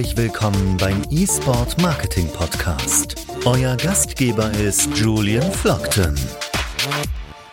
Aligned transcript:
Herzlich 0.00 0.16
willkommen 0.16 0.78
beim 0.78 1.02
eSport 1.10 1.78
Marketing 1.82 2.26
Podcast. 2.28 3.26
Euer 3.44 3.76
Gastgeber 3.76 4.50
ist 4.52 4.96
Julian 4.96 5.52
Flockton. 5.52 6.14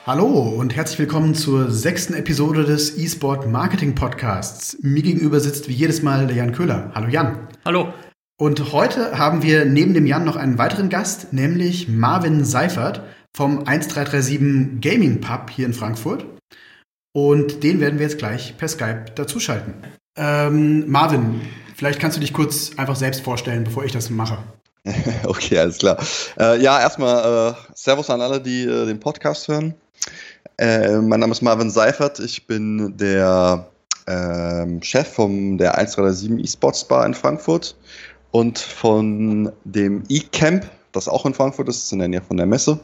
Hallo 0.06 0.28
und 0.28 0.74
herzlich 0.74 1.00
willkommen 1.00 1.36
zur 1.36 1.70
sechsten 1.70 2.14
Episode 2.14 2.64
des 2.64 2.98
eSport 2.98 3.50
Marketing 3.50 3.96
Podcasts. 3.96 4.78
Mir 4.82 5.04
gegenüber 5.04 5.42
sitzt 5.42 5.68
wie 5.68 5.74
jedes 5.74 6.04
Mal 6.04 6.28
der 6.28 6.38
Jan 6.38 6.54
Köhler. 6.54 6.90
Hallo 6.96 7.10
Jan. 7.10 7.50
Hallo. 7.66 7.94
Und 8.40 8.72
heute 8.72 9.18
haben 9.18 9.44
wir 9.44 9.66
neben 9.66 9.94
dem 9.94 10.06
Jan 10.06 10.24
noch 10.24 10.38
einen 10.38 10.58
weiteren 10.58 10.88
Gast, 10.88 11.34
nämlich 11.34 11.90
Marvin 11.90 12.46
Seifert 12.46 13.02
vom 13.36 13.60
1337 13.68 14.80
Gaming 14.80 15.20
Pub 15.20 15.50
hier 15.50 15.66
in 15.66 15.74
Frankfurt. 15.74 16.26
Und 17.14 17.62
den 17.64 17.82
werden 17.82 18.00
wir 18.00 18.06
jetzt 18.06 18.20
gleich 18.20 18.56
per 18.58 18.70
Skype 18.70 19.12
dazuschalten. 19.16 19.74
Ähm, 20.18 20.90
Marvin, 20.90 21.42
vielleicht 21.76 22.00
kannst 22.00 22.18
du 22.18 22.22
dich 22.22 22.34
kurz 22.34 22.72
einfach 22.78 22.96
selbst 22.96 23.22
vorstellen, 23.22 23.64
bevor 23.64 23.86
ich 23.86 23.92
das 23.92 24.10
mache. 24.10 24.40
okay, 25.26 25.60
alles 25.60 25.78
klar. 25.78 25.98
Äh, 26.40 26.62
ja, 26.62 26.80
erstmal 26.80 27.52
äh, 27.52 27.54
Servus 27.76 28.10
an 28.10 28.22
alle, 28.22 28.42
die 28.42 28.64
äh, 28.64 28.86
den 28.86 29.00
Podcast 29.00 29.48
hören. 29.48 29.76
Äh, 30.58 30.98
mein 30.98 31.20
Name 31.20 31.32
ist 31.32 31.42
Marvin 31.42 31.70
Seifert. 31.70 32.20
Ich 32.20 32.48
bin 32.48 32.98
der 32.98 33.68
ähm, 34.08 34.82
Chef 34.82 35.08
von 35.08 35.58
der 35.58 35.78
137 35.78 36.44
eSports 36.44 36.86
Bar 36.86 37.06
in 37.06 37.14
Frankfurt 37.14 37.76
und 38.32 38.58
von 38.58 39.52
dem 39.66 40.04
eCamp, 40.10 40.66
das 40.94 41.08
auch 41.08 41.26
in 41.26 41.34
Frankfurt 41.34 41.70
ist, 41.70 41.92
in 41.92 42.00
der 42.00 42.08
Nähe 42.08 42.22
von 42.22 42.38
der 42.38 42.46
Messe. 42.46 42.80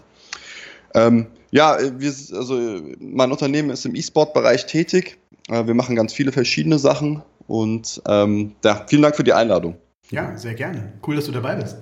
Ähm, 0.93 1.27
ja, 1.53 1.77
wir, 1.79 2.09
also 2.09 2.81
mein 2.99 3.31
Unternehmen 3.31 3.69
ist 3.69 3.85
im 3.85 3.93
E-Sport-Bereich 3.93 4.65
tätig. 4.65 5.19
Äh, 5.49 5.67
wir 5.67 5.75
machen 5.75 5.95
ganz 5.95 6.11
viele 6.11 6.31
verschiedene 6.31 6.79
Sachen 6.79 7.21
und 7.45 8.01
ähm, 8.07 8.55
ja, 8.63 8.83
vielen 8.87 9.03
Dank 9.03 9.15
für 9.15 9.23
die 9.23 9.33
Einladung. 9.33 9.75
Ja, 10.09 10.35
sehr 10.35 10.55
gerne. 10.55 10.93
Cool, 11.05 11.15
dass 11.15 11.25
du 11.25 11.31
dabei 11.31 11.55
bist. 11.55 11.77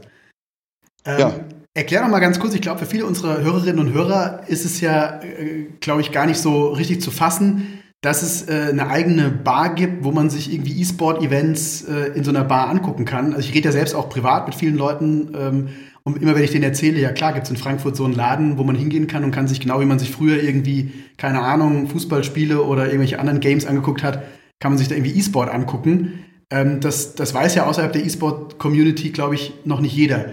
Ähm, 1.06 1.20
ja. 1.20 1.34
Erklär 1.74 2.02
doch 2.02 2.10
mal 2.10 2.20
ganz 2.20 2.38
kurz, 2.38 2.54
ich 2.54 2.62
glaube, 2.62 2.80
für 2.80 2.86
viele 2.86 3.06
unserer 3.06 3.42
Hörerinnen 3.42 3.80
und 3.80 3.94
Hörer 3.94 4.44
ist 4.48 4.66
es 4.66 4.82
ja, 4.82 5.22
äh, 5.22 5.68
glaube 5.80 6.02
ich, 6.02 6.12
gar 6.12 6.26
nicht 6.26 6.40
so 6.40 6.68
richtig 6.68 7.02
zu 7.02 7.10
fassen, 7.10 7.82
dass 8.02 8.24
es 8.24 8.50
äh, 8.50 8.68
eine 8.72 8.90
eigene 8.90 9.30
Bar 9.30 9.74
gibt, 9.76 10.04
wo 10.04 10.12
man 10.12 10.30
sich 10.30 10.52
irgendwie 10.52 10.82
E-Sport-Events 10.82 11.84
äh, 11.84 12.08
in 12.14 12.26
so 12.26 12.32
einer 12.32 12.44
Bar 12.44 12.68
angucken 12.68 13.06
kann. 13.06 13.34
Also 13.34 13.48
ich 13.48 13.56
rede 13.56 13.70
ja 13.70 13.72
selbst 13.72 13.96
auch 13.96 14.10
privat 14.10 14.48
mit 14.48 14.56
vielen 14.56 14.76
Leuten 14.76 15.34
ähm, 15.34 15.70
und 16.04 16.22
immer 16.22 16.36
wenn 16.36 16.44
ich 16.44 16.52
denen 16.52 16.64
erzähle, 16.64 17.00
ja 17.00 17.12
klar, 17.12 17.34
gibt 17.34 17.46
es 17.46 17.52
in 17.52 17.58
Frankfurt 17.58 17.96
so 17.96 18.06
einen 18.06 18.16
Laden, 18.16 18.58
wo 18.58 18.64
man 18.64 18.76
hingehen 18.76 19.08
kann 19.08 19.24
und 19.24 19.32
kann 19.32 19.48
sich 19.48 19.60
genau, 19.60 19.82
wie 19.82 19.86
man 19.86 20.00
sich 20.00 20.12
früher 20.12 20.42
irgendwie, 20.42 20.92
keine 21.18 21.42
Ahnung, 21.42 21.88
Fußballspiele 21.88 22.62
oder 22.62 22.86
irgendwelche 22.86 23.20
anderen 23.20 23.40
Games 23.40 23.66
angeguckt 23.66 24.02
hat, 24.02 24.24
kann 24.60 24.72
man 24.72 24.78
sich 24.78 24.88
da 24.88 24.96
irgendwie 24.96 25.18
E-Sport 25.18 25.50
angucken. 25.50 26.26
Ähm, 26.50 26.80
das, 26.80 27.16
das 27.16 27.34
weiß 27.34 27.56
ja 27.56 27.66
außerhalb 27.66 27.94
der 27.94 28.04
E-Sport-Community, 28.04 29.12
glaube 29.12 29.36
ich, 29.36 29.54
noch 29.64 29.80
nicht 29.80 29.94
jeder. 29.94 30.26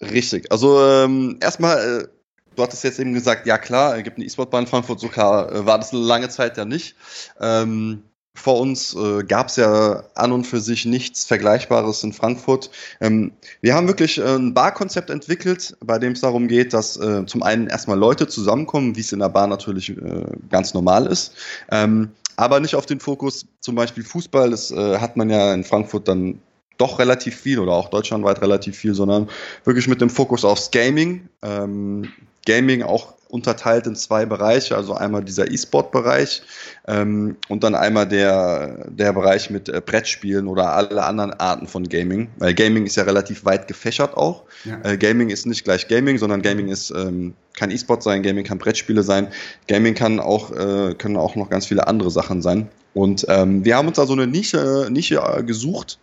Richtig. 0.00 0.50
Also 0.50 0.80
ähm, 0.82 1.38
erstmal, 1.40 1.78
äh, 1.78 2.08
du 2.56 2.62
hattest 2.62 2.82
jetzt 2.84 2.98
eben 2.98 3.14
gesagt, 3.14 3.46
ja 3.46 3.58
klar, 3.58 3.96
es 3.96 4.02
gibt 4.02 4.16
eine 4.16 4.26
E-Sport-Bahn 4.26 4.64
in 4.64 4.68
Frankfurt, 4.68 4.98
so 4.98 5.08
klar 5.08 5.52
äh, 5.52 5.66
war 5.66 5.78
das 5.78 5.92
eine 5.92 6.02
lange 6.02 6.28
Zeit 6.28 6.56
ja 6.56 6.64
nicht. 6.64 6.96
Ähm, 7.40 8.02
vor 8.36 8.60
uns 8.60 8.94
äh, 8.94 9.22
gab 9.22 9.48
es 9.48 9.56
ja 9.56 10.02
an 10.14 10.32
und 10.32 10.44
für 10.46 10.60
sich 10.60 10.84
nichts 10.84 11.24
Vergleichbares 11.24 12.02
in 12.02 12.12
Frankfurt. 12.12 12.70
Ähm, 13.00 13.32
wir 13.60 13.74
haben 13.74 13.86
wirklich 13.86 14.18
äh, 14.18 14.36
ein 14.36 14.54
Barkonzept 14.54 15.08
entwickelt, 15.08 15.76
bei 15.80 15.98
dem 15.98 16.12
es 16.12 16.20
darum 16.20 16.48
geht, 16.48 16.72
dass 16.72 16.96
äh, 16.96 17.24
zum 17.26 17.42
einen 17.42 17.68
erstmal 17.68 17.98
Leute 17.98 18.26
zusammenkommen, 18.26 18.96
wie 18.96 19.00
es 19.00 19.12
in 19.12 19.20
der 19.20 19.28
Bar 19.28 19.46
natürlich 19.46 19.90
äh, 19.90 20.24
ganz 20.50 20.74
normal 20.74 21.06
ist, 21.06 21.34
ähm, 21.70 22.10
aber 22.36 22.58
nicht 22.58 22.74
auf 22.74 22.86
den 22.86 22.98
Fokus 22.98 23.46
zum 23.60 23.76
Beispiel 23.76 24.02
Fußball. 24.02 24.50
Das 24.50 24.72
äh, 24.72 24.98
hat 24.98 25.16
man 25.16 25.30
ja 25.30 25.54
in 25.54 25.62
Frankfurt 25.62 26.08
dann 26.08 26.40
doch 26.76 26.98
relativ 26.98 27.36
viel 27.36 27.60
oder 27.60 27.72
auch 27.72 27.88
deutschlandweit 27.88 28.42
relativ 28.42 28.76
viel, 28.76 28.94
sondern 28.94 29.28
wirklich 29.62 29.86
mit 29.86 30.00
dem 30.00 30.10
Fokus 30.10 30.44
aufs 30.44 30.72
Gaming. 30.72 31.28
Ähm, 31.42 32.12
Gaming 32.46 32.82
auch 32.82 33.14
unterteilt 33.28 33.86
in 33.86 33.96
zwei 33.96 34.26
Bereiche, 34.26 34.76
also 34.76 34.94
einmal 34.94 35.24
dieser 35.24 35.50
E-Sport-Bereich 35.50 36.42
ähm, 36.86 37.36
und 37.48 37.64
dann 37.64 37.74
einmal 37.74 38.06
der, 38.06 38.88
der 38.90 39.12
Bereich 39.12 39.50
mit 39.50 39.68
äh, 39.68 39.80
Brettspielen 39.84 40.46
oder 40.46 40.72
alle 40.72 41.04
anderen 41.04 41.32
Arten 41.34 41.66
von 41.66 41.88
Gaming, 41.88 42.28
weil 42.38 42.54
Gaming 42.54 42.86
ist 42.86 42.96
ja 42.96 43.04
relativ 43.04 43.44
weit 43.44 43.66
gefächert 43.66 44.16
auch. 44.16 44.44
Ja. 44.64 44.80
Äh, 44.84 44.96
Gaming 44.96 45.30
ist 45.30 45.46
nicht 45.46 45.64
gleich 45.64 45.88
Gaming, 45.88 46.18
sondern 46.18 46.42
Gaming 46.42 46.68
ist 46.68 46.90
ähm, 46.90 47.34
kann 47.56 47.70
E-Sport 47.70 48.02
sein, 48.02 48.22
Gaming 48.22 48.44
kann 48.44 48.58
Brettspiele 48.58 49.02
sein, 49.02 49.28
Gaming 49.68 49.94
kann 49.94 50.20
auch 50.20 50.50
äh, 50.52 50.94
können 50.94 51.16
auch 51.16 51.36
noch 51.36 51.50
ganz 51.50 51.66
viele 51.66 51.86
andere 51.86 52.10
Sachen 52.10 52.42
sein. 52.42 52.68
Und 52.94 53.26
ähm, 53.28 53.64
wir 53.64 53.76
haben 53.76 53.88
uns 53.88 53.96
da 53.96 54.06
so 54.06 54.12
eine 54.12 54.26
Nische, 54.26 54.88
Nische 54.90 55.16
äh, 55.16 55.42
gesucht. 55.42 55.98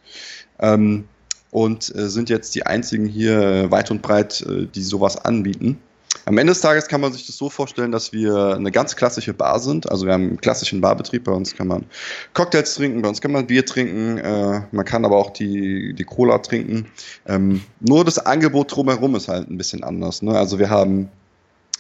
Ähm, 0.59 1.05
und 1.49 1.93
äh, 1.95 2.07
sind 2.07 2.29
jetzt 2.29 2.55
die 2.55 2.65
einzigen 2.65 3.05
hier 3.05 3.41
äh, 3.41 3.71
weit 3.71 3.91
und 3.91 4.01
breit, 4.01 4.45
die 4.47 4.83
sowas 4.83 5.17
anbieten. 5.17 5.79
Am 6.25 6.37
Ende 6.37 6.51
des 6.51 6.61
Tages 6.61 6.87
kann 6.87 7.01
man 7.01 7.13
sich 7.13 7.25
das 7.25 7.37
so 7.37 7.49
vorstellen, 7.49 7.91
dass 7.91 8.13
wir 8.13 8.55
eine 8.55 8.71
ganz 8.71 8.95
klassische 8.95 9.33
Bar 9.33 9.59
sind. 9.59 9.89
Also 9.89 10.05
wir 10.05 10.13
haben 10.13 10.27
einen 10.29 10.41
klassischen 10.41 10.81
Barbetrieb. 10.81 11.23
Bei 11.23 11.31
uns 11.31 11.55
kann 11.55 11.67
man 11.67 11.85
Cocktails 12.33 12.75
trinken, 12.75 13.01
bei 13.01 13.09
uns 13.09 13.21
kann 13.21 13.31
man 13.31 13.47
Bier 13.47 13.65
trinken, 13.65 14.17
äh, 14.17 14.61
man 14.71 14.85
kann 14.85 15.05
aber 15.05 15.17
auch 15.17 15.31
die, 15.31 15.93
die 15.93 16.03
Cola 16.03 16.37
trinken. 16.39 16.87
Ähm, 17.25 17.61
nur 17.79 18.05
das 18.05 18.19
Angebot 18.19 18.75
drumherum 18.75 19.15
ist 19.15 19.27
halt 19.27 19.49
ein 19.49 19.57
bisschen 19.57 19.83
anders. 19.83 20.21
Ne? 20.21 20.37
Also 20.37 20.59
wir 20.59 20.69
haben 20.69 21.09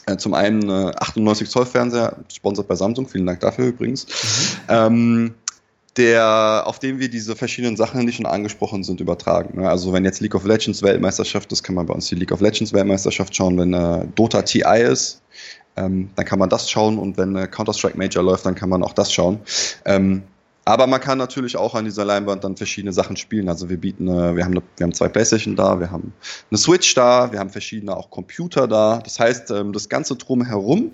äh, 0.07 0.17
zum 0.17 0.33
einen 0.33 0.69
äh, 0.69 0.91
98 0.97 1.49
Zoll 1.49 1.65
Fernseher, 1.65 2.17
sponsert 2.33 2.67
bei 2.67 2.75
Samsung, 2.75 3.07
vielen 3.07 3.25
Dank 3.25 3.39
dafür 3.41 3.67
übrigens. 3.67 4.05
Mhm. 4.05 4.63
Ähm, 4.69 5.33
der, 5.97 6.63
auf 6.65 6.79
dem 6.79 6.99
wir 6.99 7.09
diese 7.09 7.35
verschiedenen 7.35 7.75
Sachen, 7.75 8.05
die 8.07 8.13
schon 8.13 8.25
angesprochen 8.25 8.83
sind, 8.83 9.01
übertragen. 9.01 9.61
Ne? 9.61 9.69
Also 9.69 9.91
wenn 9.91 10.05
jetzt 10.05 10.21
League 10.21 10.35
of 10.35 10.45
Legends 10.45 10.81
Weltmeisterschaft 10.81 11.51
ist, 11.51 11.63
kann 11.63 11.75
man 11.75 11.85
bei 11.85 11.93
uns 11.93 12.07
die 12.07 12.15
League 12.15 12.31
of 12.31 12.39
Legends 12.39 12.71
Weltmeisterschaft 12.71 13.35
schauen. 13.35 13.57
Wenn 13.57 13.73
äh, 13.73 14.05
Dota 14.15 14.41
TI 14.41 14.81
ist, 14.81 15.21
ähm, 15.75 16.09
dann 16.15 16.25
kann 16.25 16.39
man 16.39 16.49
das 16.49 16.69
schauen 16.69 16.97
und 16.97 17.17
wenn 17.17 17.35
äh, 17.35 17.47
Counter-Strike 17.47 17.97
Major 17.97 18.23
läuft, 18.23 18.45
dann 18.45 18.55
kann 18.55 18.69
man 18.69 18.83
auch 18.83 18.93
das 18.93 19.11
schauen. 19.11 19.39
Ähm, 19.85 20.23
aber 20.63 20.87
man 20.87 21.01
kann 21.01 21.17
natürlich 21.17 21.57
auch 21.57 21.73
an 21.75 21.85
dieser 21.85 22.05
Leinwand 22.05 22.43
dann 22.43 22.55
verschiedene 22.55 22.93
Sachen 22.93 23.17
spielen. 23.17 23.49
Also 23.49 23.69
wir 23.69 23.77
bieten, 23.77 24.07
äh, 24.07 24.35
wir 24.35 24.45
haben, 24.45 24.51
eine, 24.51 24.61
wir 24.77 24.83
haben 24.85 24.93
zwei 24.93 25.09
Playstation 25.09 25.55
da, 25.55 25.79
wir 25.79 25.91
haben 25.91 26.13
eine 26.49 26.57
Switch 26.57 26.93
da, 26.93 27.31
wir 27.31 27.39
haben 27.39 27.49
verschiedene 27.49 27.97
auch 27.97 28.09
Computer 28.09 28.67
da. 28.67 29.01
Das 29.03 29.19
heißt, 29.19 29.51
ähm, 29.51 29.73
das 29.73 29.89
ganze 29.89 30.15
drumherum 30.15 30.91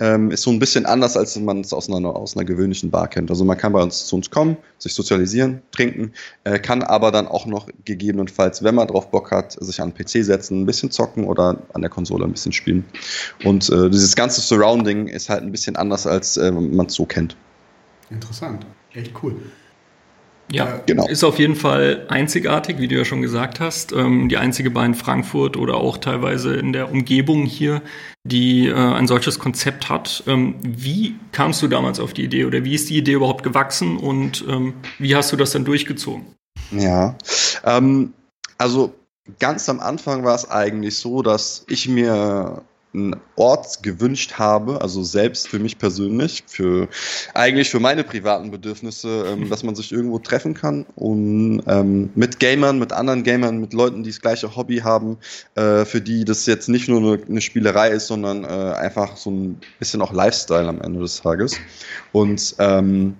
ähm, 0.00 0.30
ist 0.30 0.42
so 0.42 0.50
ein 0.50 0.58
bisschen 0.58 0.86
anders, 0.86 1.16
als 1.16 1.38
man 1.38 1.60
es 1.60 1.72
aus 1.72 1.88
einer, 1.88 2.16
aus 2.16 2.36
einer 2.36 2.44
gewöhnlichen 2.44 2.90
Bar 2.90 3.08
kennt. 3.08 3.30
Also 3.30 3.44
man 3.44 3.56
kann 3.56 3.72
bei 3.72 3.82
uns 3.82 4.06
zu 4.06 4.16
uns 4.16 4.30
kommen, 4.30 4.56
sich 4.78 4.94
sozialisieren, 4.94 5.62
trinken, 5.70 6.12
äh, 6.44 6.58
kann 6.58 6.82
aber 6.82 7.12
dann 7.12 7.28
auch 7.28 7.46
noch 7.46 7.68
gegebenenfalls, 7.84 8.62
wenn 8.64 8.74
man 8.74 8.88
drauf 8.88 9.10
Bock 9.10 9.30
hat, 9.30 9.52
sich 9.52 9.80
an 9.80 9.92
den 9.92 10.04
PC 10.04 10.24
setzen, 10.24 10.62
ein 10.62 10.66
bisschen 10.66 10.90
zocken 10.90 11.24
oder 11.24 11.58
an 11.74 11.82
der 11.82 11.90
Konsole 11.90 12.24
ein 12.24 12.32
bisschen 12.32 12.52
spielen. 12.52 12.84
Und 13.44 13.68
äh, 13.68 13.90
dieses 13.90 14.16
ganze 14.16 14.40
Surrounding 14.40 15.06
ist 15.06 15.28
halt 15.28 15.42
ein 15.42 15.52
bisschen 15.52 15.76
anders, 15.76 16.06
als 16.06 16.38
äh, 16.38 16.50
man 16.50 16.86
es 16.86 16.94
so 16.94 17.04
kennt. 17.04 17.36
Interessant, 18.08 18.66
echt 18.94 19.12
cool. 19.22 19.36
Ja, 20.52 20.80
genau. 20.86 21.06
ist 21.06 21.22
auf 21.24 21.38
jeden 21.38 21.54
Fall 21.54 22.06
einzigartig, 22.08 22.78
wie 22.78 22.88
du 22.88 22.96
ja 22.96 23.04
schon 23.04 23.22
gesagt 23.22 23.60
hast. 23.60 23.92
Ähm, 23.92 24.28
die 24.28 24.36
einzige 24.36 24.70
Bar 24.70 24.84
in 24.84 24.94
Frankfurt 24.94 25.56
oder 25.56 25.74
auch 25.74 25.98
teilweise 25.98 26.54
in 26.54 26.72
der 26.72 26.90
Umgebung 26.90 27.44
hier, 27.44 27.82
die 28.24 28.66
äh, 28.66 28.74
ein 28.74 29.06
solches 29.06 29.38
Konzept 29.38 29.88
hat. 29.88 30.24
Ähm, 30.26 30.56
wie 30.62 31.14
kamst 31.32 31.62
du 31.62 31.68
damals 31.68 32.00
auf 32.00 32.12
die 32.12 32.24
Idee 32.24 32.44
oder 32.44 32.64
wie 32.64 32.74
ist 32.74 32.90
die 32.90 32.98
Idee 32.98 33.12
überhaupt 33.12 33.44
gewachsen 33.44 33.96
und 33.96 34.44
ähm, 34.48 34.74
wie 34.98 35.14
hast 35.14 35.32
du 35.32 35.36
das 35.36 35.52
dann 35.52 35.64
durchgezogen? 35.64 36.26
Ja, 36.72 37.16
ähm, 37.64 38.12
also 38.58 38.94
ganz 39.38 39.68
am 39.68 39.80
Anfang 39.80 40.24
war 40.24 40.34
es 40.34 40.50
eigentlich 40.50 40.96
so, 40.96 41.22
dass 41.22 41.64
ich 41.68 41.88
mir 41.88 42.62
einen 42.92 43.16
Ort 43.36 43.82
gewünscht 43.82 44.34
habe, 44.38 44.80
also 44.80 45.02
selbst 45.02 45.48
für 45.48 45.58
mich 45.58 45.78
persönlich, 45.78 46.42
für 46.46 46.88
eigentlich 47.34 47.70
für 47.70 47.78
meine 47.78 48.02
privaten 48.02 48.50
Bedürfnisse, 48.50 49.26
ähm, 49.28 49.48
dass 49.50 49.62
man 49.62 49.74
sich 49.74 49.92
irgendwo 49.92 50.18
treffen 50.18 50.54
kann 50.54 50.86
und 50.96 51.62
ähm, 51.66 52.10
mit 52.14 52.40
Gamern, 52.40 52.78
mit 52.78 52.92
anderen 52.92 53.22
Gamern, 53.22 53.58
mit 53.58 53.72
Leuten, 53.72 54.02
die 54.02 54.10
das 54.10 54.20
gleiche 54.20 54.56
Hobby 54.56 54.78
haben, 54.78 55.18
äh, 55.54 55.84
für 55.84 56.00
die 56.00 56.24
das 56.24 56.46
jetzt 56.46 56.68
nicht 56.68 56.88
nur 56.88 56.98
eine, 57.00 57.22
eine 57.22 57.40
Spielerei 57.40 57.90
ist, 57.90 58.08
sondern 58.08 58.44
äh, 58.44 58.46
einfach 58.48 59.16
so 59.16 59.30
ein 59.30 59.60
bisschen 59.78 60.02
auch 60.02 60.12
Lifestyle 60.12 60.68
am 60.68 60.80
Ende 60.80 61.00
des 61.00 61.22
Tages. 61.22 61.56
Und 62.12 62.56
ähm, 62.58 63.16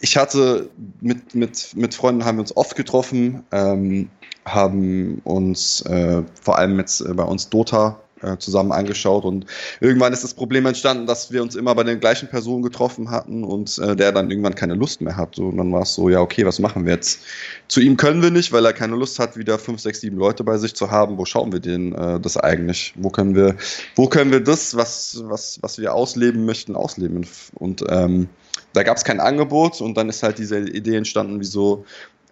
ich 0.00 0.16
hatte 0.16 0.68
mit, 1.00 1.34
mit, 1.34 1.74
mit 1.74 1.94
Freunden 1.94 2.24
haben 2.24 2.36
wir 2.36 2.42
uns 2.42 2.56
oft 2.56 2.76
getroffen, 2.76 3.42
ähm, 3.50 4.10
haben 4.44 5.20
uns 5.24 5.80
äh, 5.82 6.22
vor 6.40 6.58
allem 6.58 6.78
jetzt 6.78 7.00
äh, 7.00 7.14
bei 7.14 7.24
uns 7.24 7.48
Dota 7.48 8.03
äh, 8.24 8.38
zusammen 8.38 8.72
angeschaut 8.72 9.24
und 9.24 9.46
irgendwann 9.80 10.12
ist 10.12 10.24
das 10.24 10.34
Problem 10.34 10.66
entstanden, 10.66 11.06
dass 11.06 11.30
wir 11.30 11.42
uns 11.42 11.54
immer 11.54 11.74
bei 11.74 11.84
den 11.84 12.00
gleichen 12.00 12.28
Personen 12.28 12.62
getroffen 12.62 13.10
hatten 13.10 13.44
und 13.44 13.78
äh, 13.78 13.94
der 13.94 14.12
dann 14.12 14.30
irgendwann 14.30 14.54
keine 14.54 14.74
Lust 14.74 15.00
mehr 15.00 15.16
hat. 15.16 15.38
Und 15.38 15.56
dann 15.56 15.72
war 15.72 15.82
es 15.82 15.94
so, 15.94 16.08
ja, 16.08 16.20
okay, 16.20 16.46
was 16.46 16.58
machen 16.58 16.86
wir 16.86 16.94
jetzt? 16.94 17.20
Zu 17.68 17.80
ihm 17.80 17.96
können 17.96 18.22
wir 18.22 18.30
nicht, 18.30 18.52
weil 18.52 18.64
er 18.64 18.72
keine 18.72 18.96
Lust 18.96 19.18
hat, 19.18 19.36
wieder 19.36 19.58
fünf, 19.58 19.80
sechs, 19.80 20.00
sieben 20.00 20.16
Leute 20.16 20.44
bei 20.44 20.58
sich 20.58 20.74
zu 20.74 20.90
haben. 20.90 21.18
Wo 21.18 21.24
schauen 21.24 21.52
wir 21.52 21.60
denn 21.60 21.92
äh, 21.94 22.20
das 22.20 22.36
eigentlich? 22.36 22.94
Wo 22.96 23.10
können 23.10 23.34
wir, 23.34 23.56
wo 23.94 24.08
können 24.08 24.30
wir 24.32 24.40
das, 24.40 24.76
was, 24.76 25.22
was, 25.24 25.58
was 25.62 25.78
wir 25.78 25.94
ausleben 25.94 26.44
möchten, 26.44 26.76
ausleben? 26.76 27.26
Und 27.54 27.84
ähm, 27.88 28.28
da 28.72 28.82
gab 28.82 28.96
es 28.96 29.04
kein 29.04 29.20
Angebot 29.20 29.80
und 29.80 29.96
dann 29.96 30.08
ist 30.08 30.22
halt 30.22 30.38
diese 30.38 30.58
Idee 30.58 30.96
entstanden, 30.96 31.40
wieso 31.40 31.84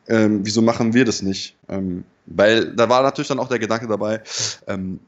ähm, 0.08 0.40
wieso 0.44 0.62
machen 0.62 0.94
wir 0.94 1.04
das 1.04 1.22
nicht? 1.22 1.56
Ähm, 1.68 2.04
weil 2.26 2.74
da 2.74 2.88
war 2.88 3.02
natürlich 3.02 3.28
dann 3.28 3.38
auch 3.38 3.48
der 3.48 3.58
Gedanke 3.58 3.86
dabei, 3.86 4.20
ähm, 4.66 5.00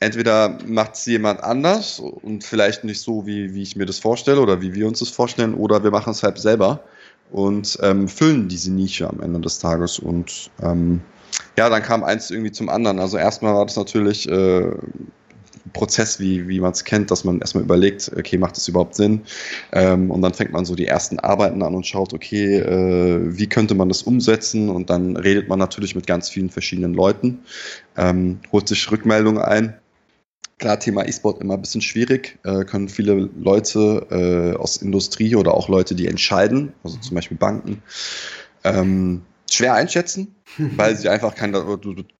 entweder 0.00 0.58
macht 0.66 0.94
es 0.94 1.06
jemand 1.06 1.44
anders 1.44 2.00
und 2.00 2.42
vielleicht 2.42 2.84
nicht 2.84 3.00
so, 3.00 3.26
wie, 3.26 3.54
wie 3.54 3.62
ich 3.62 3.76
mir 3.76 3.86
das 3.86 3.98
vorstelle 3.98 4.40
oder 4.40 4.60
wie 4.60 4.74
wir 4.74 4.88
uns 4.88 4.98
das 4.98 5.10
vorstellen, 5.10 5.54
oder 5.54 5.84
wir 5.84 5.90
machen 5.90 6.10
es 6.10 6.22
halt 6.22 6.38
selber 6.38 6.82
und 7.30 7.78
ähm, 7.82 8.08
füllen 8.08 8.48
diese 8.48 8.72
Nische 8.72 9.08
am 9.08 9.20
Ende 9.20 9.40
des 9.40 9.58
Tages. 9.58 9.98
Und 9.98 10.50
ähm, 10.62 11.00
ja, 11.56 11.68
dann 11.68 11.82
kam 11.82 12.02
eins 12.02 12.30
irgendwie 12.30 12.50
zum 12.50 12.68
anderen. 12.68 12.98
Also 12.98 13.18
erstmal 13.18 13.54
war 13.54 13.66
das 13.66 13.76
natürlich 13.76 14.28
äh, 14.28 14.72
Prozess, 15.74 16.18
wie, 16.18 16.48
wie 16.48 16.58
man 16.60 16.72
es 16.72 16.82
kennt, 16.84 17.10
dass 17.10 17.24
man 17.24 17.38
erstmal 17.40 17.62
überlegt, 17.62 18.10
okay, 18.16 18.38
macht 18.38 18.56
das 18.56 18.66
überhaupt 18.66 18.94
Sinn? 18.94 19.20
Ähm, 19.72 20.10
und 20.10 20.22
dann 20.22 20.34
fängt 20.34 20.50
man 20.50 20.64
so 20.64 20.74
die 20.74 20.86
ersten 20.86 21.20
Arbeiten 21.20 21.62
an 21.62 21.74
und 21.74 21.86
schaut, 21.86 22.12
okay, 22.12 22.56
äh, 22.56 23.20
wie 23.22 23.48
könnte 23.48 23.74
man 23.74 23.88
das 23.88 24.02
umsetzen? 24.02 24.70
Und 24.70 24.90
dann 24.90 25.16
redet 25.16 25.48
man 25.48 25.58
natürlich 25.58 25.94
mit 25.94 26.06
ganz 26.06 26.30
vielen 26.30 26.50
verschiedenen 26.50 26.94
Leuten, 26.94 27.40
ähm, 27.96 28.40
holt 28.50 28.66
sich 28.66 28.90
Rückmeldungen 28.90 29.40
ein 29.40 29.79
Klar, 30.60 30.78
Thema 30.78 31.08
E-Sport 31.08 31.40
immer 31.40 31.54
ein 31.54 31.62
bisschen 31.62 31.80
schwierig, 31.80 32.38
äh, 32.44 32.64
können 32.64 32.90
viele 32.90 33.30
Leute 33.38 34.06
äh, 34.10 34.58
aus 34.58 34.76
Industrie 34.76 35.34
oder 35.34 35.54
auch 35.54 35.70
Leute, 35.70 35.94
die 35.94 36.06
entscheiden, 36.06 36.74
also 36.84 36.98
zum 36.98 37.14
Beispiel 37.14 37.38
Banken, 37.38 37.82
ähm, 38.64 39.22
schwer 39.50 39.72
einschätzen, 39.72 40.34
weil 40.76 40.96
sie 40.96 41.08
einfach 41.08 41.34
keinen 41.34 41.54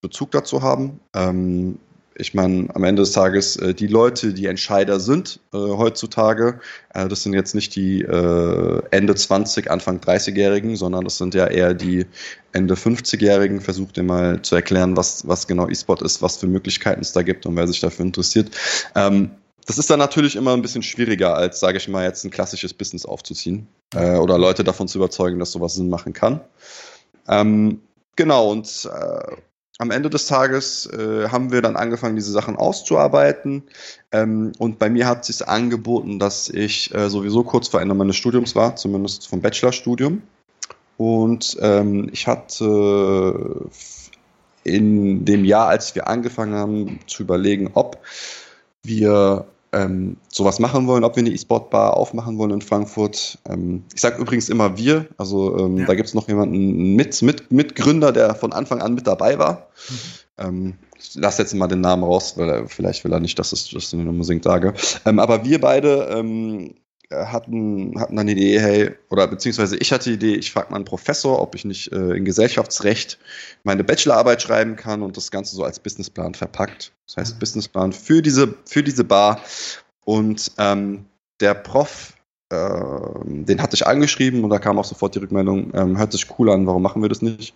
Bezug 0.00 0.30
dazu 0.30 0.62
haben. 0.62 1.00
Ähm, 1.14 1.78
ich 2.20 2.34
meine, 2.34 2.68
am 2.74 2.84
Ende 2.84 3.02
des 3.02 3.12
Tages, 3.12 3.56
äh, 3.56 3.74
die 3.74 3.86
Leute, 3.86 4.32
die 4.32 4.46
Entscheider 4.46 5.00
sind 5.00 5.40
äh, 5.52 5.56
heutzutage, 5.56 6.60
äh, 6.94 7.08
das 7.08 7.22
sind 7.22 7.32
jetzt 7.32 7.54
nicht 7.54 7.74
die 7.74 8.02
äh, 8.02 8.82
Ende 8.90 9.14
20, 9.14 9.70
Anfang 9.70 9.98
30-Jährigen, 9.98 10.76
sondern 10.76 11.04
das 11.04 11.18
sind 11.18 11.34
ja 11.34 11.46
eher 11.46 11.74
die 11.74 12.06
Ende 12.52 12.74
50-Jährigen. 12.74 13.60
Versucht 13.60 13.96
ihr 13.96 14.02
mal 14.02 14.42
zu 14.42 14.54
erklären, 14.54 14.96
was, 14.96 15.26
was 15.26 15.46
genau 15.46 15.68
E-Sport 15.68 16.02
ist, 16.02 16.22
was 16.22 16.36
für 16.36 16.46
Möglichkeiten 16.46 17.00
es 17.00 17.12
da 17.12 17.22
gibt 17.22 17.46
und 17.46 17.56
wer 17.56 17.66
sich 17.66 17.80
dafür 17.80 18.04
interessiert. 18.04 18.50
Ähm, 18.94 19.30
das 19.66 19.78
ist 19.78 19.90
dann 19.90 19.98
natürlich 19.98 20.36
immer 20.36 20.52
ein 20.54 20.62
bisschen 20.62 20.82
schwieriger, 20.82 21.36
als, 21.36 21.60
sage 21.60 21.78
ich 21.78 21.88
mal, 21.88 22.04
jetzt 22.04 22.24
ein 22.24 22.30
klassisches 22.30 22.74
Business 22.74 23.06
aufzuziehen 23.06 23.68
äh, 23.94 24.16
oder 24.16 24.38
Leute 24.38 24.64
davon 24.64 24.88
zu 24.88 24.98
überzeugen, 24.98 25.38
dass 25.38 25.52
sowas 25.52 25.74
Sinn 25.74 25.88
machen 25.88 26.12
kann. 26.12 26.40
Ähm, 27.28 27.80
genau, 28.16 28.50
und 28.50 28.88
äh, 28.92 29.36
am 29.80 29.90
Ende 29.90 30.10
des 30.10 30.26
Tages 30.26 30.86
äh, 30.86 31.28
haben 31.28 31.52
wir 31.52 31.62
dann 31.62 31.74
angefangen, 31.76 32.14
diese 32.14 32.32
Sachen 32.32 32.56
auszuarbeiten. 32.56 33.62
Ähm, 34.12 34.52
und 34.58 34.78
bei 34.78 34.90
mir 34.90 35.06
hat 35.06 35.24
sich 35.24 35.48
angeboten, 35.48 36.18
dass 36.18 36.50
ich 36.50 36.94
äh, 36.94 37.08
sowieso 37.08 37.44
kurz 37.44 37.68
vor 37.68 37.80
Ende 37.80 37.94
meines 37.94 38.16
Studiums 38.16 38.54
war, 38.54 38.76
zumindest 38.76 39.26
vom 39.26 39.40
Bachelorstudium. 39.40 40.20
Und 40.98 41.56
ähm, 41.62 42.10
ich 42.12 42.26
hatte 42.26 43.70
in 44.64 45.24
dem 45.24 45.46
Jahr, 45.46 45.68
als 45.68 45.94
wir 45.94 46.08
angefangen 46.08 46.54
haben 46.54 47.00
zu 47.06 47.22
überlegen, 47.22 47.70
ob 47.72 48.04
wir 48.82 49.46
ähm, 49.72 50.16
sowas 50.28 50.58
machen 50.58 50.86
wollen, 50.86 51.04
ob 51.04 51.16
wir 51.16 51.22
eine 51.22 51.30
E-Sport-Bar 51.30 51.96
aufmachen 51.96 52.38
wollen 52.38 52.50
in 52.50 52.62
Frankfurt. 52.62 53.38
Ähm, 53.48 53.84
ich 53.94 54.00
sage 54.00 54.20
übrigens 54.20 54.48
immer 54.48 54.76
wir, 54.76 55.06
also 55.16 55.58
ähm, 55.58 55.78
ja. 55.78 55.86
da 55.86 55.94
gibt 55.94 56.08
es 56.08 56.14
noch 56.14 56.28
jemanden 56.28 56.96
mit, 56.96 57.22
mit, 57.22 57.50
Mitgründer, 57.52 58.12
der 58.12 58.34
von 58.34 58.52
Anfang 58.52 58.82
an 58.82 58.94
mit 58.94 59.06
dabei 59.06 59.38
war. 59.38 59.68
Mhm. 59.88 59.94
Ähm, 60.38 60.74
ich 60.98 61.14
lasse 61.14 61.42
jetzt 61.42 61.54
mal 61.54 61.68
den 61.68 61.80
Namen 61.80 62.04
raus, 62.04 62.34
weil 62.36 62.48
er, 62.48 62.68
vielleicht 62.68 63.04
will 63.04 63.12
er 63.12 63.20
nicht, 63.20 63.38
dass 63.38 63.52
ich 63.52 63.70
das 63.72 63.92
unbedingt 63.92 64.44
sage. 64.44 64.74
Ähm, 65.04 65.18
aber 65.18 65.44
wir 65.44 65.60
beide 65.60 66.08
ähm, 66.12 66.70
äh, 66.70 66.74
hatten, 67.10 67.98
hatten 67.98 68.16
dann 68.16 68.26
die 68.26 68.34
Idee, 68.34 68.60
hey, 68.60 68.90
oder 69.10 69.26
beziehungsweise 69.26 69.76
ich 69.76 69.92
hatte 69.92 70.10
die 70.10 70.14
Idee, 70.14 70.34
ich 70.34 70.52
frage 70.52 70.70
mal 70.70 70.76
einen 70.76 70.84
Professor, 70.84 71.40
ob 71.40 71.54
ich 71.54 71.64
nicht 71.64 71.92
äh, 71.92 72.12
in 72.12 72.24
Gesellschaftsrecht 72.24 73.18
meine 73.64 73.84
Bachelorarbeit 73.84 74.42
schreiben 74.42 74.76
kann 74.76 75.02
und 75.02 75.16
das 75.16 75.30
Ganze 75.30 75.56
so 75.56 75.64
als 75.64 75.80
Businessplan 75.80 76.34
verpackt. 76.34 76.92
Das 77.06 77.16
heißt, 77.16 77.34
mhm. 77.34 77.38
Businessplan 77.40 77.92
für 77.92 78.22
diese, 78.22 78.54
für 78.64 78.82
diese 78.82 79.04
Bar. 79.04 79.40
Und 80.04 80.52
ähm, 80.58 81.06
der 81.40 81.54
Prof, 81.54 82.14
äh, 82.50 82.56
den 83.24 83.60
hatte 83.60 83.74
ich 83.74 83.86
angeschrieben 83.86 84.44
und 84.44 84.50
da 84.50 84.58
kam 84.58 84.78
auch 84.78 84.84
sofort 84.84 85.14
die 85.14 85.18
Rückmeldung, 85.18 85.72
ähm, 85.74 85.98
hört 85.98 86.12
sich 86.12 86.26
cool 86.38 86.50
an, 86.50 86.66
warum 86.66 86.82
machen 86.82 87.02
wir 87.02 87.08
das 87.08 87.22
nicht? 87.22 87.54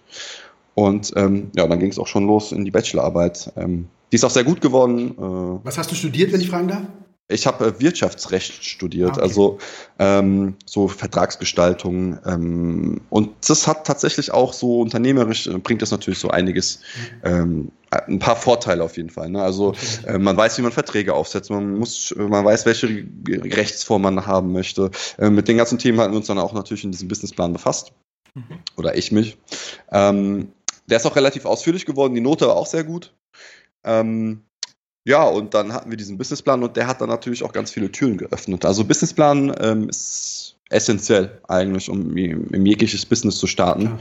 Und 0.75 1.13
ähm, 1.15 1.51
ja, 1.55 1.67
dann 1.67 1.79
ging 1.79 1.91
es 1.91 1.99
auch 1.99 2.09
schon 2.09 2.27
los 2.27 2.51
in 2.51 2.65
die 2.65 2.73
Bachelorarbeit. 2.73 3.53
Ähm, 3.57 3.87
die 4.11 4.17
ist 4.17 4.25
auch 4.25 4.31
sehr 4.31 4.45
gut 4.45 4.61
geworden. 4.61 5.13
Äh, 5.17 5.65
Was 5.65 5.79
hast 5.79 5.91
du 5.93 5.95
studiert, 5.95 6.33
wenn 6.33 6.41
ich 6.41 6.51
fragen 6.51 6.69
darf? 6.69 6.83
Ich 7.29 7.47
habe 7.47 7.67
äh, 7.67 7.81
Wirtschaftsrecht 7.81 8.65
studiert, 8.65 9.13
ah, 9.13 9.15
okay. 9.15 9.23
also 9.23 9.59
ähm, 9.99 10.57
so 10.67 10.89
Vertragsgestaltung. 10.89 12.19
Ähm, 12.27 13.01
und 13.09 13.31
das 13.49 13.67
hat 13.67 13.87
tatsächlich 13.87 14.31
auch 14.31 14.53
so 14.53 14.81
unternehmerisch, 14.81 15.47
äh, 15.47 15.59
bringt 15.59 15.81
das 15.81 15.91
natürlich 15.91 16.19
so 16.19 16.29
einiges, 16.29 16.81
mhm. 17.23 17.29
ähm, 17.31 17.73
ein 17.91 18.19
paar 18.19 18.37
Vorteile 18.37 18.85
auf 18.85 18.99
jeden 18.99 19.09
Fall. 19.09 19.31
Ne? 19.31 19.43
Also 19.43 19.75
äh, 20.07 20.19
man 20.19 20.37
weiß, 20.37 20.59
wie 20.59 20.63
man 20.63 20.73
Verträge 20.73 21.15
aufsetzt, 21.15 21.49
man 21.51 21.79
muss, 21.79 22.15
man 22.17 22.45
weiß, 22.45 22.67
welche 22.67 23.07
Rechtsform 23.29 24.03
man 24.03 24.27
haben 24.27 24.53
möchte. 24.53 24.91
Äh, 25.17 25.31
mit 25.31 25.49
den 25.49 25.57
ganzen 25.57 25.79
Themen 25.79 26.01
hatten 26.01 26.13
wir 26.13 26.19
uns 26.19 26.27
dann 26.27 26.39
auch 26.39 26.53
natürlich 26.53 26.85
in 26.85 26.93
diesem 26.93 27.09
Businessplan 27.09 27.55
befasst. 27.55 27.93
Mhm. 28.35 28.59
Oder 28.77 28.97
ich 28.97 29.13
mich. 29.13 29.39
Ähm, 29.91 30.53
der 30.87 30.99
ist 30.99 31.07
auch 31.07 31.17
relativ 31.17 31.47
ausführlich 31.47 31.87
geworden, 31.87 32.15
die 32.15 32.21
Note 32.21 32.47
war 32.47 32.57
auch 32.57 32.67
sehr 32.67 32.85
gut. 32.85 33.15
Ähm, 33.85 34.43
ja, 35.05 35.23
und 35.25 35.55
dann 35.55 35.73
hatten 35.73 35.91
wir 35.91 35.97
diesen 35.97 36.17
Businessplan 36.17 36.63
und 36.63 36.77
der 36.77 36.87
hat 36.87 37.01
dann 37.01 37.11
natürlich 37.11 37.43
auch 37.43 37.53
ganz 37.53 37.71
viele 37.71 37.93
Türen 37.93 38.17
geöffnet. 38.17 38.65
Also 38.65 38.85
Businessplan 38.85 39.55
ähm, 39.61 39.89
ist 39.89 40.57
essentiell 40.71 41.41
eigentlich, 41.47 41.91
um 41.91 42.17
im 42.17 42.67
jegliches 42.67 43.05
Business 43.05 43.39
zu 43.39 43.47
starten. 43.47 43.99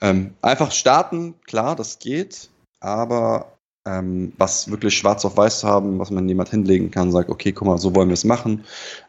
Ähm, 0.00 0.34
einfach 0.42 0.70
starten, 0.70 1.34
klar, 1.46 1.74
das 1.74 1.98
geht, 1.98 2.50
aber 2.80 3.58
ähm, 3.84 4.32
was 4.38 4.70
wirklich 4.70 4.96
schwarz 4.96 5.24
auf 5.24 5.36
weiß 5.36 5.60
zu 5.60 5.68
haben, 5.68 5.98
was 5.98 6.10
man 6.10 6.28
jemand 6.28 6.50
hinlegen 6.50 6.90
kann, 6.90 7.10
sagt, 7.10 7.30
okay, 7.30 7.52
guck 7.52 7.66
mal, 7.66 7.78
so 7.78 7.94
wollen 7.94 8.08
wir 8.08 8.14
es 8.14 8.24
machen, 8.24 8.64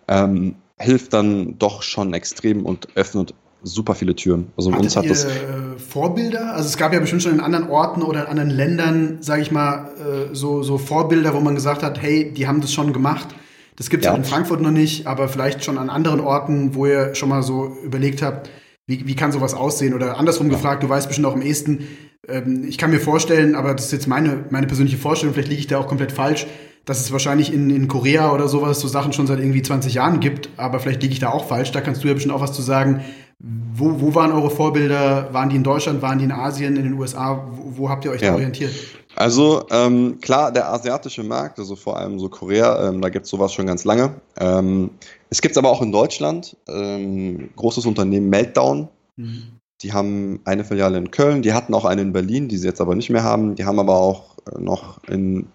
ähm, 0.08 0.56
hilft 0.80 1.14
dann 1.14 1.58
doch 1.58 1.84
schon 1.84 2.14
extrem 2.14 2.66
und 2.66 2.88
öffnet 2.96 3.34
super 3.66 3.96
viele 3.96 4.16
Türen. 4.16 4.48
Also 4.56 4.72
Hattet 4.72 4.86
uns 4.86 4.96
hat 4.96 5.04
ihr 5.04 5.10
das 5.10 5.26
äh, 5.26 5.30
Vorbilder? 5.78 6.54
Also 6.54 6.70
es 6.70 6.78
gab 6.78 6.94
ja 6.94 7.00
bestimmt 7.00 7.24
schon 7.24 7.34
in 7.34 7.40
anderen 7.40 7.70
Orten 7.70 8.02
oder 8.02 8.22
in 8.22 8.28
anderen 8.28 8.50
Ländern, 8.50 9.18
sage 9.22 9.42
ich 9.42 9.52
mal, 9.52 9.90
äh, 10.00 10.34
so, 10.34 10.64
so 10.64 10.78
Vorbilder, 10.78 11.34
wo 11.34 11.40
man 11.40 11.56
gesagt 11.56 11.84
hat, 11.84 12.02
hey, 12.02 12.32
die 12.32 12.48
haben 12.48 12.62
das 12.62 12.72
schon 12.72 12.94
gemacht. 12.94 13.28
Das 13.76 13.90
gibt 13.90 14.06
es 14.06 14.10
ja. 14.10 14.16
in 14.16 14.24
Frankfurt 14.24 14.62
noch 14.62 14.72
nicht, 14.72 15.06
aber 15.08 15.28
vielleicht 15.28 15.66
schon 15.66 15.78
an 15.78 15.90
anderen 15.90 16.22
Orten, 16.22 16.76
wo 16.76 16.86
ihr 16.86 17.14
schon 17.16 17.28
mal 17.28 17.44
so 17.44 17.76
überlegt 17.84 18.22
habt, 18.22 18.50
wie, 18.88 19.06
wie 19.08 19.16
kann 19.16 19.32
sowas 19.32 19.54
aussehen? 19.54 19.94
Oder 19.94 20.18
andersrum 20.18 20.48
ja. 20.48 20.54
gefragt, 20.54 20.84
du 20.84 20.90
weißt 20.90 21.08
bestimmt 21.08 21.28
auch 21.28 21.34
am 21.34 21.42
ehesten, 21.42 21.88
ähm, 22.28 22.66
ich 22.68 22.78
kann 22.78 22.92
mir 22.92 23.00
vorstellen, 23.00 23.56
aber 23.56 23.74
das 23.74 23.86
ist 23.86 23.92
jetzt 23.92 24.08
meine, 24.08 24.46
meine 24.50 24.68
persönliche 24.68 24.98
Vorstellung, 24.98 25.34
vielleicht 25.34 25.50
liege 25.50 25.60
ich 25.60 25.68
da 25.68 25.80
auch 25.80 25.88
komplett 25.88 26.12
falsch, 26.12 26.48
dass 26.86 27.02
es 27.02 27.12
wahrscheinlich 27.12 27.54
in, 27.54 27.70
in 27.70 27.88
Korea 27.88 28.32
oder 28.32 28.48
sowas 28.48 28.80
so 28.80 28.88
Sachen 28.88 29.12
schon 29.12 29.28
seit 29.28 29.40
irgendwie 29.40 29.62
20 29.62 29.96
Jahren 29.96 30.20
gibt, 30.20 30.50
aber 30.58 30.80
vielleicht 30.80 31.02
liege 31.02 31.14
ich 31.14 31.20
da 31.20 31.30
auch 31.30 31.46
falsch. 31.46 31.72
Da 31.72 31.82
kannst 31.82 32.04
du 32.04 32.08
ja 32.08 32.14
bestimmt 32.14 32.34
auch 32.34 32.42
was 32.42 32.54
zu 32.54 32.62
sagen, 32.62 33.04
wo, 33.40 34.00
wo 34.00 34.16
waren 34.16 34.32
eure 34.32 34.50
Vorbilder? 34.50 35.34
Waren 35.34 35.50
die 35.50 35.58
in 35.58 35.64
Deutschland? 35.64 36.02
Waren 36.02 36.20
die 36.20 36.26
in 36.26 36.32
Asien, 36.32 36.78
in 36.78 36.84
den 36.84 36.94
USA? 36.94 37.46
Wo, 37.52 37.78
wo 37.78 37.90
habt 37.90 38.06
ihr 38.06 38.12
euch 38.12 38.22
ja. 38.22 38.30
da 38.30 38.36
orientiert? 38.36 38.72
Also 39.16 39.66
ähm, 39.72 40.20
klar, 40.22 40.52
der 40.52 40.70
asiatische 40.72 41.24
Markt, 41.24 41.60
also 41.60 41.76
vor 41.76 41.98
allem 41.98 42.20
so 42.20 42.30
Korea, 42.30 42.90
ähm, 42.90 43.02
da 43.02 43.10
gibt 43.10 43.26
es 43.26 43.32
sowas 43.32 43.54
schon 43.54 43.66
ganz 43.66 43.84
lange. 43.84 44.16
Ähm, 44.38 44.92
es 45.30 45.42
gibt 45.42 45.54
es 45.54 45.58
aber 45.58 45.70
auch 45.70 45.82
in 45.82 45.92
Deutschland. 45.92 46.58
Ähm, 46.68 47.50
großes 47.56 47.86
Unternehmen 47.86 48.30
Meltdown. 48.30 48.90
Mhm. 49.16 49.44
Die 49.82 49.94
haben 49.94 50.40
eine 50.46 50.64
Filiale 50.64 50.98
in 50.98 51.12
Köln, 51.12 51.42
die 51.42 51.54
hatten 51.54 51.74
auch 51.74 51.86
eine 51.86 52.02
in 52.02 52.14
Berlin, 52.14 52.48
die 52.48 52.58
sie 52.58 52.68
jetzt 52.68 52.82
aber 52.82 52.96
nicht 52.96 53.10
mehr 53.10 53.24
haben. 53.24 53.56
Die 53.56 53.66
haben 53.66 53.80
aber 53.80 53.96
auch 53.96 54.38
äh, 54.54 54.60
noch 54.60 55.04
in, 55.08 55.48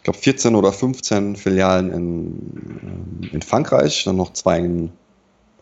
ich 0.00 0.04
glaube, 0.04 0.18
14 0.18 0.54
oder 0.54 0.72
15 0.72 1.36
Filialen 1.36 1.92
in, 1.92 3.28
in 3.32 3.42
Frankreich, 3.42 4.04
dann 4.04 4.16
noch 4.16 4.32
zwei 4.32 4.58
in 4.58 4.90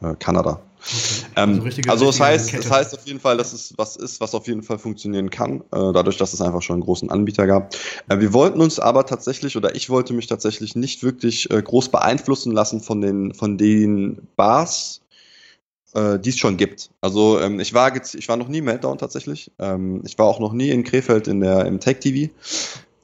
äh, 0.01 0.15
Kanada. 0.21 0.61
Okay. 0.79 1.25
Ähm, 1.35 1.61
also, 1.65 1.81
also 1.89 2.07
das 2.07 2.21
heißt, 2.21 2.55
das 2.55 2.71
heißt 2.71 2.95
auf 2.95 3.05
jeden 3.05 3.19
Fall, 3.19 3.37
dass 3.37 3.53
es 3.53 3.75
was 3.77 3.97
ist, 3.97 4.21
was 4.21 4.37
auf 4.37 4.47
jeden 4.47 4.63
Fall 4.63 4.79
funktionieren 4.79 5.29
kann, 5.29 5.63
äh, 5.73 5.93
dadurch, 5.93 6.19
dass 6.19 6.35
es 6.35 6.41
einfach 6.41 6.63
schon 6.63 6.75
einen 6.75 6.85
großen 6.85 7.11
Anbieter 7.11 7.49
gab. 7.49 7.75
Äh, 8.09 8.21
wir 8.21 8.33
wollten 8.33 8.61
uns 8.61 8.79
aber 8.79 9.07
tatsächlich, 9.07 9.57
oder 9.57 9.75
ich 9.75 9.91
wollte 9.91 10.13
mich 10.13 10.29
tatsächlich 10.29 10.77
nicht 10.77 11.03
wirklich 11.03 11.51
äh, 11.51 11.61
groß 11.61 11.89
beeinflussen 11.89 12.53
lassen 12.53 12.81
von 12.81 13.01
den, 13.01 13.35
von 13.35 13.59
den 13.59 14.29
Bars, 14.37 15.01
die 15.95 16.29
es 16.29 16.39
schon 16.39 16.59
gibt. 16.59 16.91
Also 17.01 17.41
ähm, 17.41 17.61
ich 17.61 17.73
war 17.73 17.91
ich 17.97 18.29
war 18.29 18.37
noch 18.37 18.49
nie 18.49 18.61
Meltdown 18.61 18.99
tatsächlich. 18.99 19.51
Ähm, 19.59 20.03
ich 20.05 20.19
war 20.19 20.27
auch 20.27 20.39
noch 20.39 20.53
nie 20.53 20.69
in 20.69 20.85
Krefeld 20.85 21.27
in 21.29 21.41
der 21.41 21.65
im 21.65 21.81
Tech 21.81 22.01
TV. 22.01 22.31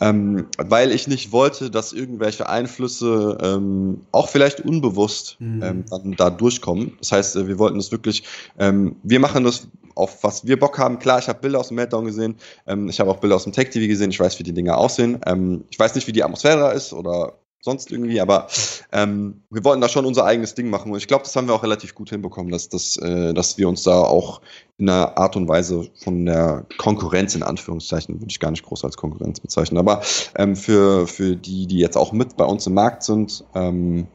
Ähm, 0.01 0.47
weil 0.59 0.91
ich 0.91 1.07
nicht 1.07 1.31
wollte, 1.31 1.71
dass 1.71 1.93
irgendwelche 1.93 2.49
Einflüsse 2.49 3.39
ähm, 3.41 4.01
auch 4.11 4.29
vielleicht 4.29 4.61
unbewusst 4.61 5.37
mhm. 5.39 5.63
ähm, 5.63 5.85
dann 5.89 6.13
da 6.13 6.31
durchkommen. 6.31 6.95
Das 6.99 7.13
heißt, 7.13 7.37
äh, 7.37 7.47
wir 7.47 7.59
wollten 7.59 7.77
das 7.77 7.93
wirklich, 7.93 8.25
ähm, 8.59 8.97
wir 9.05 9.21
machen 9.21 9.45
das 9.45 9.69
auf 9.95 10.25
was 10.25 10.47
wir 10.47 10.59
Bock 10.59 10.79
haben. 10.79 10.99
Klar, 10.99 11.21
ich 11.21 11.29
habe 11.29 11.41
Bilder 11.41 11.61
aus 11.61 11.69
dem 11.69 11.77
Meltdown 11.77 12.05
gesehen, 12.07 12.37
ähm, 12.67 12.89
ich 12.89 12.99
habe 12.99 13.11
auch 13.11 13.19
Bilder 13.19 13.37
aus 13.37 13.45
dem 13.45 13.53
Tech 13.53 13.71
TV 13.71 13.87
gesehen, 13.87 14.11
ich 14.11 14.19
weiß, 14.19 14.39
wie 14.39 14.43
die 14.43 14.53
Dinge 14.53 14.77
aussehen. 14.77 15.21
Ähm, 15.27 15.65
ich 15.71 15.79
weiß 15.79 15.95
nicht, 15.95 16.07
wie 16.07 16.13
die 16.13 16.25
Atmosphäre 16.25 16.59
da 16.59 16.71
ist 16.73 16.93
oder 16.93 17.35
sonst 17.65 17.91
irgendwie, 17.91 18.21
aber 18.21 18.47
ähm, 18.93 19.43
wir 19.51 19.65
wollten 19.65 19.81
da 19.81 19.89
schon 19.89 20.05
unser 20.05 20.27
eigenes 20.27 20.55
Ding 20.55 20.69
machen 20.69 20.93
und 20.93 20.99
ich 20.99 21.09
glaube, 21.09 21.25
das 21.25 21.35
haben 21.35 21.49
wir 21.49 21.55
auch 21.55 21.63
relativ 21.63 21.95
gut 21.95 22.11
hinbekommen, 22.11 22.53
dass, 22.53 22.69
dass, 22.69 22.97
äh, 22.99 23.33
dass 23.33 23.57
wir 23.57 23.69
uns 23.69 23.83
da 23.83 24.03
auch 24.03 24.43
in 24.77 24.89
einer 24.89 25.17
Art 25.17 25.35
und 25.37 25.49
Weise 25.49 25.89
von 26.03 26.27
der 26.27 26.67
Konkurrenz 26.77 27.35
in 27.35 27.43
Anführungszeichen, 27.43 28.21
würde 28.21 28.31
ich 28.31 28.39
gar 28.39 28.51
nicht 28.51 28.65
groß 28.65 28.85
als 28.85 28.97
Konkurrenz 28.97 29.41
bezeichnen, 29.41 29.79
aber 29.79 30.03
ähm, 30.37 30.57
für, 30.57 31.07
für 31.07 31.37
die, 31.37 31.67
die 31.67 31.79
jetzt 31.79 31.97
auch 31.97 32.13
mit 32.13 32.37
bei 32.37 32.45
uns 32.45 32.67
im 32.67 32.75
Markt 32.75 33.03
sind, 33.03 33.45
ähm, 33.55 34.07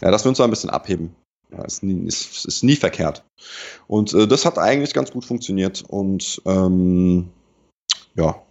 ja, 0.00 0.10
dass 0.10 0.24
wir 0.24 0.30
uns 0.30 0.38
da 0.38 0.44
ein 0.44 0.50
bisschen 0.50 0.70
abheben. 0.70 1.14
Ja, 1.52 1.62
ist, 1.64 1.82
nie, 1.82 2.06
ist, 2.06 2.46
ist 2.46 2.64
nie 2.64 2.74
verkehrt. 2.74 3.22
Und 3.86 4.12
äh, 4.14 4.26
das 4.26 4.44
hat 4.44 4.58
eigentlich 4.58 4.92
ganz 4.92 5.12
gut 5.12 5.24
funktioniert 5.24 5.84
und 5.86 6.42
ähm, 6.46 7.30
ja, 8.16 8.42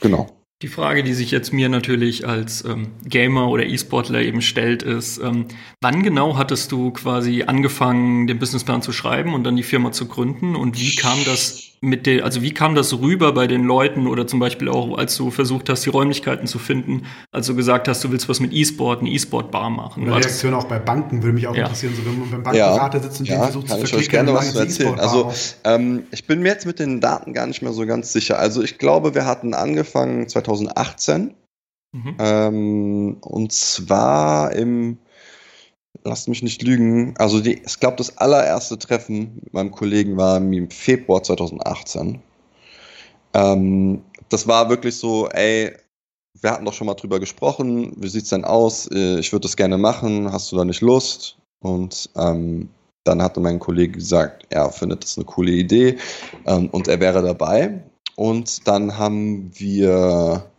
genau. 0.00 0.35
Die 0.62 0.68
Frage, 0.68 1.02
die 1.02 1.12
sich 1.12 1.32
jetzt 1.32 1.52
mir 1.52 1.68
natürlich 1.68 2.26
als 2.26 2.64
ähm, 2.64 2.92
Gamer 3.04 3.48
oder 3.48 3.66
E-Sportler 3.66 4.22
eben 4.22 4.40
stellt, 4.40 4.82
ist, 4.82 5.18
ähm, 5.18 5.48
wann 5.82 6.02
genau 6.02 6.38
hattest 6.38 6.72
du 6.72 6.92
quasi 6.92 7.42
angefangen, 7.42 8.26
den 8.26 8.38
Businessplan 8.38 8.80
zu 8.80 8.92
schreiben 8.92 9.34
und 9.34 9.44
dann 9.44 9.56
die 9.56 9.62
Firma 9.62 9.92
zu 9.92 10.08
gründen? 10.08 10.56
Und 10.56 10.80
wie 10.80 10.96
kam 10.96 11.22
das 11.26 11.75
mit 11.80 12.06
der, 12.06 12.24
also 12.24 12.42
wie 12.42 12.52
kam 12.52 12.74
das 12.74 12.92
rüber 12.98 13.32
bei 13.32 13.46
den 13.46 13.64
Leuten 13.64 14.06
oder 14.06 14.26
zum 14.26 14.40
Beispiel 14.40 14.68
auch, 14.68 14.96
als 14.96 15.16
du 15.16 15.30
versucht 15.30 15.68
hast, 15.68 15.84
die 15.84 15.90
Räumlichkeiten 15.90 16.46
zu 16.46 16.58
finden, 16.58 17.02
als 17.30 17.46
du 17.46 17.54
gesagt 17.54 17.88
hast, 17.88 18.02
du 18.02 18.10
willst 18.10 18.28
was 18.28 18.40
mit 18.40 18.52
E-Sport, 18.52 19.00
eine 19.00 19.10
E-Sport-Bar 19.10 19.70
machen? 19.70 20.04
Oder 20.04 20.16
Reaktion 20.16 20.54
auch 20.54 20.64
bei 20.64 20.78
Banken 20.78 21.22
würde 21.22 21.34
mich 21.34 21.46
auch 21.46 21.54
ja. 21.54 21.64
interessieren, 21.64 21.94
so 21.96 22.04
wenn 22.04 22.18
man 22.18 22.30
beim 22.30 22.42
Bankberater 22.42 23.00
sitzt 23.00 23.20
und 23.20 23.28
ja, 23.28 23.36
den 23.36 23.42
versucht 23.44 23.68
zu 23.68 23.76
verklicken, 23.76 24.00
ich 24.00 24.10
gerne 24.10 24.34
was 24.34 24.52
zu 24.52 24.58
erzählen. 24.58 24.98
Also 24.98 25.32
ähm, 25.64 26.04
ich 26.10 26.26
bin 26.26 26.40
mir 26.40 26.48
jetzt 26.48 26.66
mit 26.66 26.78
den 26.78 27.00
Daten 27.00 27.32
gar 27.32 27.46
nicht 27.46 27.62
mehr 27.62 27.72
so 27.72 27.86
ganz 27.86 28.12
sicher. 28.12 28.38
Also 28.38 28.62
ich 28.62 28.78
glaube, 28.78 29.14
wir 29.14 29.26
hatten 29.26 29.54
angefangen 29.54 30.28
2018 30.28 31.34
mhm. 31.92 32.14
ähm, 32.18 33.16
und 33.20 33.52
zwar 33.52 34.52
im 34.52 34.98
lasst 36.04 36.28
mich 36.28 36.42
nicht 36.42 36.62
lügen. 36.62 37.14
Also 37.18 37.40
die, 37.40 37.60
ich 37.64 37.80
glaube, 37.80 37.96
das 37.96 38.18
allererste 38.18 38.78
Treffen 38.78 39.40
mit 39.42 39.52
meinem 39.52 39.70
Kollegen 39.70 40.16
war 40.16 40.38
im 40.38 40.70
Februar 40.70 41.22
2018. 41.22 42.20
Ähm, 43.34 44.02
das 44.28 44.46
war 44.46 44.68
wirklich 44.68 44.96
so, 44.96 45.28
ey, 45.28 45.72
wir 46.40 46.50
hatten 46.50 46.64
doch 46.64 46.72
schon 46.72 46.86
mal 46.86 46.94
drüber 46.94 47.20
gesprochen, 47.20 47.92
wie 47.96 48.08
sieht's 48.08 48.30
denn 48.30 48.44
aus? 48.44 48.88
Äh, 48.92 49.18
ich 49.18 49.32
würde 49.32 49.44
das 49.44 49.56
gerne 49.56 49.78
machen, 49.78 50.32
hast 50.32 50.52
du 50.52 50.56
da 50.56 50.64
nicht 50.64 50.80
Lust? 50.80 51.38
Und 51.60 52.10
ähm, 52.16 52.68
dann 53.04 53.22
hatte 53.22 53.40
mein 53.40 53.58
Kollege 53.58 53.94
gesagt, 53.94 54.46
er 54.50 54.70
findet 54.70 55.04
das 55.04 55.16
eine 55.16 55.24
coole 55.24 55.52
Idee 55.52 55.96
ähm, 56.46 56.68
und 56.70 56.88
er 56.88 57.00
wäre 57.00 57.22
dabei. 57.22 57.82
Und 58.16 58.66
dann 58.66 58.96
haben 58.98 59.50
wir 59.54 60.50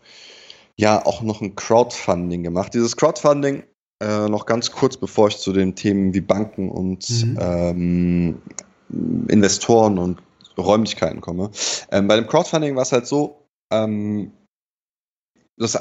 ja 0.75 1.05
auch 1.05 1.21
noch 1.21 1.41
ein 1.41 1.55
Crowdfunding 1.55 2.43
gemacht. 2.43 2.73
Dieses 2.73 2.95
Crowdfunding 2.95 3.63
äh, 4.01 4.29
noch 4.29 4.45
ganz 4.45 4.71
kurz, 4.71 4.97
bevor 4.97 5.29
ich 5.29 5.37
zu 5.37 5.53
den 5.53 5.75
Themen 5.75 6.13
wie 6.13 6.21
Banken 6.21 6.69
und 6.69 7.09
mhm. 7.09 7.37
ähm, 7.39 8.41
Investoren 9.27 9.97
und 9.97 10.21
Räumlichkeiten 10.57 11.21
komme. 11.21 11.51
Ähm, 11.91 12.07
bei 12.07 12.15
dem 12.15 12.27
Crowdfunding 12.27 12.75
war 12.75 12.83
es 12.83 12.91
halt 12.91 13.07
so, 13.07 13.47
ähm, 13.71 14.31
das, 15.57 15.77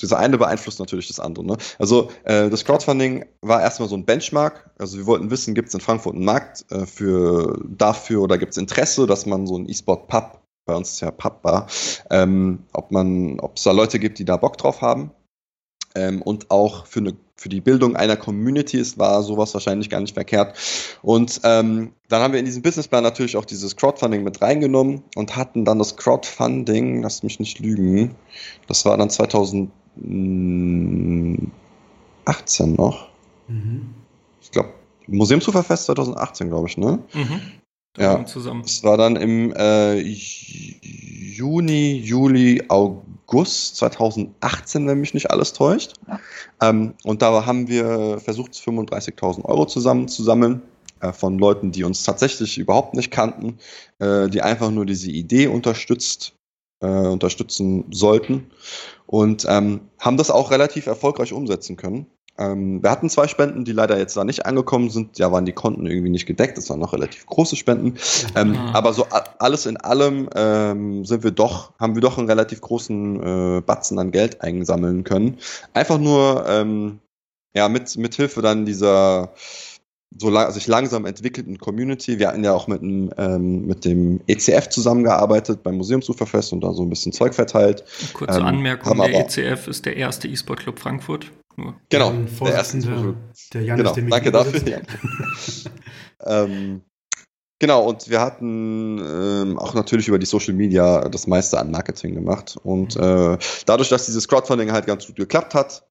das 0.00 0.12
eine 0.12 0.38
beeinflusst 0.38 0.78
natürlich 0.78 1.08
das 1.08 1.20
andere. 1.20 1.44
Ne? 1.44 1.56
Also 1.78 2.10
äh, 2.24 2.48
das 2.50 2.64
Crowdfunding 2.64 3.24
war 3.42 3.60
erstmal 3.60 3.88
so 3.88 3.96
ein 3.96 4.04
Benchmark. 4.04 4.70
Also 4.78 4.98
wir 4.98 5.06
wollten 5.06 5.30
wissen, 5.30 5.54
gibt 5.54 5.68
es 5.68 5.74
in 5.74 5.80
Frankfurt 5.80 6.14
einen 6.14 6.24
Markt 6.24 6.64
äh, 6.70 6.86
für 6.86 7.62
dafür 7.64 8.22
oder 8.22 8.38
gibt 8.38 8.52
es 8.52 8.58
Interesse, 8.58 9.06
dass 9.06 9.26
man 9.26 9.46
so 9.46 9.56
ein 9.56 9.68
E-Sport-Pub, 9.68 10.40
bei 10.66 10.74
uns 10.74 10.92
ist 10.92 11.00
ja 11.00 11.10
Pub-Bar, 11.10 11.66
ähm, 12.10 12.64
ob 12.72 12.90
man, 12.90 13.40
ob 13.40 13.56
es 13.56 13.62
da 13.62 13.72
Leute 13.72 13.98
gibt, 13.98 14.18
die 14.18 14.24
da 14.24 14.36
Bock 14.36 14.56
drauf 14.58 14.82
haben. 14.82 15.10
Ähm, 15.96 16.22
und 16.22 16.50
auch 16.50 16.86
für 16.86 17.00
eine 17.00 17.16
für 17.40 17.48
die 17.48 17.62
Bildung 17.62 17.96
einer 17.96 18.18
Community 18.18 18.76
ist, 18.76 18.98
war 18.98 19.22
sowas 19.22 19.54
wahrscheinlich 19.54 19.88
gar 19.88 20.00
nicht 20.00 20.12
verkehrt. 20.12 20.58
Und 21.00 21.40
ähm, 21.42 21.92
dann 22.10 22.20
haben 22.20 22.34
wir 22.34 22.38
in 22.38 22.44
diesen 22.44 22.60
Businessplan 22.60 23.02
natürlich 23.02 23.38
auch 23.38 23.46
dieses 23.46 23.76
Crowdfunding 23.76 24.22
mit 24.22 24.42
reingenommen 24.42 25.04
und 25.16 25.36
hatten 25.36 25.64
dann 25.64 25.78
das 25.78 25.96
Crowdfunding, 25.96 27.02
lasst 27.02 27.24
mich 27.24 27.40
nicht 27.40 27.58
lügen, 27.58 28.14
das 28.68 28.84
war 28.84 28.98
dann 28.98 29.08
2018 29.08 29.70
noch. 32.74 33.08
Mhm. 33.48 33.94
Ich 34.42 34.50
glaube, 34.50 34.74
Museumsuferfest 35.06 35.86
2018, 35.86 36.50
glaube 36.50 36.68
ich, 36.68 36.76
ne? 36.76 36.98
Mhm. 37.14 37.40
Ja, 37.96 38.22
zusammen. 38.26 38.64
Es 38.66 38.84
war 38.84 38.98
dann 38.98 39.16
im 39.16 39.54
äh, 39.56 39.98
Juni, 39.98 42.02
Juli, 42.04 42.64
August 42.68 43.19
2018, 43.74 44.86
wenn 44.86 45.00
mich 45.00 45.14
nicht 45.14 45.30
alles 45.30 45.52
täuscht. 45.52 45.94
Ähm, 46.60 46.94
und 47.04 47.22
da 47.22 47.46
haben 47.46 47.68
wir 47.68 48.20
versucht, 48.20 48.52
35.000 48.52 49.44
Euro 49.44 49.66
zusammenzusammeln 49.66 50.62
äh, 51.00 51.12
von 51.12 51.38
Leuten, 51.38 51.72
die 51.72 51.84
uns 51.84 52.02
tatsächlich 52.02 52.58
überhaupt 52.58 52.94
nicht 52.94 53.10
kannten, 53.10 53.58
äh, 53.98 54.28
die 54.28 54.42
einfach 54.42 54.70
nur 54.70 54.86
diese 54.86 55.10
Idee 55.10 55.46
unterstützt, 55.46 56.34
äh, 56.80 56.86
unterstützen 56.86 57.84
sollten 57.90 58.50
und 59.06 59.46
ähm, 59.48 59.80
haben 59.98 60.16
das 60.16 60.30
auch 60.30 60.50
relativ 60.50 60.86
erfolgreich 60.86 61.32
umsetzen 61.32 61.76
können. 61.76 62.06
Ähm, 62.40 62.82
wir 62.82 62.90
hatten 62.90 63.10
zwei 63.10 63.28
Spenden, 63.28 63.64
die 63.64 63.72
leider 63.72 63.98
jetzt 63.98 64.16
da 64.16 64.24
nicht 64.24 64.46
angekommen 64.46 64.88
sind. 64.88 65.18
Ja, 65.18 65.30
waren 65.30 65.44
die 65.44 65.52
Konten 65.52 65.86
irgendwie 65.86 66.10
nicht 66.10 66.26
gedeckt. 66.26 66.56
Das 66.56 66.70
waren 66.70 66.80
noch 66.80 66.94
relativ 66.94 67.26
große 67.26 67.54
Spenden. 67.54 67.94
Ähm, 68.34 68.52
mhm. 68.52 68.56
Aber 68.72 68.92
so 68.94 69.06
alles 69.38 69.66
in 69.66 69.76
allem 69.76 70.28
ähm, 70.34 71.04
sind 71.04 71.22
wir 71.22 71.30
doch, 71.30 71.72
haben 71.78 71.94
wir 71.94 72.02
doch 72.02 72.18
einen 72.18 72.28
relativ 72.28 72.60
großen 72.62 73.58
äh, 73.58 73.60
Batzen 73.60 73.98
an 73.98 74.10
Geld 74.10 74.40
einsammeln 74.40 75.04
können. 75.04 75.38
Einfach 75.74 75.98
nur 75.98 76.46
ähm, 76.48 76.98
ja 77.54 77.68
mit 77.68 77.96
mit 77.98 78.14
Hilfe 78.14 78.40
dann 78.40 78.64
dieser 78.64 79.32
so 80.18 80.28
lang, 80.28 80.50
sich 80.50 80.66
langsam 80.66 81.06
entwickelten 81.06 81.58
Community. 81.58 82.18
Wir 82.18 82.28
hatten 82.28 82.42
ja 82.42 82.52
auch 82.52 82.66
mit, 82.66 82.82
dem, 82.82 83.10
ähm, 83.16 83.66
mit 83.66 83.84
dem 83.84 84.20
ECF 84.26 84.68
zusammengearbeitet 84.68 85.62
beim 85.62 85.76
Museumsuferfest 85.76 86.52
und 86.52 86.62
da 86.62 86.72
so 86.72 86.82
ein 86.82 86.90
bisschen 86.90 87.12
Zeug 87.12 87.34
verteilt. 87.34 87.84
Kurze 88.12 88.40
ähm, 88.40 88.46
Anmerkung, 88.46 88.98
der 88.98 89.20
ECF 89.20 89.68
ist 89.68 89.86
der 89.86 89.96
erste 89.96 90.26
E-Sport 90.26 90.60
Club 90.60 90.78
Frankfurt. 90.78 91.30
Nur. 91.56 91.80
Genau, 91.88 92.12
der 92.42 92.54
erste. 92.54 92.78
Der 93.52 93.62
Janis, 93.62 93.94
genau, 93.94 94.08
danke 94.10 94.32
dafür. 94.32 94.68
Ja. 94.68 94.80
ähm, 96.44 96.82
genau, 97.58 97.88
und 97.88 98.08
wir 98.08 98.20
hatten 98.20 98.98
ähm, 98.98 99.58
auch 99.58 99.74
natürlich 99.74 100.08
über 100.08 100.18
die 100.18 100.26
Social 100.26 100.54
Media 100.54 101.08
das 101.08 101.26
meiste 101.26 101.58
an 101.58 101.70
Marketing 101.70 102.14
gemacht. 102.14 102.56
Und 102.62 102.96
mhm. 102.96 103.34
äh, 103.34 103.38
dadurch, 103.66 103.88
dass 103.88 104.06
dieses 104.06 104.26
Crowdfunding 104.28 104.72
halt 104.72 104.86
ganz 104.86 105.06
gut 105.06 105.16
geklappt 105.16 105.54
hat, 105.54 105.84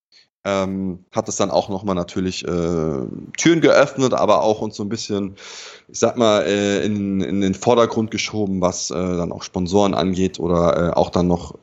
ähm, 0.46 1.00
hat 1.12 1.28
es 1.28 1.36
dann 1.36 1.52
auch 1.52 1.70
nochmal 1.70 1.96
natürlich 1.96 2.48
äh, 2.48 3.02
Türen 3.38 3.62
geöffnet, 3.62 4.14
aber 4.14 4.42
auch 4.42 4.62
uns 4.62 4.78
so 4.78 4.84
ein 4.84 4.90
bisschen, 4.90 5.36
ich 5.90 6.00
sag 6.00 6.18
mal, 6.18 6.44
äh, 6.44 6.86
in, 6.86 7.20
in 7.22 7.42
den 7.42 7.54
Vordergrund 7.54 8.10
geschoben, 8.10 8.62
was 8.62 8.90
äh, 8.90 8.94
dann 8.94 9.32
auch 9.32 9.44
Sponsoren 9.44 9.94
angeht 9.94 10.40
oder 10.40 10.92
äh, 10.92 10.94
auch 10.94 11.10
dann 11.10 11.28
noch 11.28 11.56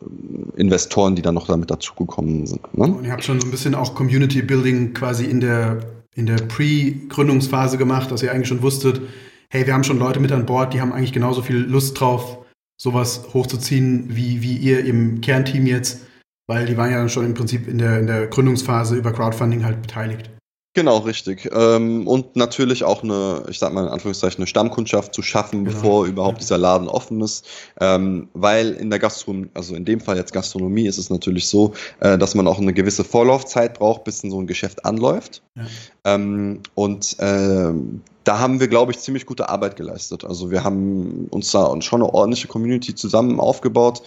Investoren, 0.56 1.16
die 1.16 1.23
dann 1.23 1.35
noch 1.35 1.47
damit 1.47 1.71
dazugekommen 1.71 2.47
sind. 2.47 2.76
Ne? 2.76 2.85
Und 2.85 3.04
ihr 3.04 3.12
habt 3.12 3.25
schon 3.25 3.40
so 3.40 3.47
ein 3.47 3.50
bisschen 3.50 3.75
auch 3.75 3.95
Community 3.95 4.42
Building 4.42 4.92
quasi 4.92 5.25
in 5.25 5.40
der, 5.40 5.78
in 6.14 6.26
der 6.26 6.37
Pre-Gründungsphase 6.37 7.78
gemacht, 7.78 8.11
dass 8.11 8.23
ihr 8.23 8.30
eigentlich 8.30 8.49
schon 8.49 8.62
wusstet, 8.62 9.00
hey, 9.49 9.66
wir 9.66 9.73
haben 9.73 9.85
schon 9.85 9.99
Leute 9.99 10.21
mit 10.21 10.33
an 10.33 10.45
Bord, 10.45 10.75
die 10.75 10.80
haben 10.83 10.92
eigentlich 10.92 11.12
genauso 11.12 11.40
viel 11.40 11.56
Lust 11.56 11.99
drauf, 11.99 12.38
sowas 12.76 13.28
hochzuziehen, 13.33 14.04
wie, 14.09 14.42
wie 14.42 14.56
ihr 14.56 14.85
im 14.85 15.23
Kernteam 15.23 15.66
jetzt 15.66 16.00
weil 16.47 16.67
die 16.67 16.76
waren 16.76 16.91
ja 16.91 17.09
schon 17.09 17.26
im 17.26 17.35
Prinzip 17.35 17.67
in 17.69 17.79
der, 17.79 17.99
in 17.99 18.07
der 18.07 18.26
Gründungsphase 18.26 18.97
über 18.97 19.12
Crowdfunding 19.12 19.65
halt 19.65 19.83
beteiligt. 19.83 20.31
Genau, 20.76 20.99
richtig. 20.99 21.49
Ähm, 21.55 22.07
und 22.07 22.37
natürlich 22.37 22.85
auch 22.85 23.03
eine, 23.03 23.45
ich 23.49 23.59
sag 23.59 23.73
mal 23.73 23.85
in 23.85 23.88
Anführungszeichen, 23.88 24.41
eine 24.41 24.47
Stammkundschaft 24.47 25.15
zu 25.15 25.23
schaffen, 25.23 25.65
genau. 25.65 25.75
bevor 25.75 26.05
überhaupt 26.05 26.43
dieser 26.43 26.59
Laden 26.59 26.87
offen 26.87 27.23
ist. 27.23 27.47
Ähm, 27.81 28.29
weil 28.35 28.73
in 28.73 28.91
der 28.91 28.99
Gastronomie, 28.99 29.49
also 29.55 29.75
in 29.75 29.87
dem 29.87 30.00
Fall 30.00 30.19
jetzt 30.19 30.35
Gastronomie, 30.35 30.87
ist 30.87 30.99
es 30.99 31.09
natürlich 31.09 31.49
so, 31.49 31.73
äh, 32.00 32.19
dass 32.19 32.35
man 32.35 32.47
auch 32.47 32.59
eine 32.59 32.75
gewisse 32.75 33.05
Vorlaufzeit 33.05 33.79
braucht, 33.79 34.05
bis 34.05 34.19
so 34.19 34.38
ein 34.38 34.47
Geschäft 34.47 34.85
anläuft. 34.85 35.43
Ja. 35.55 35.65
Ähm, 36.05 36.61
und 36.75 37.17
da 37.19 38.38
haben 38.38 38.61
wir, 38.61 38.69
glaube 38.69 38.93
ich, 38.93 38.99
ziemlich 38.99 39.25
gute 39.25 39.49
Arbeit 39.49 39.76
geleistet. 39.76 40.25
Also 40.25 40.50
wir 40.50 40.62
haben 40.62 41.26
uns 41.31 41.53
da 41.53 41.81
schon 41.81 42.03
eine 42.03 42.12
ordentliche 42.12 42.49
Community 42.49 42.95
zusammen 42.95 43.41
aufgebaut. 43.41 44.03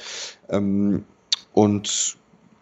Und 1.54 2.19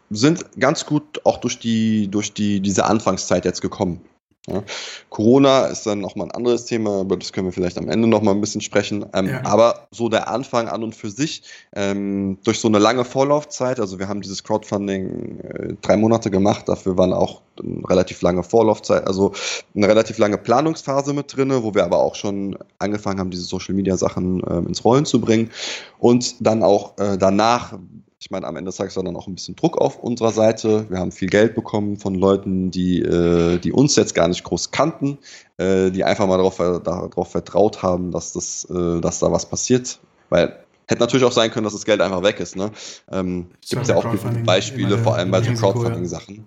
sind 0.10 0.60
ganz 0.60 0.86
gut 0.86 1.22
auch 1.26 1.38
durch 1.38 1.60
die, 1.60 2.08
durch 2.10 2.34
die, 2.34 2.60
diese 2.60 2.86
Anfangszeit 2.86 3.46
jetzt 3.46 3.62
gekommen. 3.62 4.02
Ja. 4.50 4.64
Corona 5.10 5.66
ist 5.66 5.86
dann 5.86 6.00
nochmal 6.00 6.28
ein 6.28 6.32
anderes 6.32 6.64
Thema, 6.64 7.02
über 7.02 7.18
das 7.18 7.34
können 7.34 7.48
wir 7.48 7.52
vielleicht 7.52 7.78
am 7.78 7.90
Ende 7.90 8.08
nochmal 8.08 8.34
ein 8.34 8.40
bisschen 8.40 8.62
sprechen. 8.62 9.06
Ähm, 9.14 9.28
ja. 9.28 9.42
Aber 9.44 9.88
so 9.92 10.08
der 10.08 10.30
Anfang 10.30 10.70
an 10.70 10.84
und 10.84 10.96
für 10.96 11.10
sich, 11.10 11.44
ähm, 11.76 12.38
durch 12.46 12.60
so 12.62 12.70
eine 12.70 12.80
lange 12.80 13.04
Vorlaufzeit, 13.04 13.82
also 13.82 14.00
wir 14.00 14.08
haben 14.08 14.22
dieses 14.22 14.46
Crowdfunding 14.46 15.40
äh, 15.42 15.74
drei 15.82 15.98
Monate 15.98 16.32
gemacht, 16.32 16.70
dafür 16.70 16.98
waren 16.98 17.12
auch 17.12 17.42
eine 17.62 17.90
relativ 17.90 18.22
lange 18.22 18.42
Vorlaufzeit, 18.42 19.06
also 19.06 19.34
eine 19.76 19.88
relativ 19.90 20.18
lange 20.18 20.38
Planungsphase 20.38 21.12
mit 21.12 21.36
drin, 21.36 21.52
wo 21.62 21.76
wir 21.76 21.84
aber 21.84 22.00
auch 22.00 22.16
schon 22.16 22.58
angefangen 22.80 23.20
haben, 23.20 23.32
diese 23.32 23.44
Social 23.44 23.76
Media 23.76 23.98
Sachen 23.98 24.42
äh, 24.46 24.60
ins 24.60 24.86
Rollen 24.86 25.06
zu 25.06 25.20
bringen. 25.20 25.52
Und 26.00 26.36
dann 26.40 26.64
auch 26.64 26.98
äh, 27.00 27.18
danach 27.18 27.74
Ich 28.20 28.32
meine, 28.32 28.48
am 28.48 28.56
Ende 28.56 28.70
des 28.70 28.78
Tages 28.78 28.96
war 28.96 29.04
dann 29.04 29.16
auch 29.16 29.28
ein 29.28 29.36
bisschen 29.36 29.56
Druck 29.56 29.78
auf 29.78 30.00
unserer 30.00 30.32
Seite. 30.32 30.90
Wir 30.90 30.98
haben 30.98 31.12
viel 31.12 31.30
Geld 31.30 31.54
bekommen 31.54 31.98
von 31.98 32.16
Leuten, 32.16 32.72
die, 32.72 33.00
äh, 33.00 33.60
die 33.60 33.72
uns 33.72 33.96
jetzt 33.96 34.16
gar 34.16 34.28
nicht 34.28 34.44
groß 34.44 34.72
kannten, 34.72 35.20
äh, 35.58 35.92
die 35.92 36.04
einfach 36.04 36.26
mal 36.26 36.38
darauf, 36.38 36.58
darauf 36.58 37.32
vertraut 37.32 37.84
haben, 37.84 38.12
dass, 38.12 38.34
das, 38.34 38.68
äh, 38.72 39.02
dass 39.02 39.20
da 39.20 39.32
was 39.32 39.48
passiert. 39.48 40.00
Weil 40.30 40.58
hätte 40.88 41.02
natürlich 41.02 41.26
auch 41.26 41.32
sein 41.32 41.52
können, 41.52 41.66
dass 41.66 41.74
das 41.74 41.86
Geld 41.86 42.02
einfach 42.02 42.24
weg 42.24 42.40
ist. 42.40 42.56
Ne? 42.56 42.72
Ähm, 43.12 43.48
Gibt 43.70 43.88
ja 43.88 43.98
auch 43.98 44.16
Beispiele, 44.46 44.98
vor 44.98 45.16
allem 45.16 45.30
bei 45.30 45.44
so 45.44 45.54
Crowdfunding-Sachen. 45.54 46.46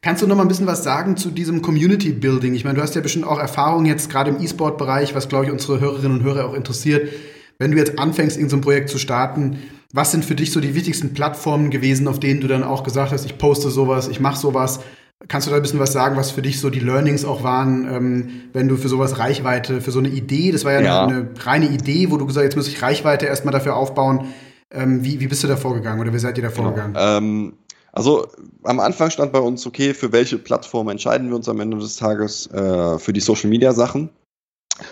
Kannst 0.00 0.22
du 0.22 0.26
noch 0.26 0.34
mal 0.34 0.42
ein 0.42 0.48
bisschen 0.48 0.66
was 0.66 0.82
sagen 0.82 1.16
zu 1.16 1.30
diesem 1.30 1.62
Community 1.62 2.12
Building? 2.12 2.54
Ich 2.54 2.64
meine, 2.64 2.76
du 2.76 2.82
hast 2.82 2.94
ja 2.94 3.02
bestimmt 3.02 3.26
auch 3.26 3.38
Erfahrung 3.38 3.84
jetzt 3.86 4.10
gerade 4.10 4.30
im 4.30 4.42
E-Sport-Bereich, 4.42 5.14
was, 5.14 5.28
glaube 5.28 5.44
ich, 5.44 5.52
unsere 5.52 5.78
Hörerinnen 5.78 6.18
und 6.18 6.24
Hörer 6.24 6.48
auch 6.48 6.54
interessiert. 6.54 7.12
Wenn 7.58 7.70
du 7.70 7.76
jetzt 7.76 7.98
anfängst, 7.98 8.36
irgendein 8.36 8.58
so 8.58 8.64
Projekt 8.64 8.88
zu 8.88 8.98
starten, 8.98 9.58
was 9.92 10.10
sind 10.10 10.24
für 10.24 10.34
dich 10.34 10.52
so 10.52 10.60
die 10.60 10.74
wichtigsten 10.74 11.12
Plattformen 11.12 11.70
gewesen, 11.70 12.08
auf 12.08 12.18
denen 12.18 12.40
du 12.40 12.48
dann 12.48 12.64
auch 12.64 12.82
gesagt 12.82 13.12
hast, 13.12 13.24
ich 13.24 13.38
poste 13.38 13.70
sowas, 13.70 14.08
ich 14.08 14.20
mache 14.20 14.38
sowas? 14.38 14.80
Kannst 15.28 15.46
du 15.46 15.50
da 15.50 15.56
ein 15.56 15.62
bisschen 15.62 15.78
was 15.78 15.92
sagen, 15.92 16.16
was 16.16 16.32
für 16.32 16.42
dich 16.42 16.58
so 16.58 16.68
die 16.68 16.80
Learnings 16.80 17.24
auch 17.24 17.44
waren, 17.44 17.86
ähm, 17.88 18.30
wenn 18.52 18.68
du 18.68 18.76
für 18.76 18.88
sowas 18.88 19.18
Reichweite, 19.18 19.80
für 19.80 19.92
so 19.92 20.00
eine 20.00 20.08
Idee, 20.08 20.50
das 20.50 20.64
war 20.64 20.72
ja, 20.72 20.80
ja. 20.80 21.02
Eine, 21.04 21.14
eine, 21.14 21.28
reine 21.44 21.66
Idee, 21.68 22.10
wo 22.10 22.16
du 22.16 22.26
gesagt 22.26 22.44
hast, 22.44 22.54
jetzt 22.54 22.56
muss 22.56 22.68
ich 22.68 22.82
Reichweite 22.82 23.26
erstmal 23.26 23.52
dafür 23.52 23.76
aufbauen. 23.76 24.32
Ähm, 24.72 25.04
wie, 25.04 25.20
wie 25.20 25.28
bist 25.28 25.44
du 25.44 25.48
da 25.48 25.56
vorgegangen 25.56 26.00
oder 26.00 26.12
wie 26.12 26.18
seid 26.18 26.38
ihr 26.38 26.42
da 26.42 26.48
genau. 26.48 26.62
vorgegangen? 26.62 26.94
Genau. 26.94 27.18
Ähm, 27.18 27.52
also 27.92 28.26
am 28.64 28.80
Anfang 28.80 29.10
stand 29.10 29.32
bei 29.32 29.38
uns, 29.38 29.66
okay, 29.66 29.92
für 29.92 30.12
welche 30.12 30.38
Plattform 30.38 30.88
entscheiden 30.88 31.28
wir 31.28 31.36
uns 31.36 31.48
am 31.48 31.60
Ende 31.60 31.76
des 31.76 31.96
Tages 31.96 32.46
äh, 32.50 32.98
für 32.98 33.12
die 33.12 33.20
Social 33.20 33.50
Media 33.50 33.72
Sachen. 33.72 34.08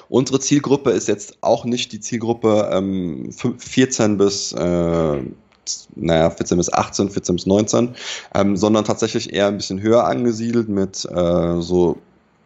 Unsere 0.08 0.40
Zielgruppe 0.40 0.90
ist 0.90 1.08
jetzt 1.08 1.38
auch 1.40 1.64
nicht 1.64 1.92
die 1.92 2.00
Zielgruppe 2.00 2.70
ähm, 2.72 3.30
14 3.32 4.18
bis 4.18 4.52
äh, 4.52 5.22
naja, 5.94 6.30
14 6.30 6.56
bis 6.58 6.72
18, 6.72 7.10
14 7.10 7.36
bis 7.36 7.46
19, 7.46 7.94
ähm, 8.34 8.56
sondern 8.56 8.84
tatsächlich 8.84 9.32
eher 9.32 9.48
ein 9.48 9.56
bisschen 9.56 9.80
höher 9.80 10.04
angesiedelt 10.04 10.68
mit 10.68 11.04
äh, 11.04 11.60
so, 11.60 11.98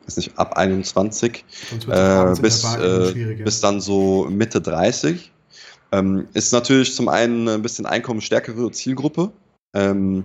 weiß 0.07 0.17
nicht, 0.17 0.39
ab 0.39 0.57
21 0.57 1.45
äh, 1.89 2.35
bis, 2.41 2.65
äh, 2.65 3.35
bis 3.43 3.61
dann 3.61 3.81
so 3.81 4.27
Mitte 4.31 4.61
30. 4.61 5.31
Ähm, 5.93 6.27
ist 6.35 6.53
natürlich 6.53 6.95
zum 6.95 7.09
einen 7.09 7.49
ein 7.49 7.63
bisschen 7.63 7.87
einkommensstärkere 7.87 8.71
Zielgruppe. 8.73 9.31
Ähm, 9.75 10.25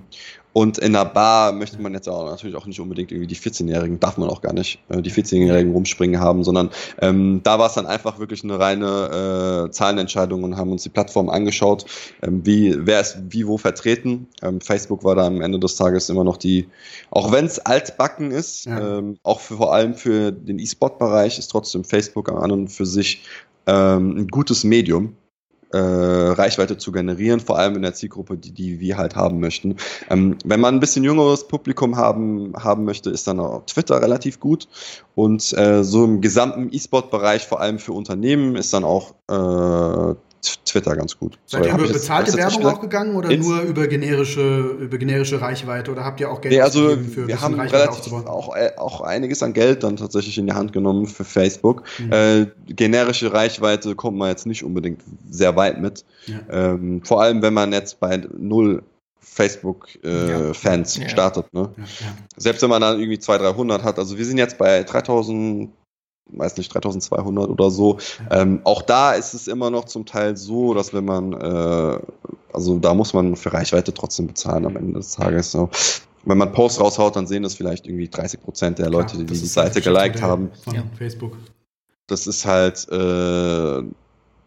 und 0.51 0.79
in 0.79 0.95
einer 0.95 1.05
Bar 1.05 1.51
möchte 1.51 1.79
man 1.81 1.93
jetzt 1.93 2.09
auch 2.09 2.25
natürlich 2.25 2.55
auch 2.55 2.65
nicht 2.65 2.79
unbedingt 2.79 3.11
irgendwie 3.11 3.27
die 3.27 3.35
14-Jährigen, 3.35 3.99
darf 3.99 4.17
man 4.17 4.29
auch 4.29 4.41
gar 4.41 4.53
nicht, 4.53 4.79
äh, 4.89 5.01
die 5.01 5.11
14-Jährigen 5.11 5.71
rumspringen 5.71 6.19
haben, 6.19 6.43
sondern 6.43 6.71
ähm, 7.01 7.41
da 7.43 7.59
war 7.59 7.67
es 7.67 7.73
dann 7.73 7.85
einfach 7.85 8.19
wirklich 8.19 8.43
eine 8.43 8.59
reine 8.59 9.67
äh, 9.67 9.71
Zahlenentscheidung 9.71 10.43
und 10.43 10.57
haben 10.57 10.71
uns 10.71 10.83
die 10.83 10.89
Plattform 10.89 11.29
angeschaut, 11.29 11.85
ähm, 12.23 12.45
wie, 12.45 12.75
wer 12.79 13.01
ist 13.01 13.19
wie 13.29 13.45
wo 13.45 13.57
vertreten. 13.57 14.27
Ähm, 14.41 14.59
Facebook 14.59 15.03
war 15.03 15.15
da 15.15 15.27
am 15.27 15.41
Ende 15.41 15.59
des 15.59 15.75
Tages 15.75 16.09
immer 16.09 16.23
noch 16.23 16.37
die, 16.37 16.67
auch 17.11 17.31
wenn 17.31 17.45
es 17.45 17.59
altbacken 17.59 18.31
ist, 18.31 18.65
ja. 18.65 18.97
ähm, 18.97 19.19
auch 19.23 19.41
für, 19.41 19.57
vor 19.57 19.73
allem 19.73 19.93
für 19.93 20.31
den 20.31 20.57
E-Sport-Bereich 20.57 21.37
ist 21.37 21.49
trotzdem 21.49 21.83
Facebook 21.83 22.29
an 22.29 22.51
und 22.51 22.69
für 22.69 22.87
sich 22.87 23.23
ähm, 23.67 24.17
ein 24.17 24.27
gutes 24.27 24.63
Medium 24.63 25.15
äh, 25.71 25.77
Reichweite 25.77 26.77
zu 26.77 26.91
generieren, 26.91 27.39
vor 27.39 27.57
allem 27.57 27.75
in 27.75 27.81
der 27.81 27.93
Zielgruppe, 27.93 28.37
die, 28.37 28.51
die 28.51 28.79
wir 28.79 28.97
halt 28.97 29.15
haben 29.15 29.39
möchten. 29.39 29.75
Ähm, 30.09 30.37
wenn 30.43 30.59
man 30.59 30.75
ein 30.75 30.79
bisschen 30.79 31.03
jüngeres 31.03 31.47
Publikum 31.47 31.95
haben, 31.95 32.53
haben 32.55 32.85
möchte, 32.85 33.09
ist 33.09 33.27
dann 33.27 33.39
auch 33.39 33.65
Twitter 33.65 34.01
relativ 34.01 34.39
gut. 34.39 34.67
Und 35.15 35.55
äh, 35.57 35.83
so 35.83 36.05
im 36.05 36.21
gesamten 36.21 36.69
E-Sport-Bereich, 36.71 37.45
vor 37.45 37.61
allem 37.61 37.79
für 37.79 37.93
Unternehmen, 37.93 38.55
ist 38.55 38.73
dann 38.73 38.83
auch 38.83 39.13
äh, 39.27 40.15
Twitter 40.41 40.95
ganz 40.95 41.17
gut. 41.17 41.37
Seid 41.45 41.65
ihr 41.65 41.73
über 41.73 41.87
bezahlte 41.87 42.33
Werbung 42.37 42.65
auch 42.65 42.81
gegangen 42.81 43.15
oder 43.15 43.29
Ins 43.29 43.45
nur 43.45 43.61
über 43.61 43.87
generische, 43.87 44.77
über 44.79 44.97
generische 44.97 45.41
Reichweite 45.41 45.91
oder 45.91 46.03
habt 46.03 46.19
ihr 46.19 46.31
auch 46.31 46.41
Geld 46.41 46.53
nee, 46.53 46.61
also 46.61 46.97
für 46.97 47.27
wir 47.27 47.41
haben 47.41 47.55
Reichweite 47.55 47.89
relativ 47.89 48.13
auch, 48.13 48.55
äh, 48.55 48.71
auch 48.77 49.01
einiges 49.01 49.43
an 49.43 49.53
Geld 49.53 49.83
dann 49.83 49.97
tatsächlich 49.97 50.37
in 50.37 50.47
die 50.47 50.53
Hand 50.53 50.71
genommen 50.71 51.07
für 51.07 51.25
Facebook. 51.25 51.83
Mhm. 51.97 52.13
Äh, 52.13 52.47
generische 52.67 53.33
Reichweite 53.33 53.95
kommt 53.95 54.17
man 54.17 54.29
jetzt 54.29 54.45
nicht 54.45 54.63
unbedingt 54.63 55.01
sehr 55.29 55.55
weit 55.55 55.81
mit. 55.81 56.05
Ja. 56.25 56.39
Ähm, 56.49 57.01
vor 57.03 57.21
allem, 57.21 57.41
wenn 57.41 57.53
man 57.53 57.73
jetzt 57.73 57.99
bei 57.99 58.21
null 58.37 58.83
Facebook-Fans 59.21 60.97
äh, 60.97 61.01
ja. 61.01 61.09
startet. 61.09 61.53
Ne? 61.53 61.69
Ja, 61.77 61.83
Selbst 62.35 62.61
wenn 62.61 62.69
man 62.69 62.81
dann 62.81 62.99
irgendwie 62.99 63.19
200, 63.19 63.55
300 63.55 63.83
hat. 63.83 63.99
Also 63.99 64.17
wir 64.17 64.25
sind 64.25 64.37
jetzt 64.37 64.57
bei 64.57 64.83
3000 64.83 65.69
weiß 66.31 66.57
nicht, 66.57 66.73
3200 66.73 67.49
oder 67.49 67.71
so. 67.71 67.97
Ähm, 68.31 68.61
auch 68.63 68.81
da 68.81 69.13
ist 69.13 69.33
es 69.33 69.47
immer 69.47 69.69
noch 69.69 69.85
zum 69.85 70.05
Teil 70.05 70.37
so, 70.37 70.73
dass 70.73 70.93
wenn 70.93 71.05
man, 71.05 71.33
äh, 71.33 71.99
also 72.53 72.79
da 72.79 72.93
muss 72.93 73.13
man 73.13 73.35
für 73.35 73.53
Reichweite 73.53 73.93
trotzdem 73.93 74.27
bezahlen 74.27 74.65
am 74.65 74.75
Ende 74.75 74.99
des 74.99 75.11
Tages. 75.11 75.51
So. 75.51 75.69
Wenn 76.25 76.37
man 76.37 76.51
Posts 76.51 76.81
raushaut, 76.81 77.15
dann 77.15 77.27
sehen 77.27 77.43
das 77.43 77.55
vielleicht 77.55 77.87
irgendwie 77.87 78.09
30 78.09 78.41
Prozent 78.41 78.79
der 78.79 78.89
Leute, 78.89 79.15
Klar, 79.15 79.23
die 79.23 79.33
die 79.33 79.45
Seite 79.45 79.81
geliked 79.81 80.21
haben. 80.21 80.51
Von 80.63 80.75
ja. 80.75 80.83
Facebook. 80.97 81.37
Das 82.07 82.27
ist 82.27 82.45
halt, 82.45 82.87
äh, 82.91 83.83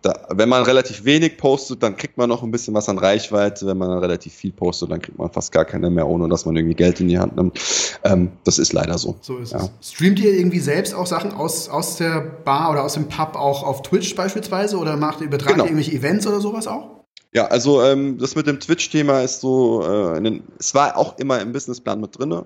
da, 0.02 0.26
wenn 0.30 0.48
man 0.48 0.64
relativ 0.64 1.04
wenig 1.04 1.38
postet, 1.38 1.82
dann 1.82 1.96
kriegt 1.96 2.18
man 2.18 2.28
noch 2.28 2.42
ein 2.42 2.50
bisschen 2.50 2.74
was 2.74 2.88
an 2.88 2.98
Reichweite. 2.98 3.66
Wenn 3.66 3.78
man 3.78 3.98
relativ 3.98 4.34
viel 4.34 4.52
postet, 4.52 4.90
dann 4.90 5.00
kriegt 5.00 5.16
man 5.16 5.30
fast 5.30 5.52
gar 5.52 5.64
keine 5.64 5.90
mehr, 5.90 6.06
ohne 6.08 6.28
dass 6.28 6.44
man 6.44 6.56
irgendwie 6.56 6.74
Geld 6.74 7.00
in 7.00 7.08
die 7.08 7.18
Hand 7.18 7.36
nimmt. 7.36 7.58
Ähm, 8.02 8.32
das 8.44 8.58
ist 8.58 8.72
leider 8.72 8.98
so. 8.98 9.16
So 9.20 9.38
ist 9.38 9.52
ja. 9.52 9.68
es. 9.80 9.92
Streamt 9.92 10.18
ihr 10.18 10.34
irgendwie 10.34 10.58
selbst 10.58 10.94
auch 10.94 11.06
Sachen 11.06 11.32
aus, 11.32 11.68
aus 11.68 11.96
der 11.96 12.20
Bar 12.20 12.72
oder 12.72 12.82
aus 12.82 12.94
dem 12.94 13.08
Pub 13.08 13.36
auch 13.36 13.62
auf 13.62 13.82
Twitch 13.82 14.14
beispielsweise? 14.16 14.76
Oder 14.76 14.96
macht 14.96 15.20
ihr, 15.20 15.26
übertragt 15.26 15.54
genau. 15.54 15.64
ihr 15.64 15.70
irgendwelche 15.70 15.96
Events 15.96 16.26
oder 16.26 16.40
sowas 16.40 16.66
auch? 16.66 17.02
Ja, 17.34 17.46
also 17.46 17.82
ähm, 17.82 18.18
das 18.18 18.34
mit 18.34 18.46
dem 18.46 18.60
Twitch-Thema 18.60 19.22
ist 19.22 19.40
so, 19.40 19.82
äh, 19.82 20.20
den, 20.20 20.42
es 20.58 20.74
war 20.74 20.98
auch 20.98 21.16
immer 21.18 21.40
im 21.40 21.52
Businessplan 21.52 22.00
mit 22.00 22.18
drinne. 22.18 22.44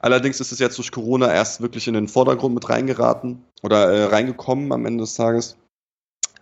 Allerdings 0.00 0.40
ist 0.40 0.50
es 0.50 0.58
jetzt 0.58 0.76
durch 0.78 0.90
Corona 0.90 1.32
erst 1.32 1.60
wirklich 1.60 1.86
in 1.86 1.94
den 1.94 2.08
Vordergrund 2.08 2.54
mit 2.54 2.68
reingeraten 2.68 3.44
oder 3.62 3.92
äh, 3.92 4.04
reingekommen 4.04 4.72
am 4.72 4.86
Ende 4.86 5.04
des 5.04 5.14
Tages 5.14 5.56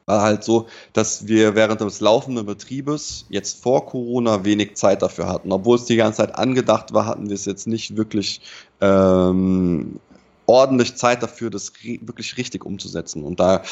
war 0.07 0.23
halt 0.23 0.45
so, 0.45 0.67
dass 0.93 1.27
wir 1.27 1.55
während 1.55 1.81
des 1.81 2.01
laufenden 2.01 2.47
Betriebes 2.47 3.27
jetzt 3.29 3.63
vor 3.63 3.87
Corona 3.87 4.45
wenig 4.45 4.75
Zeit 4.75 5.03
dafür 5.03 5.29
hatten. 5.29 5.53
Obwohl 5.53 5.77
es 5.77 5.85
die 5.85 5.97
ganze 5.97 6.19
Zeit 6.19 6.35
angedacht 6.35 6.93
war, 6.93 7.07
hatten 7.07 7.29
wir 7.29 7.35
es 7.35 7.45
jetzt 7.45 7.67
nicht 7.67 7.97
wirklich 7.97 8.41
ähm, 8.81 10.01
ordentlich 10.47 10.97
Zeit 10.97 11.23
dafür, 11.23 11.51
das 11.51 11.73
wirklich 11.83 12.37
richtig 12.37 12.65
umzusetzen. 12.65 13.23
Und 13.23 13.41
da 13.41 13.63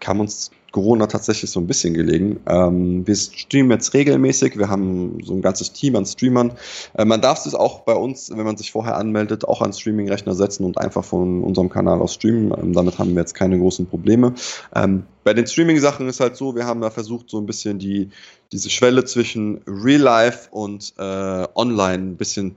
kam 0.00 0.20
uns 0.20 0.50
Corona 0.72 1.06
tatsächlich 1.06 1.50
so 1.50 1.58
ein 1.60 1.66
bisschen 1.66 1.94
gelegen. 1.94 2.40
Ähm, 2.46 3.06
wir 3.06 3.16
streamen 3.16 3.70
jetzt 3.70 3.94
regelmäßig. 3.94 4.58
Wir 4.58 4.68
haben 4.68 5.18
so 5.24 5.32
ein 5.32 5.40
ganzes 5.40 5.72
Team 5.72 5.96
an 5.96 6.04
Streamern. 6.04 6.52
Äh, 6.94 7.06
man 7.06 7.22
darf 7.22 7.46
es 7.46 7.54
auch 7.54 7.80
bei 7.80 7.94
uns, 7.94 8.30
wenn 8.30 8.44
man 8.44 8.58
sich 8.58 8.72
vorher 8.72 8.96
anmeldet, 8.98 9.48
auch 9.48 9.62
an 9.62 9.72
Streaming-Rechner 9.72 10.34
setzen 10.34 10.64
und 10.64 10.76
einfach 10.76 11.04
von 11.04 11.42
unserem 11.42 11.70
Kanal 11.70 12.00
aus 12.00 12.14
streamen. 12.14 12.52
Ähm, 12.60 12.72
damit 12.74 12.98
haben 12.98 13.14
wir 13.14 13.20
jetzt 13.20 13.34
keine 13.34 13.58
großen 13.58 13.86
Probleme. 13.86 14.34
Ähm, 14.74 15.04
bei 15.26 15.34
den 15.34 15.44
Streaming-Sachen 15.44 16.08
ist 16.08 16.20
halt 16.20 16.36
so, 16.36 16.54
wir 16.54 16.66
haben 16.66 16.80
da 16.80 16.88
versucht, 16.88 17.30
so 17.30 17.40
ein 17.40 17.46
bisschen 17.46 17.80
die, 17.80 18.08
diese 18.52 18.70
Schwelle 18.70 19.04
zwischen 19.04 19.60
Real 19.66 20.00
Life 20.00 20.48
und 20.52 20.94
äh, 20.98 21.48
Online 21.56 22.12
ein 22.12 22.16
bisschen 22.16 22.54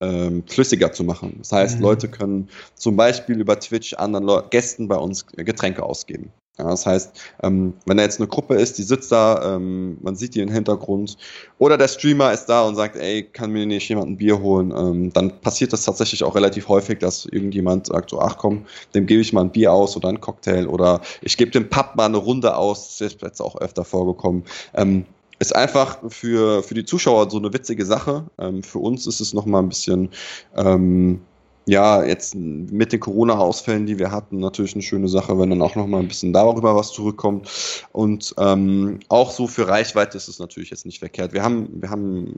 ähm, 0.00 0.42
flüssiger 0.46 0.90
zu 0.92 1.04
machen. 1.04 1.34
Das 1.36 1.52
heißt, 1.52 1.76
mhm. 1.76 1.82
Leute 1.82 2.08
können 2.08 2.48
zum 2.74 2.96
Beispiel 2.96 3.38
über 3.38 3.60
Twitch 3.60 3.92
anderen 3.92 4.24
Le 4.24 4.46
Gästen 4.48 4.88
bei 4.88 4.96
uns 4.96 5.26
Getränke 5.26 5.82
ausgeben. 5.82 6.32
Ja, 6.58 6.70
das 6.70 6.86
heißt, 6.86 7.12
ähm, 7.42 7.74
wenn 7.84 7.98
da 7.98 8.02
jetzt 8.02 8.18
eine 8.18 8.28
Gruppe 8.28 8.54
ist, 8.54 8.78
die 8.78 8.82
sitzt 8.82 9.12
da, 9.12 9.56
ähm, 9.56 9.98
man 10.00 10.16
sieht 10.16 10.34
die 10.34 10.40
im 10.40 10.50
Hintergrund, 10.50 11.18
oder 11.58 11.76
der 11.76 11.88
Streamer 11.88 12.32
ist 12.32 12.46
da 12.46 12.62
und 12.62 12.76
sagt, 12.76 12.96
ey, 12.96 13.24
kann 13.24 13.50
mir 13.52 13.66
nicht 13.66 13.88
jemand 13.88 14.08
ein 14.08 14.16
Bier 14.16 14.40
holen, 14.40 14.72
ähm, 14.74 15.12
dann 15.12 15.38
passiert 15.40 15.74
das 15.74 15.84
tatsächlich 15.84 16.24
auch 16.24 16.34
relativ 16.34 16.68
häufig, 16.68 16.98
dass 16.98 17.26
irgendjemand 17.26 17.88
sagt, 17.88 18.10
so, 18.10 18.20
ach 18.20 18.38
komm, 18.38 18.64
dem 18.94 19.04
gebe 19.04 19.20
ich 19.20 19.34
mal 19.34 19.42
ein 19.42 19.50
Bier 19.50 19.72
aus 19.72 19.96
oder 19.96 20.08
ein 20.08 20.20
Cocktail 20.20 20.66
oder 20.66 21.02
ich 21.20 21.36
gebe 21.36 21.50
dem 21.50 21.68
Pub 21.68 21.94
mal 21.94 22.06
eine 22.06 22.16
Runde 22.16 22.56
aus, 22.56 22.98
das 22.98 23.12
ist 23.12 23.22
jetzt 23.22 23.42
auch 23.42 23.56
öfter 23.56 23.84
vorgekommen. 23.84 24.44
Ähm, 24.74 25.04
ist 25.38 25.54
einfach 25.54 25.98
für, 26.08 26.62
für 26.62 26.74
die 26.74 26.86
Zuschauer 26.86 27.30
so 27.30 27.36
eine 27.36 27.52
witzige 27.52 27.84
Sache. 27.84 28.24
Ähm, 28.38 28.62
für 28.62 28.78
uns 28.78 29.06
ist 29.06 29.20
es 29.20 29.34
nochmal 29.34 29.62
ein 29.62 29.68
bisschen, 29.68 30.08
ähm, 30.56 31.20
ja, 31.68 32.04
jetzt 32.04 32.36
mit 32.36 32.92
den 32.92 33.00
Corona-Ausfällen, 33.00 33.86
die 33.86 33.98
wir 33.98 34.12
hatten, 34.12 34.38
natürlich 34.38 34.74
eine 34.74 34.82
schöne 34.82 35.08
Sache, 35.08 35.36
wenn 35.38 35.50
dann 35.50 35.62
auch 35.62 35.74
noch 35.74 35.88
mal 35.88 35.98
ein 35.98 36.06
bisschen 36.06 36.32
darüber 36.32 36.76
was 36.76 36.92
zurückkommt. 36.92 37.50
Und 37.92 38.34
ähm, 38.38 39.00
auch 39.08 39.32
so 39.32 39.48
für 39.48 39.66
Reichweite 39.66 40.16
ist 40.16 40.28
es 40.28 40.38
natürlich 40.38 40.70
jetzt 40.70 40.86
nicht 40.86 41.00
verkehrt. 41.00 41.32
Wir 41.32 41.42
haben, 41.42 41.68
wir 41.82 41.90
haben 41.90 42.34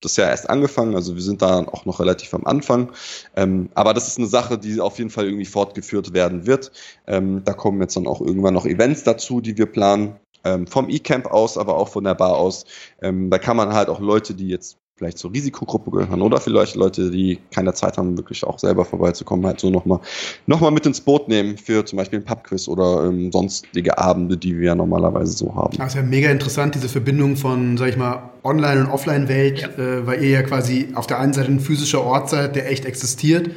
das 0.00 0.16
ja 0.16 0.28
erst 0.28 0.50
angefangen, 0.50 0.96
also 0.96 1.14
wir 1.14 1.22
sind 1.22 1.42
da 1.42 1.60
auch 1.60 1.84
noch 1.84 2.00
relativ 2.00 2.34
am 2.34 2.44
Anfang. 2.44 2.90
Ähm, 3.36 3.68
aber 3.74 3.94
das 3.94 4.08
ist 4.08 4.18
eine 4.18 4.26
Sache, 4.26 4.58
die 4.58 4.80
auf 4.80 4.98
jeden 4.98 5.10
Fall 5.10 5.26
irgendwie 5.26 5.44
fortgeführt 5.44 6.12
werden 6.12 6.46
wird. 6.46 6.72
Ähm, 7.06 7.42
da 7.44 7.52
kommen 7.52 7.80
jetzt 7.80 7.96
dann 7.96 8.08
auch 8.08 8.20
irgendwann 8.20 8.54
noch 8.54 8.66
Events 8.66 9.04
dazu, 9.04 9.40
die 9.40 9.56
wir 9.56 9.66
planen. 9.66 10.16
Ähm, 10.44 10.66
vom 10.66 10.90
E-Camp 10.90 11.26
aus, 11.26 11.56
aber 11.56 11.76
auch 11.76 11.88
von 11.88 12.02
der 12.02 12.16
Bar 12.16 12.36
aus. 12.36 12.64
Ähm, 13.00 13.30
da 13.30 13.38
kann 13.38 13.56
man 13.56 13.74
halt 13.74 13.88
auch 13.88 14.00
Leute, 14.00 14.34
die 14.34 14.48
jetzt 14.48 14.81
vielleicht 15.02 15.18
zur 15.18 15.32
Risikogruppe 15.32 15.90
gehören 15.90 16.22
oder 16.22 16.40
vielleicht 16.40 16.76
Leute, 16.76 17.10
die 17.10 17.40
keine 17.52 17.74
Zeit 17.74 17.98
haben, 17.98 18.16
wirklich 18.16 18.44
auch 18.44 18.58
selber 18.58 18.84
vorbeizukommen, 18.84 19.44
halt 19.44 19.58
so 19.58 19.68
nochmal 19.68 19.98
noch 20.46 20.60
mal 20.60 20.70
mit 20.70 20.86
ins 20.86 21.00
Boot 21.00 21.28
nehmen 21.28 21.58
für 21.58 21.84
zum 21.84 21.96
Beispiel 21.96 22.20
ein 22.20 22.24
Pubquiz 22.24 22.68
oder 22.68 23.04
ähm, 23.04 23.32
sonstige 23.32 23.98
Abende, 23.98 24.36
die 24.36 24.58
wir 24.58 24.76
normalerweise 24.76 25.32
so 25.32 25.54
haben. 25.56 25.76
Das 25.76 25.88
ist 25.88 25.94
ja 25.96 26.02
mega 26.02 26.30
interessant, 26.30 26.76
diese 26.76 26.88
Verbindung 26.88 27.34
von, 27.36 27.76
sag 27.76 27.88
ich 27.88 27.96
mal, 27.96 28.30
Online- 28.44 28.82
und 28.82 28.90
Offline-Welt, 28.90 29.60
ja. 29.60 29.68
äh, 29.68 30.06
weil 30.06 30.22
ihr 30.22 30.30
ja 30.30 30.42
quasi 30.42 30.88
auf 30.94 31.08
der 31.08 31.18
einen 31.18 31.32
Seite 31.32 31.50
ein 31.50 31.60
physischer 31.60 32.04
Ort 32.04 32.30
seid, 32.30 32.54
der 32.54 32.70
echt 32.70 32.84
existiert 32.84 33.50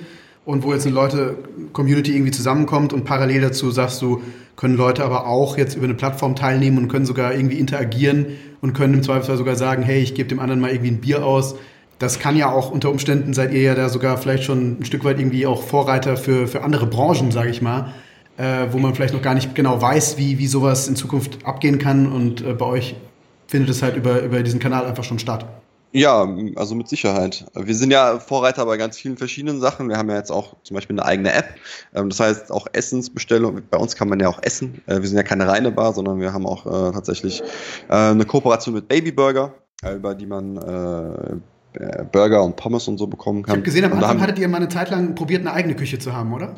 und 0.46 0.64
wo 0.64 0.74
jetzt 0.74 0.88
eine 0.88 0.96
Leute, 0.96 1.38
Community 1.74 2.14
irgendwie 2.14 2.32
zusammenkommt 2.32 2.92
und 2.92 3.04
parallel 3.04 3.42
dazu 3.42 3.70
sagst 3.70 4.02
du, 4.02 4.22
können 4.56 4.76
Leute 4.76 5.04
aber 5.04 5.28
auch 5.28 5.58
jetzt 5.58 5.76
über 5.76 5.86
eine 5.86 5.94
Plattform 5.94 6.36
teilnehmen 6.36 6.78
und 6.78 6.88
können 6.88 7.06
sogar 7.06 7.34
irgendwie 7.34 7.60
interagieren 7.60 8.28
und 8.62 8.74
können 8.74 8.94
im 8.94 9.04
Zweifelsfall 9.04 9.38
sogar 9.38 9.56
sagen, 9.56 9.84
hey, 9.84 10.00
ich 10.02 10.16
gebe 10.16 10.30
dem 10.30 10.40
anderen 10.40 10.62
mal 10.62 10.72
irgendwie 10.72 10.92
ein 10.92 11.02
Bier 11.02 11.26
aus. 11.26 11.56
Das 12.00 12.20
kann 12.20 12.36
ja 12.36 12.52
auch 12.52 12.72
unter 12.72 12.90
Umständen, 12.90 13.34
seid 13.34 13.54
ihr 13.54 13.62
ja 13.62 13.76
da 13.76 13.90
sogar 13.90 14.18
vielleicht 14.18 14.44
schon 14.44 14.80
ein 14.80 14.86
Stück 14.86 15.04
weit 15.04 15.20
irgendwie 15.20 15.46
auch 15.46 15.64
Vorreiter 15.64 16.18
für, 16.18 16.48
für 16.48 16.64
andere 16.64 16.88
Branchen, 16.88 17.32
sage 17.32 17.50
ich 17.50 17.62
mal, 17.62 17.94
äh, 18.38 18.68
wo 18.72 18.80
man 18.80 18.96
vielleicht 18.96 19.14
noch 19.14 19.22
gar 19.22 19.34
nicht 19.34 19.56
genau 19.56 19.82
weiß, 19.82 20.18
wie, 20.18 20.38
wie 20.38 20.48
sowas 20.48 20.88
in 20.88 20.96
Zukunft 20.96 21.46
abgehen 21.46 21.80
kann. 21.80 22.12
Und 22.12 22.42
äh, 22.42 22.54
bei 22.54 22.66
euch 22.66 22.96
findet 23.48 23.70
es 23.70 23.82
halt 23.82 23.96
über, 23.96 24.22
über 24.22 24.44
diesen 24.44 24.60
Kanal 24.60 24.86
einfach 24.86 25.04
schon 25.04 25.20
statt. 25.20 25.46
Ja, 25.96 26.28
also 26.58 26.76
mit 26.76 26.90
Sicherheit. 26.90 27.46
Wir 27.54 27.74
sind 27.74 27.90
ja 27.90 28.20
Vorreiter 28.20 28.66
bei 28.66 28.76
ganz 28.76 28.98
vielen 28.98 29.16
verschiedenen 29.16 29.62
Sachen. 29.62 29.88
Wir 29.88 29.96
haben 29.96 30.10
ja 30.10 30.18
jetzt 30.18 30.30
auch 30.30 30.58
zum 30.64 30.76
Beispiel 30.76 31.00
eine 31.00 31.06
eigene 31.06 31.32
App. 31.32 31.56
Ähm, 31.94 32.10
das 32.10 32.20
heißt 32.20 32.52
auch 32.52 32.68
Essensbestellung. 32.74 33.62
Bei 33.72 33.78
uns 33.78 33.96
kann 33.96 34.10
man 34.10 34.20
ja 34.20 34.28
auch 34.28 34.40
essen. 34.44 34.82
Äh, 34.88 35.00
wir 35.00 35.08
sind 35.08 35.16
ja 35.16 35.24
keine 35.24 35.48
reine 35.48 35.72
Bar, 35.72 35.94
sondern 35.94 36.20
wir 36.20 36.34
haben 36.34 36.46
auch 36.46 36.66
äh, 36.66 36.92
tatsächlich 36.92 37.42
äh, 37.88 37.94
eine 37.94 38.26
Kooperation 38.26 38.76
mit 38.76 38.90
Baby 38.90 39.14
Burger, 39.14 39.54
über 39.90 40.16
die 40.16 40.26
man 40.26 40.56
Burger 42.12 42.44
und 42.44 42.58
Pommes 42.58 42.90
und 42.90 42.98
so 42.98 43.08
bekommen 43.08 43.44
kann. 43.44 43.54
Ich 43.54 43.58
habe 43.60 43.66
gesehen, 43.66 43.86
am 43.86 43.94
Anfang 43.94 44.20
hattet 44.20 44.38
ihr 44.38 44.50
mal 44.50 44.58
eine 44.58 44.68
Zeit 44.68 44.90
lang 44.90 45.16
probiert, 45.16 45.42
eine 45.42 45.54
eigene 45.54 45.78
Küche 45.78 45.98
zu 45.98 46.12
haben, 46.12 46.34
oder? 46.34 46.56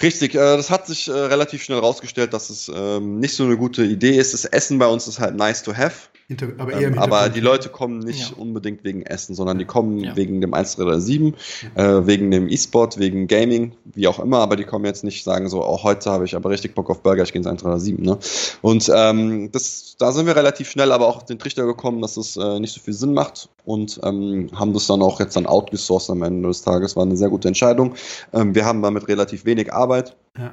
Richtig, 0.00 0.32
das 0.32 0.70
hat 0.70 0.86
sich 0.86 1.10
relativ 1.10 1.62
schnell 1.62 1.78
rausgestellt, 1.78 2.32
dass 2.32 2.48
es 2.48 2.72
ähm, 2.74 3.20
nicht 3.20 3.36
so 3.36 3.44
eine 3.44 3.58
gute 3.58 3.84
Idee 3.84 4.16
ist. 4.16 4.32
Das 4.32 4.46
Essen 4.46 4.78
bei 4.78 4.86
uns 4.86 5.06
ist 5.06 5.20
halt 5.20 5.36
nice 5.36 5.62
to 5.62 5.76
have. 5.76 6.08
Hinter, 6.38 6.48
aber, 6.58 6.80
ähm, 6.80 6.98
aber 6.98 7.28
die 7.28 7.40
Leute 7.40 7.68
kommen 7.68 7.98
nicht 7.98 8.30
ja. 8.30 8.36
unbedingt 8.36 8.84
wegen 8.84 9.02
Essen, 9.02 9.34
sondern 9.34 9.58
die 9.58 9.64
kommen 9.64 9.98
ja. 9.98 10.16
wegen 10.16 10.40
dem 10.40 10.54
137, 10.54 11.34
ja. 11.76 11.98
äh, 11.98 12.06
wegen 12.06 12.30
dem 12.30 12.48
E-Sport, 12.48 12.98
wegen 12.98 13.26
Gaming, 13.26 13.72
wie 13.84 14.06
auch 14.08 14.18
immer, 14.18 14.38
aber 14.38 14.56
die 14.56 14.64
kommen 14.64 14.84
jetzt 14.84 15.04
nicht 15.04 15.24
sagen 15.24 15.48
so, 15.48 15.62
auch 15.62 15.80
oh, 15.80 15.84
heute 15.84 16.10
habe 16.10 16.24
ich 16.24 16.34
aber 16.34 16.50
richtig 16.50 16.74
Bock 16.74 16.90
auf 16.90 17.02
Burger, 17.02 17.22
ich 17.22 17.32
gehe 17.32 17.40
ins 17.40 17.46
137. 17.46 17.98
Ne? 17.98 18.18
Und 18.62 18.90
ähm, 18.94 19.52
das, 19.52 19.96
da 19.98 20.12
sind 20.12 20.26
wir 20.26 20.36
relativ 20.36 20.70
schnell 20.70 20.92
aber 20.92 21.06
auch 21.06 21.16
auf 21.16 21.24
den 21.24 21.38
Trichter 21.38 21.66
gekommen, 21.66 22.00
dass 22.00 22.16
es 22.16 22.36
äh, 22.36 22.58
nicht 22.60 22.72
so 22.72 22.80
viel 22.80 22.94
Sinn 22.94 23.12
macht 23.12 23.48
und 23.64 24.00
ähm, 24.02 24.48
haben 24.54 24.72
das 24.72 24.86
dann 24.86 25.02
auch 25.02 25.20
jetzt 25.20 25.36
dann 25.36 25.46
outgesourced 25.46 26.10
am 26.10 26.22
Ende 26.22 26.48
des 26.48 26.62
Tages. 26.62 26.96
War 26.96 27.04
eine 27.04 27.16
sehr 27.16 27.28
gute 27.28 27.48
Entscheidung. 27.48 27.94
Ähm, 28.32 28.54
wir 28.54 28.64
haben 28.64 28.82
damit 28.82 29.08
relativ 29.08 29.44
wenig 29.44 29.72
Arbeit. 29.72 30.16
Ja. 30.38 30.52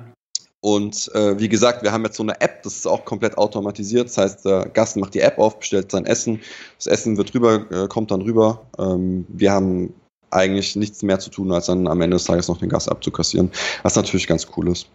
Und 0.62 1.10
äh, 1.14 1.40
wie 1.40 1.48
gesagt, 1.48 1.84
wir 1.84 1.92
haben 1.92 2.04
jetzt 2.04 2.18
so 2.18 2.24
eine 2.24 2.40
App, 2.42 2.64
das 2.64 2.76
ist 2.76 2.88
auch 2.88 3.06
komplett 3.06 3.38
automatisiert. 3.38 4.08
Das 4.08 4.18
heißt, 4.18 4.46
der 4.46 4.68
Gast 4.70 4.98
macht 4.98 5.14
die 5.14 5.22
App 5.22 5.38
auf, 5.38 5.60
bestellt 5.60 5.92
sein 5.92 6.06
Essen, 6.06 6.42
das 6.78 6.88
Essen 6.88 7.18
wird 7.18 7.34
rüber, 7.34 7.66
äh, 7.72 7.88
kommt 7.88 8.12
dann 8.12 8.22
rüber. 8.22 8.62
Ähm, 8.78 9.26
wir 9.30 9.52
haben 9.52 9.94
eigentlich 10.32 10.76
nichts 10.76 11.02
mehr 11.02 11.20
zu 11.20 11.30
tun, 11.30 11.52
als 11.52 11.68
dann 11.68 11.88
am 11.88 12.02
Ende 12.02 12.16
des 12.16 12.26
Tages 12.26 12.48
noch 12.48 12.58
den 12.58 12.70
Gast 12.70 12.90
abzukassieren, 12.90 13.52
was 13.84 13.96
natürlich 13.96 14.28
ganz 14.28 14.48
cool 14.56 14.70
ist. 14.70 14.88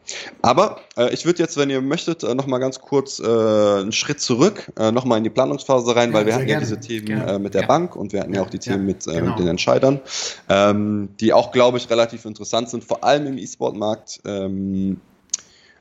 Aber 0.42 0.80
äh, 0.96 1.12
ich 1.12 1.24
würde 1.24 1.40
jetzt, 1.40 1.56
wenn 1.56 1.70
ihr 1.70 1.80
möchtet, 1.80 2.22
äh, 2.22 2.34
noch 2.34 2.46
mal 2.46 2.58
ganz 2.58 2.80
kurz 2.80 3.20
äh, 3.20 3.24
einen 3.24 3.92
Schritt 3.92 4.20
zurück, 4.20 4.70
äh, 4.78 4.92
noch 4.92 5.04
mal 5.04 5.16
in 5.16 5.24
die 5.24 5.30
Planungsphase 5.30 5.96
rein, 5.96 6.10
ja, 6.10 6.14
weil 6.14 6.26
wir 6.26 6.34
hatten 6.34 6.46
gerne. 6.46 6.64
ja 6.64 6.68
diese 6.68 6.80
Themen 6.80 7.20
äh, 7.20 7.38
mit 7.38 7.54
der 7.54 7.62
ja. 7.62 7.66
Bank 7.66 7.96
und 7.96 8.12
wir 8.12 8.20
hatten 8.20 8.34
ja 8.34 8.42
auch 8.42 8.50
die 8.50 8.58
Themen 8.58 8.86
mit, 8.86 9.06
äh, 9.06 9.14
genau. 9.14 9.30
mit 9.30 9.38
den 9.38 9.48
Entscheidern, 9.48 10.00
ähm, 10.48 11.08
die 11.20 11.32
auch, 11.32 11.52
glaube 11.52 11.78
ich, 11.78 11.90
relativ 11.90 12.24
interessant 12.24 12.68
sind, 12.70 12.84
vor 12.84 13.02
allem 13.02 13.26
im 13.26 13.38
E-Sport-Markt. 13.38 14.20
Ähm, 14.24 15.00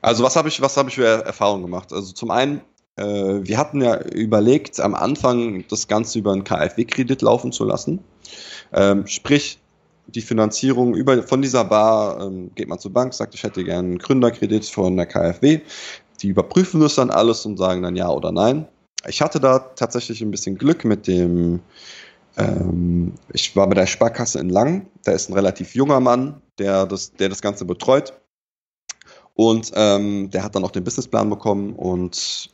also 0.04 0.22
was 0.22 0.36
habe 0.36 0.48
ich, 0.48 0.60
was 0.60 0.76
habe 0.76 0.90
ich 0.90 0.96
für 0.96 1.06
Erfahrungen 1.06 1.62
gemacht? 1.62 1.92
Also 1.92 2.12
zum 2.12 2.30
einen, 2.30 2.60
äh, 2.96 3.04
wir 3.04 3.56
hatten 3.56 3.80
ja 3.80 3.98
überlegt, 4.00 4.78
am 4.78 4.94
Anfang 4.94 5.64
das 5.68 5.88
Ganze 5.88 6.18
über 6.18 6.32
einen 6.32 6.44
KfW-Kredit 6.44 7.22
laufen 7.22 7.52
zu 7.52 7.64
lassen. 7.64 8.04
Ähm, 8.72 9.06
sprich, 9.06 9.58
die 10.06 10.20
Finanzierung 10.20 10.94
über, 10.94 11.22
von 11.22 11.40
dieser 11.40 11.64
Bar 11.64 12.20
ähm, 12.20 12.50
geht 12.54 12.68
man 12.68 12.78
zur 12.78 12.92
Bank, 12.92 13.14
sagt, 13.14 13.34
ich 13.34 13.42
hätte 13.42 13.64
gerne 13.64 13.88
einen 13.88 13.98
Gründerkredit 13.98 14.66
von 14.66 14.94
der 14.96 15.06
KfW. 15.06 15.60
Die 16.20 16.28
überprüfen 16.28 16.80
das 16.80 16.96
dann 16.96 17.10
alles 17.10 17.46
und 17.46 17.56
sagen 17.56 17.82
dann 17.82 17.96
ja 17.96 18.10
oder 18.10 18.30
nein. 18.30 18.68
Ich 19.08 19.22
hatte 19.22 19.40
da 19.40 19.58
tatsächlich 19.58 20.20
ein 20.20 20.30
bisschen 20.30 20.58
Glück 20.58 20.84
mit 20.84 21.06
dem, 21.06 21.60
ähm, 22.36 23.14
ich 23.32 23.56
war 23.56 23.66
bei 23.68 23.74
der 23.74 23.86
Sparkasse 23.86 24.38
in 24.38 24.50
Lang, 24.50 24.86
da 25.04 25.12
ist 25.12 25.30
ein 25.30 25.34
relativ 25.34 25.74
junger 25.74 26.00
Mann, 26.00 26.42
der 26.58 26.84
das, 26.84 27.14
der 27.14 27.30
das 27.30 27.40
Ganze 27.40 27.64
betreut. 27.64 28.12
Und 29.34 29.72
ähm, 29.74 30.30
der 30.30 30.44
hat 30.44 30.54
dann 30.54 30.64
auch 30.64 30.70
den 30.70 30.84
Businessplan 30.84 31.28
bekommen 31.28 31.74
und 31.74 32.50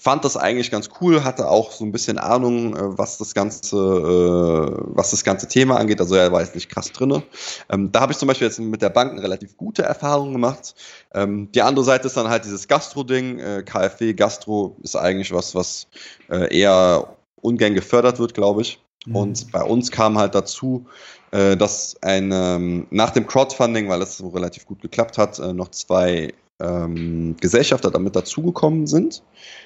fand 0.00 0.24
das 0.24 0.38
eigentlich 0.38 0.70
ganz 0.70 0.88
cool, 1.00 1.24
hatte 1.24 1.50
auch 1.50 1.72
so 1.72 1.84
ein 1.84 1.92
bisschen 1.92 2.16
Ahnung, 2.16 2.74
äh, 2.74 2.98
was 2.98 3.18
das 3.18 3.34
ganze, 3.34 3.76
äh, 3.76 4.82
was 4.96 5.10
das 5.10 5.24
ganze 5.24 5.46
Thema 5.46 5.76
angeht. 5.76 6.00
Also 6.00 6.14
er 6.14 6.32
war 6.32 6.40
jetzt 6.40 6.54
nicht 6.54 6.70
krass 6.70 6.90
drinne. 6.92 7.22
Ähm, 7.68 7.92
da 7.92 8.00
habe 8.00 8.12
ich 8.12 8.18
zum 8.18 8.28
Beispiel 8.28 8.46
jetzt 8.46 8.58
mit 8.58 8.80
der 8.80 8.88
Bank 8.88 9.12
eine 9.12 9.22
relativ 9.22 9.58
gute 9.58 9.82
Erfahrung 9.82 10.32
gemacht. 10.32 10.74
Ähm, 11.12 11.52
die 11.52 11.60
andere 11.60 11.84
Seite 11.84 12.06
ist 12.06 12.16
dann 12.16 12.28
halt 12.28 12.46
dieses 12.46 12.66
Gastro-Ding. 12.66 13.40
Äh, 13.40 13.62
KfW 13.62 14.14
Gastro 14.14 14.76
ist 14.82 14.96
eigentlich 14.96 15.32
was, 15.34 15.54
was 15.54 15.86
äh, 16.30 16.56
eher 16.56 17.16
ungern 17.42 17.74
gefördert 17.74 18.18
wird, 18.18 18.32
glaube 18.32 18.62
ich. 18.62 18.80
Mhm. 19.06 19.16
Und 19.16 19.52
bei 19.52 19.62
uns 19.62 19.90
kam 19.90 20.18
halt 20.18 20.34
dazu, 20.34 20.86
äh, 21.30 21.56
dass 21.56 21.96
ein, 22.02 22.30
ähm, 22.32 22.86
nach 22.90 23.10
dem 23.10 23.26
Crowdfunding, 23.26 23.88
weil 23.88 24.02
es 24.02 24.18
so 24.18 24.28
relativ 24.28 24.66
gut 24.66 24.82
geklappt 24.82 25.18
hat, 25.18 25.38
äh, 25.38 25.52
noch 25.52 25.70
zwei 25.70 26.32
ähm, 26.60 27.36
Gesellschafter 27.40 27.90
damit 27.90 28.14
dazugekommen 28.16 28.86
sind. 28.86 29.22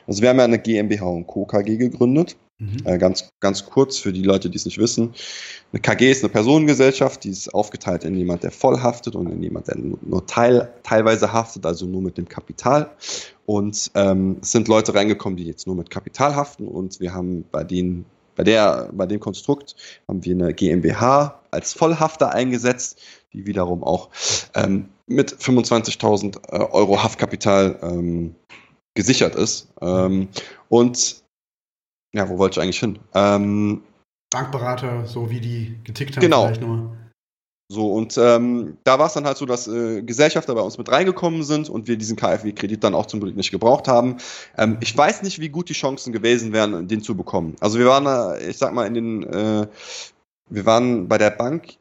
Also 0.07 0.23
wir 0.23 0.29
haben 0.29 0.39
ja 0.39 0.45
eine 0.45 0.59
GmbH 0.59 1.07
und 1.07 1.27
Co. 1.27 1.45
KG 1.45 1.77
gegründet. 1.77 2.37
Mhm. 2.59 2.77
Äh, 2.85 2.99
ganz, 2.99 3.31
ganz 3.41 3.67
kurz 3.67 3.99
für 3.99 4.13
die 4.13 4.23
Leute, 4.23 4.49
die 4.49 4.57
es 4.57 4.65
nicht 4.65 4.79
wissen. 4.79 5.13
Eine 5.73 5.81
KG 5.81 6.13
ist 6.13 6.23
eine 6.23 6.33
Personengesellschaft, 6.33 7.25
die 7.25 7.31
ist 7.31 7.53
aufgeteilt 7.53 8.05
in 8.05 8.17
jemand, 8.17 8.45
der 8.45 8.53
voll 8.53 8.81
haftet 8.81 9.17
und 9.17 9.29
in 9.29 9.43
jemand, 9.43 9.67
der 9.67 9.77
nur 9.77 10.25
teil, 10.27 10.73
teilweise 10.85 11.33
haftet, 11.33 11.67
also 11.67 11.87
nur 11.87 12.01
mit 12.01 12.17
dem 12.17 12.29
Kapital. 12.29 12.93
Und 13.45 13.91
ähm, 13.97 14.37
es 14.41 14.53
sind 14.53 14.69
Leute 14.69 14.95
reingekommen, 14.95 15.37
die 15.37 15.47
jetzt 15.47 15.67
nur 15.67 15.75
mit 15.75 15.91
Kapital 15.91 16.37
haften 16.37 16.69
und 16.69 17.01
wir 17.01 17.13
haben 17.13 17.45
bei 17.51 17.65
denen 17.65 18.07
bei, 18.35 18.45
der, 18.45 18.91
bei 18.93 19.07
dem 19.07 19.21
Konstrukt 19.21 19.77
haben 20.09 20.25
wir 20.25 20.35
eine 20.35 20.55
GmbH 20.55 21.41
als 21.51 21.73
Vollhafter 21.73 22.33
eingesetzt, 22.33 23.01
die 23.33 23.47
wiederum 23.47 23.83
auch 23.83 24.11
ähm, 24.55 24.89
mit 25.07 25.33
25.000 25.33 26.37
äh, 26.49 26.57
Euro 26.73 27.03
Haftkapital 27.03 27.79
ähm, 27.83 28.35
gesichert 28.95 29.35
ist. 29.35 29.69
Ähm, 29.81 30.29
und 30.69 31.23
ja, 32.15 32.29
wo 32.29 32.39
wollte 32.39 32.59
ich 32.59 32.63
eigentlich 32.63 32.81
hin? 32.81 32.99
Ähm, 33.15 33.83
Bankberater, 34.31 35.07
so 35.07 35.31
wie 35.31 35.41
die 35.41 35.79
getickt 35.85 36.17
haben, 36.17 36.23
genau. 36.23 36.97
So, 37.69 37.93
und 37.93 38.19
ähm, 38.19 38.77
da 38.85 38.99
war 38.99 39.07
es 39.07 39.15
dann 39.15 39.25
halt 39.25 39.39
so, 39.39 39.47
dass 39.47 39.67
äh, 39.67 40.03
Gesellschafter 40.03 40.55
bei 40.55 40.61
uns 40.61 40.77
mit 40.77 40.91
reingekommen 40.91 41.43
sind 41.45 41.71
und 41.71 41.89
wir 41.89 41.97
diesen 41.97 42.17
KfW-Kredit 42.17 42.85
dann 42.85 42.95
auch 42.95 43.07
zum 43.07 43.21
Glück 43.21 43.37
nicht 43.37 43.51
gebraucht 43.51 43.89
haben. 43.89 44.19
Ähm, 44.59 44.77
ich 44.81 44.97
weiß 44.97 45.23
nicht, 45.23 45.41
wie 45.41 45.49
gut 45.49 45.71
die 45.71 45.75
Chancen 45.75 46.13
gewesen 46.13 46.53
wären, 46.53 46.89
den 46.89 47.03
zu 47.03 47.17
bekommen. 47.17 47.57
Also 47.61 47.79
wir 47.79 47.87
waren, 47.87 48.07
äh, 48.07 48.51
ich 48.51 48.59
sag 48.59 48.75
mal, 48.75 48.87
in 48.87 48.95
den, 48.95 49.23
äh, 49.23 49.67
wir 50.51 50.67
waren 50.67 51.09
bei 51.09 51.17
der 51.17 51.31
Bank 51.31 51.79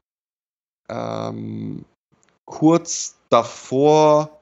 ähm, 0.88 1.84
kurz 2.46 3.18
davor, 3.30 4.40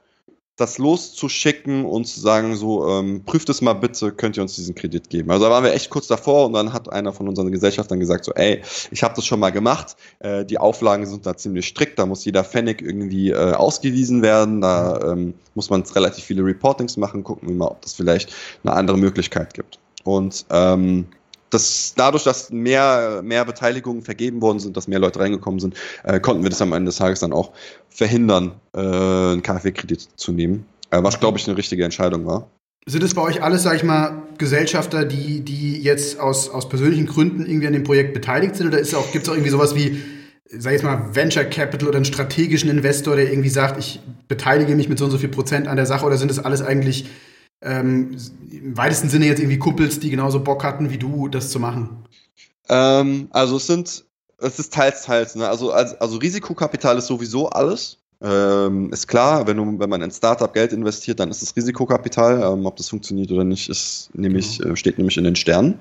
das 0.57 0.77
loszuschicken 0.77 1.85
und 1.85 2.05
zu 2.05 2.19
sagen, 2.19 2.55
so, 2.55 2.87
ähm, 2.87 3.23
prüft 3.25 3.49
es 3.49 3.61
mal 3.61 3.73
bitte, 3.73 4.11
könnt 4.11 4.37
ihr 4.37 4.43
uns 4.43 4.55
diesen 4.55 4.75
Kredit 4.75 5.09
geben. 5.09 5.31
Also 5.31 5.45
da 5.45 5.51
waren 5.51 5.63
wir 5.63 5.73
echt 5.73 5.89
kurz 5.89 6.07
davor 6.07 6.45
und 6.45 6.53
dann 6.53 6.73
hat 6.73 6.91
einer 6.91 7.13
von 7.13 7.27
unseren 7.27 7.51
Gesellschaftern 7.51 7.99
gesagt, 7.99 8.25
so, 8.25 8.33
ey, 8.33 8.61
ich 8.91 9.01
habe 9.01 9.15
das 9.15 9.25
schon 9.25 9.39
mal 9.39 9.51
gemacht, 9.51 9.95
äh, 10.19 10.45
die 10.45 10.57
Auflagen 10.57 11.05
sind 11.05 11.25
da 11.25 11.35
ziemlich 11.35 11.67
strikt, 11.67 11.97
da 11.97 12.05
muss 12.05 12.25
jeder 12.25 12.43
Pfennig 12.43 12.81
irgendwie 12.81 13.31
äh, 13.31 13.53
ausgewiesen 13.53 14.21
werden, 14.21 14.61
da 14.61 15.11
ähm, 15.11 15.33
muss 15.55 15.69
man 15.69 15.81
relativ 15.83 16.25
viele 16.25 16.43
Reportings 16.43 16.97
machen, 16.97 17.23
gucken 17.23 17.47
wir 17.47 17.55
mal, 17.55 17.67
ob 17.67 17.81
das 17.81 17.93
vielleicht 17.93 18.33
eine 18.63 18.73
andere 18.73 18.97
Möglichkeit 18.97 19.53
gibt. 19.53 19.79
Und 20.03 20.45
ähm, 20.49 21.07
das, 21.53 21.93
dadurch, 21.95 22.23
dass 22.23 22.49
mehr, 22.49 23.21
mehr 23.23 23.45
Beteiligungen 23.45 24.01
vergeben 24.01 24.41
worden 24.41 24.59
sind, 24.59 24.75
dass 24.77 24.87
mehr 24.87 24.99
Leute 24.99 25.19
reingekommen 25.19 25.59
sind, 25.59 25.75
äh, 26.03 26.19
konnten 26.19 26.43
wir 26.43 26.49
das 26.49 26.61
am 26.61 26.73
Ende 26.73 26.89
des 26.89 26.97
Tages 26.97 27.19
dann 27.19 27.33
auch 27.33 27.51
verhindern, 27.89 28.53
äh, 28.73 28.79
einen 28.79 29.43
KfW-Kredit 29.43 30.09
zu 30.15 30.31
nehmen. 30.31 30.65
Äh, 30.91 31.03
was, 31.03 31.19
glaube 31.19 31.37
ich, 31.37 31.47
eine 31.47 31.57
richtige 31.57 31.83
Entscheidung 31.83 32.25
war. 32.25 32.47
Sind 32.85 33.03
es 33.03 33.13
bei 33.13 33.21
euch 33.21 33.43
alles, 33.43 33.63
sag 33.63 33.75
ich 33.75 33.83
mal, 33.83 34.23
Gesellschafter, 34.37 35.05
die, 35.05 35.41
die 35.41 35.81
jetzt 35.81 36.19
aus, 36.19 36.49
aus 36.49 36.67
persönlichen 36.67 37.05
Gründen 37.05 37.45
irgendwie 37.45 37.67
an 37.67 37.73
dem 37.73 37.83
Projekt 37.83 38.13
beteiligt 38.13 38.55
sind? 38.55 38.67
Oder 38.67 38.77
gibt 38.77 38.87
es 38.87 39.29
auch, 39.29 39.33
irgendwie 39.33 39.51
sowas 39.51 39.75
wie, 39.75 40.01
sag 40.49 40.73
ich 40.73 40.81
mal, 40.81 41.13
Venture 41.13 41.43
Capital 41.43 41.89
oder 41.89 41.97
einen 41.97 42.05
strategischen 42.05 42.69
Investor, 42.69 43.15
der 43.15 43.29
irgendwie 43.29 43.49
sagt, 43.49 43.79
ich 43.79 43.99
beteilige 44.27 44.75
mich 44.75 44.89
mit 44.89 44.97
so 44.97 45.05
und 45.05 45.11
so 45.11 45.19
viel 45.19 45.29
Prozent 45.29 45.67
an 45.67 45.75
der 45.75 45.85
Sache? 45.85 46.05
Oder 46.05 46.17
sind 46.17 46.31
es 46.31 46.39
alles 46.39 46.63
eigentlich 46.63 47.05
ähm, 47.61 48.17
im 48.51 48.77
weitesten 48.77 49.09
Sinne 49.09 49.25
jetzt 49.25 49.39
irgendwie 49.39 49.59
Kumpels, 49.59 49.99
die 49.99 50.09
genauso 50.09 50.43
Bock 50.43 50.63
hatten 50.63 50.89
wie 50.89 50.97
du, 50.97 51.27
das 51.27 51.49
zu 51.49 51.59
machen? 51.59 52.05
Ähm, 52.69 53.27
also 53.31 53.57
es 53.57 53.67
sind, 53.67 54.05
es 54.39 54.59
ist 54.59 54.73
teils, 54.73 55.03
teils. 55.03 55.35
Ne? 55.35 55.47
Also, 55.47 55.71
also, 55.71 55.95
also 55.99 56.17
Risikokapital 56.17 56.97
ist 56.97 57.07
sowieso 57.07 57.49
alles. 57.49 57.97
Ähm, 58.23 58.91
ist 58.93 59.07
klar, 59.07 59.47
wenn, 59.47 59.57
du, 59.57 59.79
wenn 59.79 59.89
man 59.89 60.01
in 60.01 60.11
Startup 60.11 60.53
Geld 60.53 60.73
investiert, 60.73 61.19
dann 61.19 61.31
ist 61.31 61.41
es 61.41 61.55
Risikokapital. 61.55 62.41
Ähm, 62.41 62.65
ob 62.65 62.75
das 62.75 62.89
funktioniert 62.89 63.31
oder 63.31 63.43
nicht, 63.43 63.69
ist 63.69 64.09
nämlich, 64.13 64.59
genau. 64.59 64.73
äh, 64.73 64.77
steht 64.77 64.97
nämlich 64.97 65.17
in 65.17 65.23
den 65.23 65.35
Sternen. 65.35 65.79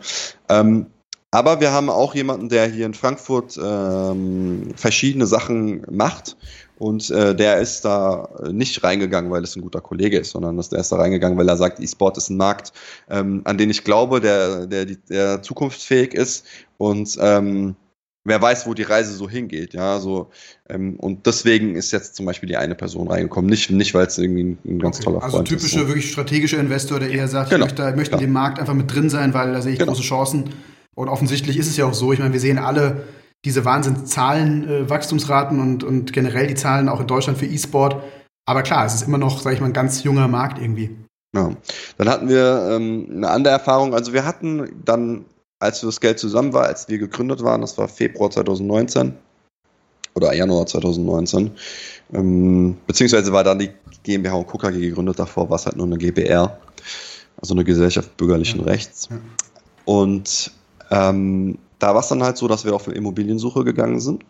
Ähm, 0.49 0.87
aber 1.31 1.61
wir 1.61 1.71
haben 1.71 1.91
auch 1.91 2.15
jemanden, 2.15 2.49
der 2.49 2.67
hier 2.67 2.87
in 2.87 2.95
Frankfurt 2.95 3.59
ähm, 3.63 4.73
verschiedene 4.75 5.27
Sachen 5.27 5.83
macht. 5.91 6.37
Und 6.81 7.11
äh, 7.11 7.37
der 7.37 7.59
ist 7.59 7.85
da 7.85 8.31
nicht 8.51 8.83
reingegangen, 8.83 9.31
weil 9.31 9.45
es 9.45 9.55
ein 9.55 9.61
guter 9.61 9.83
Kollege 9.83 10.17
ist, 10.17 10.31
sondern 10.31 10.57
der 10.57 10.81
ist 10.81 10.91
da 10.91 10.97
reingegangen, 10.97 11.37
weil 11.37 11.47
er 11.47 11.59
sagt, 11.59 11.79
E-Sport 11.79 12.17
ist 12.17 12.31
ein 12.31 12.39
Markt, 12.39 12.73
ähm, 13.11 13.43
an 13.45 13.59
den 13.59 13.69
ich 13.69 13.85
glaube, 13.85 14.23
der, 14.23 14.67
der, 14.67 14.87
der 14.87 15.43
zukunftsfähig 15.43 16.15
ist. 16.15 16.47
Und 16.79 17.19
ähm, 17.21 17.77
wer 18.25 18.41
weiß, 18.41 18.67
wo 18.67 18.73
die 18.73 18.85
Reise 18.85 19.13
so 19.13 19.29
hingeht, 19.29 19.75
ja, 19.75 20.01
so 20.01 20.31
ähm, 20.71 20.95
und 20.97 21.27
deswegen 21.27 21.75
ist 21.75 21.93
jetzt 21.93 22.17
zum 22.17 22.25
Beispiel 22.25 22.49
die 22.49 22.57
eine 22.57 22.75
Person 22.75 23.09
reingekommen, 23.09 23.51
nicht, 23.51 23.71
nicht 23.71 23.93
weil 23.93 24.07
es 24.07 24.17
irgendwie 24.17 24.45
ein, 24.45 24.59
ein 24.65 24.79
ganz 24.79 24.97
okay. 24.97 25.05
toller 25.05 25.23
also 25.23 25.37
Freund 25.37 25.53
ist. 25.53 25.57
Also 25.57 25.67
typischer, 25.67 25.87
wirklich 25.87 26.11
strategischer 26.11 26.61
Investor, 26.61 26.99
der 26.99 27.11
eher 27.11 27.29
sagt, 27.29 27.51
genau. 27.51 27.67
ich 27.67 27.73
möchte, 27.73 27.95
möchte 27.95 28.15
in 28.15 28.23
dem 28.23 28.33
Markt 28.33 28.59
einfach 28.59 28.73
mit 28.73 28.91
drin 28.91 29.11
sein, 29.11 29.35
weil 29.35 29.53
da 29.53 29.61
sehe 29.61 29.75
ich 29.75 29.79
genau. 29.79 29.93
große 29.93 30.05
Chancen. 30.05 30.55
Und 30.95 31.11
offensichtlich 31.11 31.59
ist 31.59 31.69
es 31.69 31.77
ja 31.77 31.85
auch 31.85 31.93
so, 31.93 32.15
ich 32.15 32.21
meine, 32.21 32.33
wir 32.33 32.41
sehen 32.41 32.57
alle 32.57 33.05
diese 33.45 33.65
Wahnsinnszahlen, 33.65 34.69
äh, 34.69 34.91
Wachstumsraten 34.91 35.61
und, 35.61 35.85
und 35.85 36.13
generell 36.13 36.47
die 36.47 36.55
Zahlen 36.55 36.89
auch 36.89 37.01
in 37.01 37.07
Deutschland 37.07 37.39
für 37.39 37.47
E-Sport. 37.47 38.03
Aber 38.47 38.63
klar, 38.63 38.85
es 38.85 38.95
ist 38.95 39.03
immer 39.03 39.19
noch, 39.19 39.41
sage 39.41 39.55
ich 39.55 39.61
mal, 39.61 39.69
ein 39.69 39.73
ganz 39.73 40.03
junger 40.03 40.29
Markt 40.29 40.59
irgendwie. 40.59 40.97
Ja. 41.35 41.51
Dann 41.97 42.09
hatten 42.09 42.29
wir 42.29 42.71
ähm, 42.73 43.07
eine 43.11 43.31
andere 43.31 43.55
Erfahrung. 43.55 43.95
Also 43.95 44.13
wir 44.13 44.25
hatten 44.25 44.83
dann 44.85 45.25
als 45.61 45.83
das 45.83 46.01
Geld 46.01 46.19
zusammen 46.19 46.53
war, 46.53 46.65
als 46.65 46.89
wir 46.89 46.99
gegründet 46.99 47.43
waren, 47.45 47.61
das 47.61 47.79
war 47.79 47.87
Februar 47.87 48.31
2019 48.31 49.15
oder 50.15 50.35
Januar 50.35 50.67
2019, 50.67 51.51
ähm, 52.15 52.77
beziehungsweise 52.87 53.33
war 53.33 53.45
dann 53.45 53.59
die 53.61 53.71
GmbH 54.03 54.35
und 54.35 54.49
KKG 54.49 54.81
gegründet, 54.81 55.19
davor 55.19 55.49
war 55.51 55.57
es 55.57 55.67
halt 55.67 55.77
nur 55.77 55.87
eine 55.87 55.99
GBR, 55.99 56.59
also 57.41 57.55
eine 57.55 57.65
Gesellschaft 57.65 58.17
bürgerlichen 58.17 58.61
ja. 58.61 58.67
Rechts. 58.67 59.09
Ja. 59.11 59.19
Und 59.85 60.51
ähm, 60.91 61.59
da 61.81 61.95
war 61.95 62.01
es 62.01 62.09
dann 62.09 62.23
halt 62.23 62.37
so, 62.37 62.47
dass 62.47 62.65
wir 62.65 62.75
auf 62.75 62.87
eine 62.87 62.97
Immobiliensuche 62.97 63.65
gegangen 63.65 64.01
sind. 64.01 64.25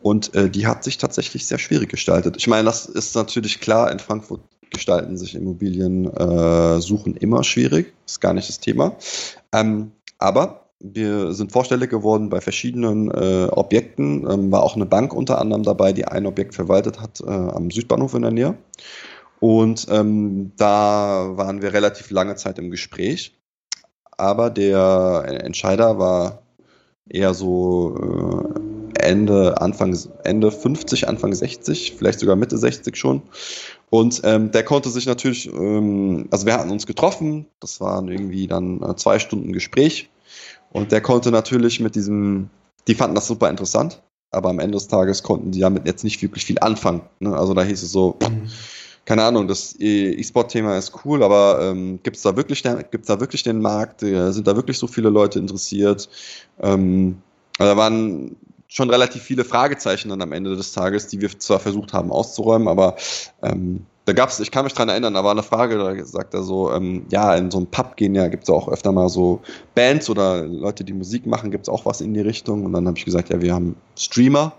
Und 0.00 0.34
äh, 0.34 0.48
die 0.50 0.66
hat 0.66 0.84
sich 0.84 0.98
tatsächlich 0.98 1.46
sehr 1.46 1.58
schwierig 1.58 1.88
gestaltet. 1.88 2.36
Ich 2.36 2.46
meine, 2.46 2.64
das 2.64 2.86
ist 2.86 3.14
natürlich 3.14 3.60
klar, 3.60 3.90
in 3.90 3.98
Frankfurt 3.98 4.40
gestalten 4.70 5.16
sich 5.16 5.34
Immobilien-Suchen 5.34 7.16
äh, 7.16 7.20
immer 7.20 7.44
schwierig. 7.44 7.94
Ist 8.06 8.20
gar 8.20 8.34
nicht 8.34 8.48
das 8.48 8.60
Thema. 8.60 8.96
Ähm, 9.52 9.92
aber 10.18 10.66
wir 10.80 11.32
sind 11.32 11.52
vorstellig 11.52 11.90
geworden 11.90 12.28
bei 12.28 12.40
verschiedenen 12.40 13.10
äh, 13.10 13.48
Objekten. 13.50 14.30
Ähm, 14.30 14.52
war 14.52 14.62
auch 14.62 14.76
eine 14.76 14.86
Bank 14.86 15.12
unter 15.12 15.40
anderem 15.40 15.62
dabei, 15.64 15.92
die 15.92 16.06
ein 16.06 16.26
Objekt 16.26 16.54
verwaltet 16.54 17.00
hat 17.00 17.20
äh, 17.20 17.30
am 17.30 17.70
Südbahnhof 17.70 18.14
in 18.14 18.22
der 18.22 18.30
Nähe. 18.30 18.58
Und 19.40 19.86
ähm, 19.90 20.52
da 20.56 21.32
waren 21.36 21.62
wir 21.62 21.72
relativ 21.72 22.10
lange 22.10 22.36
Zeit 22.36 22.58
im 22.58 22.70
Gespräch. 22.70 23.34
Aber 24.16 24.50
der 24.50 25.24
Entscheider 25.44 25.98
war 25.98 26.42
eher 27.10 27.34
so 27.34 27.96
äh, 27.96 29.00
Ende, 29.00 29.60
Anfang, 29.60 29.96
Ende 30.24 30.50
50, 30.50 31.08
Anfang 31.08 31.34
60, 31.34 31.94
vielleicht 31.96 32.20
sogar 32.20 32.36
Mitte 32.36 32.58
60 32.58 32.96
schon. 32.96 33.22
Und 33.90 34.20
ähm, 34.24 34.50
der 34.50 34.64
konnte 34.64 34.90
sich 34.90 35.06
natürlich, 35.06 35.52
ähm, 35.52 36.28
also 36.30 36.46
wir 36.46 36.54
hatten 36.54 36.70
uns 36.70 36.86
getroffen, 36.86 37.46
das 37.60 37.80
waren 37.80 38.08
irgendwie 38.08 38.46
dann 38.46 38.82
äh, 38.82 38.96
zwei 38.96 39.18
Stunden 39.18 39.52
Gespräch. 39.52 40.10
Und 40.70 40.92
der 40.92 41.00
konnte 41.00 41.30
natürlich 41.30 41.80
mit 41.80 41.94
diesem, 41.94 42.50
die 42.86 42.94
fanden 42.94 43.14
das 43.14 43.26
super 43.26 43.48
interessant, 43.48 44.02
aber 44.30 44.50
am 44.50 44.58
Ende 44.58 44.76
des 44.76 44.88
Tages 44.88 45.22
konnten 45.22 45.52
die 45.52 45.60
damit 45.60 45.86
jetzt 45.86 46.04
nicht 46.04 46.20
wirklich 46.20 46.44
viel 46.44 46.58
anfangen. 46.58 47.02
Ne? 47.20 47.34
Also 47.34 47.54
da 47.54 47.62
hieß 47.62 47.82
es 47.82 47.90
so, 47.90 48.16
mhm. 48.20 48.48
Keine 49.08 49.24
Ahnung, 49.24 49.48
das 49.48 49.74
E-Sport-Thema 49.80 50.76
ist 50.76 50.92
cool, 51.02 51.22
aber 51.22 51.60
ähm, 51.62 51.98
gibt 52.02 52.18
es 52.18 52.22
da, 52.24 52.36
wirklich, 52.36 52.60
da 52.60 52.76
wirklich 53.20 53.42
den 53.42 53.58
Markt? 53.58 54.02
Äh, 54.02 54.32
sind 54.32 54.46
da 54.46 54.54
wirklich 54.54 54.76
so 54.76 54.86
viele 54.86 55.08
Leute 55.08 55.38
interessiert? 55.38 56.10
Ähm, 56.60 57.16
also 57.58 57.72
da 57.72 57.76
waren 57.78 58.36
schon 58.66 58.90
relativ 58.90 59.22
viele 59.22 59.46
Fragezeichen 59.46 60.10
dann 60.10 60.20
am 60.20 60.32
Ende 60.32 60.54
des 60.54 60.72
Tages, 60.72 61.06
die 61.06 61.22
wir 61.22 61.30
zwar 61.38 61.58
versucht 61.58 61.94
haben 61.94 62.12
auszuräumen, 62.12 62.68
aber 62.68 62.96
ähm, 63.42 63.86
da 64.04 64.12
gab's, 64.12 64.40
ich 64.40 64.50
kann 64.50 64.64
mich 64.64 64.74
dran 64.74 64.90
erinnern, 64.90 65.14
da 65.14 65.24
war 65.24 65.30
eine 65.30 65.42
Frage, 65.42 65.78
da 65.78 66.04
sagt 66.04 66.34
er 66.34 66.42
so, 66.42 66.70
ähm, 66.70 67.06
ja, 67.08 67.34
in 67.34 67.50
so 67.50 67.56
einem 67.56 67.66
Pub 67.68 67.96
gehen 67.96 68.14
ja, 68.14 68.28
gibt 68.28 68.42
es 68.42 68.50
auch 68.50 68.68
öfter 68.68 68.92
mal 68.92 69.08
so 69.08 69.40
Bands 69.74 70.10
oder 70.10 70.42
Leute, 70.42 70.84
die 70.84 70.92
Musik 70.92 71.24
machen, 71.24 71.50
gibt 71.50 71.64
es 71.64 71.70
auch 71.70 71.86
was 71.86 72.02
in 72.02 72.12
die 72.12 72.20
Richtung. 72.20 72.66
Und 72.66 72.74
dann 72.74 72.86
habe 72.86 72.98
ich 72.98 73.06
gesagt, 73.06 73.30
ja, 73.30 73.40
wir 73.40 73.54
haben 73.54 73.74
Streamer. 73.96 74.52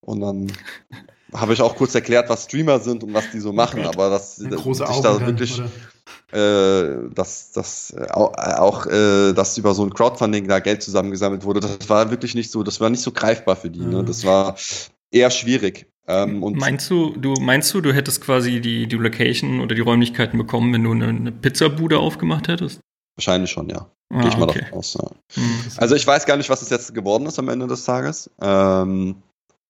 Und 0.00 0.20
dann 0.20 0.52
habe 1.34 1.52
ich 1.52 1.60
auch 1.62 1.76
kurz 1.76 1.94
erklärt, 1.94 2.28
was 2.28 2.44
Streamer 2.44 2.78
sind 2.80 3.02
und 3.04 3.14
was 3.14 3.30
die 3.30 3.40
so 3.40 3.52
machen, 3.52 3.84
aber 3.84 4.10
dass 4.10 4.36
sich 4.36 4.50
da 4.50 5.26
wirklich 5.26 5.60
äh, 6.32 7.10
dass, 7.14 7.52
dass 7.52 7.90
äh, 7.90 8.06
auch, 8.10 8.32
auch 8.36 8.86
äh, 8.86 9.32
dass 9.34 9.58
über 9.58 9.74
so 9.74 9.84
ein 9.84 9.92
Crowdfunding 9.92 10.48
da 10.48 10.60
Geld 10.60 10.82
zusammengesammelt 10.82 11.44
wurde, 11.44 11.60
das 11.60 11.88
war 11.88 12.10
wirklich 12.10 12.34
nicht 12.34 12.50
so, 12.50 12.62
das 12.62 12.80
war 12.80 12.88
nicht 12.88 13.02
so 13.02 13.12
greifbar 13.12 13.56
für 13.56 13.70
die. 13.70 13.80
Ne? 13.80 13.86
Mhm. 13.86 13.92
Ne? 13.92 14.04
Das 14.04 14.24
war 14.24 14.56
eher 15.10 15.30
schwierig. 15.30 15.86
Ähm, 16.08 16.40
meinst 16.56 16.90
du, 16.90 17.10
du 17.16 17.34
meinst 17.40 17.72
du, 17.74 17.80
du 17.80 17.92
hättest 17.92 18.22
quasi 18.22 18.60
die, 18.60 18.86
die 18.86 18.96
Location 18.96 19.60
oder 19.60 19.74
die 19.74 19.82
Räumlichkeiten 19.82 20.38
bekommen, 20.38 20.72
wenn 20.72 20.82
du 20.82 20.92
eine, 20.92 21.08
eine 21.08 21.32
Pizzabude 21.32 21.98
aufgemacht 21.98 22.48
hättest? 22.48 22.80
Wahrscheinlich 23.16 23.50
schon, 23.50 23.68
ja. 23.68 23.90
Ah, 24.08 24.20
Gehe 24.20 24.30
ich 24.30 24.36
mal 24.36 24.48
okay. 24.48 24.60
davon 24.60 24.78
aus. 24.78 24.94
Ja. 24.94 25.10
Mhm. 25.36 25.60
Also 25.76 25.94
ich 25.94 26.06
weiß 26.06 26.26
gar 26.26 26.36
nicht, 26.36 26.48
was 26.50 26.62
es 26.62 26.70
jetzt 26.70 26.94
geworden 26.94 27.26
ist 27.26 27.38
am 27.38 27.48
Ende 27.48 27.66
des 27.66 27.84
Tages. 27.84 28.30
Ähm, 28.40 29.16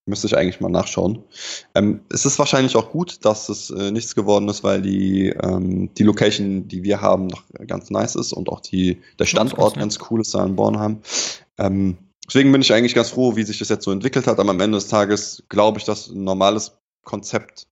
müsste 0.06 0.26
ich 0.26 0.36
eigentlich 0.36 0.60
mal 0.60 0.68
nachschauen. 0.68 1.22
Ähm, 1.74 2.00
es 2.12 2.26
ist 2.26 2.38
wahrscheinlich 2.38 2.76
auch 2.76 2.90
gut, 2.90 3.24
dass 3.24 3.48
es 3.48 3.70
äh, 3.70 3.90
nichts 3.90 4.14
geworden 4.14 4.48
ist, 4.48 4.64
weil 4.64 4.82
die, 4.82 5.28
ähm, 5.28 5.92
die 5.94 6.02
Location, 6.02 6.68
die 6.68 6.82
wir 6.82 7.00
haben, 7.00 7.28
noch 7.28 7.44
ganz 7.66 7.90
nice 7.90 8.16
ist 8.16 8.32
und 8.32 8.48
auch 8.48 8.60
die, 8.60 9.00
der 9.18 9.26
Standort 9.26 9.74
ganz, 9.76 9.98
ganz 9.98 10.10
cool 10.10 10.20
ist 10.20 10.34
da 10.34 10.44
in 10.44 10.56
Bornheim. 10.56 11.00
Ähm, 11.58 11.98
Deswegen 12.26 12.52
bin 12.52 12.60
ich 12.62 12.72
eigentlich 12.72 12.94
ganz 12.94 13.10
froh, 13.10 13.36
wie 13.36 13.42
sich 13.42 13.58
das 13.58 13.68
jetzt 13.68 13.84
so 13.84 13.90
entwickelt 13.90 14.26
hat. 14.26 14.38
Aber 14.38 14.50
am 14.50 14.60
Ende 14.60 14.78
des 14.78 14.88
Tages 14.88 15.42
glaube 15.48 15.78
ich, 15.78 15.84
dass 15.84 16.08
ein 16.08 16.24
normales 16.24 16.78
Konzept 17.04 17.66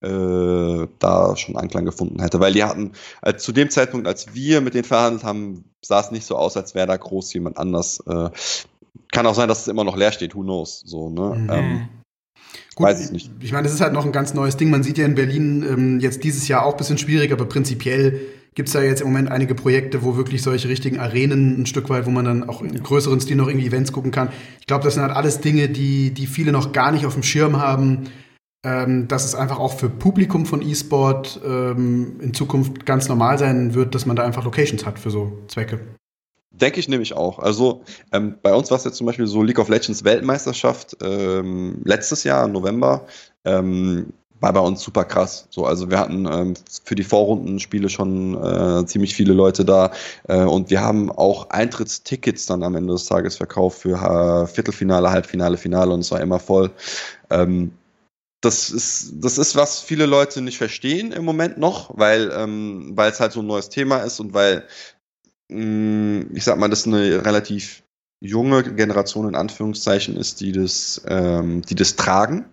äh, 0.00 0.86
da 0.98 1.36
schon 1.36 1.56
Anklang 1.56 1.84
gefunden 1.84 2.22
hätte. 2.22 2.40
Weil 2.40 2.52
die 2.52 2.64
hatten, 2.64 2.92
als, 3.20 3.42
zu 3.42 3.52
dem 3.52 3.70
Zeitpunkt, 3.70 4.06
als 4.06 4.34
wir 4.34 4.60
mit 4.60 4.74
denen 4.74 4.84
verhandelt 4.84 5.24
haben, 5.24 5.64
sah 5.84 6.00
es 6.00 6.10
nicht 6.10 6.26
so 6.26 6.36
aus, 6.36 6.56
als 6.56 6.74
wäre 6.74 6.86
da 6.86 6.96
groß 6.96 7.32
jemand 7.34 7.58
anders. 7.58 8.00
Äh, 8.06 8.30
kann 9.12 9.26
auch 9.26 9.34
sein, 9.34 9.48
dass 9.48 9.62
es 9.62 9.68
immer 9.68 9.84
noch 9.84 9.96
leer 9.96 10.12
steht, 10.12 10.34
who 10.34 10.42
knows. 10.42 10.80
So, 10.84 11.10
ne? 11.10 11.34
Mhm. 11.36 11.50
Ähm, 11.50 11.88
Gut, 12.74 12.86
weiß 12.86 13.04
ich 13.04 13.10
nicht. 13.10 13.30
Ich 13.40 13.52
meine, 13.52 13.64
das 13.64 13.74
ist 13.74 13.80
halt 13.80 13.92
noch 13.92 14.04
ein 14.04 14.12
ganz 14.12 14.34
neues 14.34 14.56
Ding. 14.56 14.70
Man 14.70 14.82
sieht 14.82 14.98
ja 14.98 15.04
in 15.04 15.14
Berlin 15.14 15.64
ähm, 15.68 16.00
jetzt 16.00 16.22
dieses 16.24 16.46
Jahr 16.48 16.64
auch 16.64 16.72
ein 16.72 16.76
bisschen 16.76 16.98
schwierig, 16.98 17.32
aber 17.32 17.46
prinzipiell 17.46 18.20
gibt 18.54 18.68
es 18.68 18.72
da 18.72 18.82
jetzt 18.82 19.00
im 19.00 19.08
Moment 19.08 19.30
einige 19.30 19.54
Projekte, 19.54 20.02
wo 20.02 20.16
wirklich 20.16 20.42
solche 20.42 20.68
richtigen 20.68 20.98
Arenen 20.98 21.60
ein 21.60 21.66
Stück 21.66 21.90
weit, 21.90 22.06
wo 22.06 22.10
man 22.10 22.24
dann 22.24 22.48
auch 22.48 22.62
in 22.62 22.82
größeren 22.82 23.20
Stil 23.20 23.36
noch 23.36 23.48
irgendwie 23.48 23.66
Events 23.66 23.92
gucken 23.92 24.10
kann. 24.10 24.30
Ich 24.60 24.66
glaube, 24.66 24.84
das 24.84 24.94
sind 24.94 25.02
halt 25.02 25.14
alles 25.14 25.40
Dinge, 25.40 25.68
die, 25.68 26.12
die 26.12 26.26
viele 26.26 26.52
noch 26.52 26.72
gar 26.72 26.92
nicht 26.92 27.06
auf 27.06 27.14
dem 27.14 27.22
Schirm 27.22 27.58
haben. 27.58 28.10
Ähm, 28.64 29.06
dass 29.06 29.24
es 29.24 29.36
einfach 29.36 29.60
auch 29.60 29.78
für 29.78 29.88
Publikum 29.88 30.44
von 30.44 30.62
E-Sport 30.62 31.40
ähm, 31.46 32.18
in 32.20 32.34
Zukunft 32.34 32.84
ganz 32.84 33.08
normal 33.08 33.38
sein 33.38 33.74
wird, 33.74 33.94
dass 33.94 34.04
man 34.04 34.16
da 34.16 34.24
einfach 34.24 34.44
Locations 34.44 34.84
hat 34.84 34.98
für 34.98 35.10
so 35.10 35.44
Zwecke. 35.46 35.78
Denke 36.60 36.80
ich 36.80 36.88
nämlich 36.88 37.14
auch. 37.14 37.38
Also 37.38 37.82
ähm, 38.12 38.36
bei 38.42 38.52
uns 38.54 38.70
war 38.70 38.78
es 38.78 38.84
jetzt 38.84 38.96
zum 38.96 39.06
Beispiel 39.06 39.26
so 39.26 39.42
League 39.42 39.58
of 39.58 39.68
Legends 39.68 40.04
Weltmeisterschaft 40.04 40.96
ähm, 41.02 41.80
letztes 41.84 42.24
Jahr 42.24 42.44
im 42.44 42.52
November. 42.52 43.06
Ähm, 43.44 44.12
war 44.40 44.52
bei 44.52 44.60
uns 44.60 44.82
super 44.82 45.04
krass. 45.04 45.46
So, 45.50 45.66
also 45.66 45.90
wir 45.90 45.98
hatten 45.98 46.26
ähm, 46.26 46.54
für 46.84 46.94
die 46.94 47.04
Vorrundenspiele 47.04 47.88
schon 47.88 48.34
äh, 48.34 48.86
ziemlich 48.86 49.14
viele 49.14 49.32
Leute 49.32 49.64
da 49.64 49.90
äh, 50.28 50.42
und 50.42 50.70
wir 50.70 50.80
haben 50.80 51.10
auch 51.10 51.50
Eintrittstickets 51.50 52.46
dann 52.46 52.62
am 52.62 52.76
Ende 52.76 52.92
des 52.92 53.06
Tages 53.06 53.36
verkauft 53.36 53.80
für 53.80 53.96
äh, 53.96 54.46
Viertelfinale, 54.46 55.10
Halbfinale, 55.10 55.56
Finale 55.56 55.92
und 55.92 56.00
es 56.00 56.10
war 56.10 56.20
immer 56.20 56.38
voll. 56.38 56.70
Ähm, 57.30 57.72
das 58.40 58.70
ist, 58.70 59.14
das 59.16 59.36
ist, 59.36 59.56
was 59.56 59.80
viele 59.80 60.06
Leute 60.06 60.40
nicht 60.40 60.58
verstehen 60.58 61.10
im 61.10 61.24
Moment 61.24 61.58
noch, 61.58 61.98
weil 61.98 62.30
ähm, 62.32 62.92
weil 62.94 63.10
es 63.10 63.18
halt 63.18 63.32
so 63.32 63.40
ein 63.40 63.46
neues 63.46 63.68
Thema 63.68 63.98
ist 63.98 64.20
und 64.20 64.32
weil 64.32 64.64
ich 65.48 66.44
sag 66.44 66.58
mal, 66.58 66.68
das 66.68 66.86
eine 66.86 67.24
relativ 67.24 67.82
junge 68.20 68.62
Generation 68.62 69.28
in 69.28 69.34
Anführungszeichen 69.34 70.16
ist, 70.16 70.40
die 70.40 70.52
das, 70.52 71.02
ähm, 71.06 71.62
die 71.62 71.74
das 71.74 71.96
tragen 71.96 72.46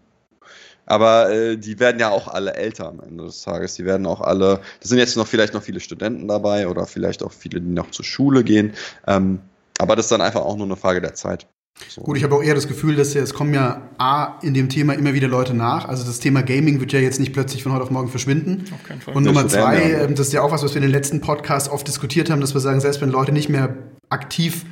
aber 0.86 1.32
äh, 1.32 1.58
die 1.58 1.80
werden 1.80 2.00
ja 2.00 2.10
auch 2.10 2.28
alle 2.28 2.54
älter 2.54 2.88
am 2.88 3.00
Ende 3.00 3.26
des 3.26 3.42
Tages. 3.42 3.76
Die 3.76 3.86
werden 3.86 4.06
auch 4.06 4.22
alle, 4.22 4.62
da 4.80 4.88
sind 4.88 4.98
jetzt 4.98 5.18
noch 5.18 5.28
vielleicht 5.28 5.54
noch 5.54 5.64
viele 5.64 5.80
Studenten 5.80 6.28
dabei 6.28 6.68
oder 6.68 6.86
vielleicht 6.86 7.24
auch 7.24 7.32
viele, 7.32 7.62
die 7.62 7.72
noch 7.72 7.92
zur 7.92 8.06
Schule 8.06 8.44
gehen. 8.44 8.74
Ähm, 9.08 9.40
aber 9.80 9.96
das 9.96 10.06
ist 10.06 10.12
dann 10.12 10.22
einfach 10.22 10.42
auch 10.42 10.56
nur 10.56 10.68
eine 10.68 10.76
Frage 10.76 11.02
der 11.02 11.16
Zeit. 11.16 11.48
So. 11.90 12.02
Gut, 12.02 12.18
ich 12.18 12.24
habe 12.24 12.36
auch 12.36 12.44
eher 12.44 12.56
das 12.56 12.68
Gefühl, 12.68 12.96
dass 12.96 13.14
ja, 13.14 13.22
es 13.22 13.34
kommen 13.34 13.54
ja 13.54 13.90
A, 13.98 14.40
in 14.42 14.54
dem 14.54 14.70
Thema 14.70 14.94
immer 14.94 15.14
wieder 15.14 15.28
Leute 15.28 15.54
nach. 15.54 15.88
Also 15.88 16.06
das 16.06 16.20
Thema 16.20 16.42
Gaming 16.42 16.80
wird 16.80 16.94
ja 16.94 17.00
jetzt 17.00 17.20
nicht 17.20 17.34
plötzlich 17.34 17.64
von 17.64 17.74
heute 17.74 17.84
auf 17.84 17.92
morgen 17.92 18.08
verschwinden. 18.08 18.66
Auf 18.74 18.84
keinen 18.84 19.02
Fall. 19.02 19.14
Und 19.14 19.24
Nummer 19.24 19.48
zwei, 19.48 19.82
äh, 19.82 20.08
das 20.08 20.28
ist 20.28 20.34
ja 20.34 20.42
auch 20.42 20.52
was, 20.52 20.64
was 20.64 20.72
wir 20.72 20.78
in 20.78 20.84
den 20.84 20.92
letzten 20.92 21.20
Podcasts 21.20 21.70
oft 21.70 21.86
diskutiert 21.88 22.30
haben, 22.30 22.40
dass 22.40 22.54
wir 22.54 22.62
sagen, 22.62 22.80
selbst 22.80 23.02
wenn 23.02 23.10
Leute 23.10 23.34
nicht 23.34 23.50
mehr 23.50 23.76
aktiv 24.10 24.66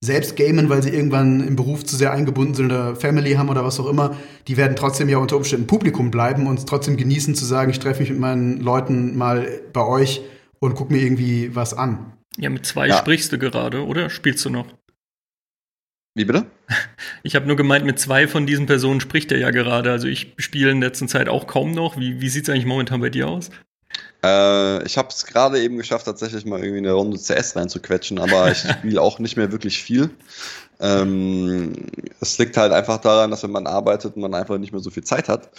selbst 0.00 0.36
gamen, 0.36 0.68
weil 0.68 0.82
sie 0.82 0.90
irgendwann 0.90 1.46
im 1.46 1.56
Beruf 1.56 1.84
zu 1.84 1.96
sehr 1.96 2.12
eingebunden 2.12 2.54
sind 2.54 2.66
oder 2.66 2.94
Family 2.96 3.34
haben 3.34 3.48
oder 3.48 3.64
was 3.64 3.80
auch 3.80 3.88
immer, 3.88 4.16
die 4.46 4.56
werden 4.56 4.76
trotzdem 4.76 5.08
ja 5.08 5.18
unter 5.18 5.36
Umständen 5.36 5.66
Publikum 5.66 6.10
bleiben 6.10 6.46
und 6.46 6.68
trotzdem 6.68 6.96
genießen 6.96 7.34
zu 7.34 7.44
sagen, 7.44 7.70
ich 7.70 7.78
treffe 7.78 8.00
mich 8.00 8.10
mit 8.10 8.18
meinen 8.18 8.60
Leuten 8.60 9.16
mal 9.16 9.48
bei 9.72 9.84
euch 9.84 10.22
und 10.60 10.74
guck 10.74 10.90
mir 10.90 11.02
irgendwie 11.02 11.54
was 11.54 11.74
an. 11.74 12.12
Ja, 12.36 12.50
mit 12.50 12.66
zwei 12.66 12.86
ja. 12.86 12.96
sprichst 12.96 13.32
du 13.32 13.38
gerade, 13.38 13.84
oder? 13.84 14.10
Spielst 14.10 14.44
du 14.44 14.50
noch? 14.50 14.66
Wie 16.18 16.24
bitte? 16.24 16.46
Ich 17.22 17.36
habe 17.36 17.46
nur 17.46 17.54
gemeint, 17.54 17.86
mit 17.86 18.00
zwei 18.00 18.26
von 18.26 18.44
diesen 18.44 18.66
Personen 18.66 19.00
spricht 19.00 19.30
er 19.30 19.38
ja 19.38 19.50
gerade. 19.50 19.92
Also 19.92 20.08
ich 20.08 20.34
spiele 20.36 20.72
in 20.72 20.80
letzter 20.80 21.06
Zeit 21.06 21.28
auch 21.28 21.46
kaum 21.46 21.70
noch. 21.70 21.96
Wie, 21.96 22.20
wie 22.20 22.28
sieht 22.28 22.42
es 22.42 22.50
eigentlich 22.50 22.66
momentan 22.66 23.00
bei 23.00 23.08
dir 23.08 23.28
aus? 23.28 23.50
Äh, 24.24 24.82
ich 24.84 24.98
habe 24.98 25.10
es 25.10 25.26
gerade 25.26 25.60
eben 25.60 25.76
geschafft, 25.76 26.06
tatsächlich 26.06 26.44
mal 26.44 26.58
irgendwie 26.58 26.78
eine 26.78 26.90
Runde 26.90 27.18
CS 27.18 27.54
reinzuquetschen, 27.54 28.18
aber 28.18 28.50
ich 28.50 28.58
spiele 28.68 29.00
auch 29.00 29.20
nicht 29.20 29.36
mehr 29.36 29.52
wirklich 29.52 29.80
viel. 29.80 30.10
Ähm, 30.80 31.86
es 32.20 32.36
liegt 32.38 32.56
halt 32.56 32.72
einfach 32.72 32.98
daran, 32.98 33.30
dass 33.30 33.44
wenn 33.44 33.52
man 33.52 33.68
arbeitet, 33.68 34.16
man 34.16 34.34
einfach 34.34 34.58
nicht 34.58 34.72
mehr 34.72 34.82
so 34.82 34.90
viel 34.90 35.04
Zeit 35.04 35.28
hat. 35.28 35.50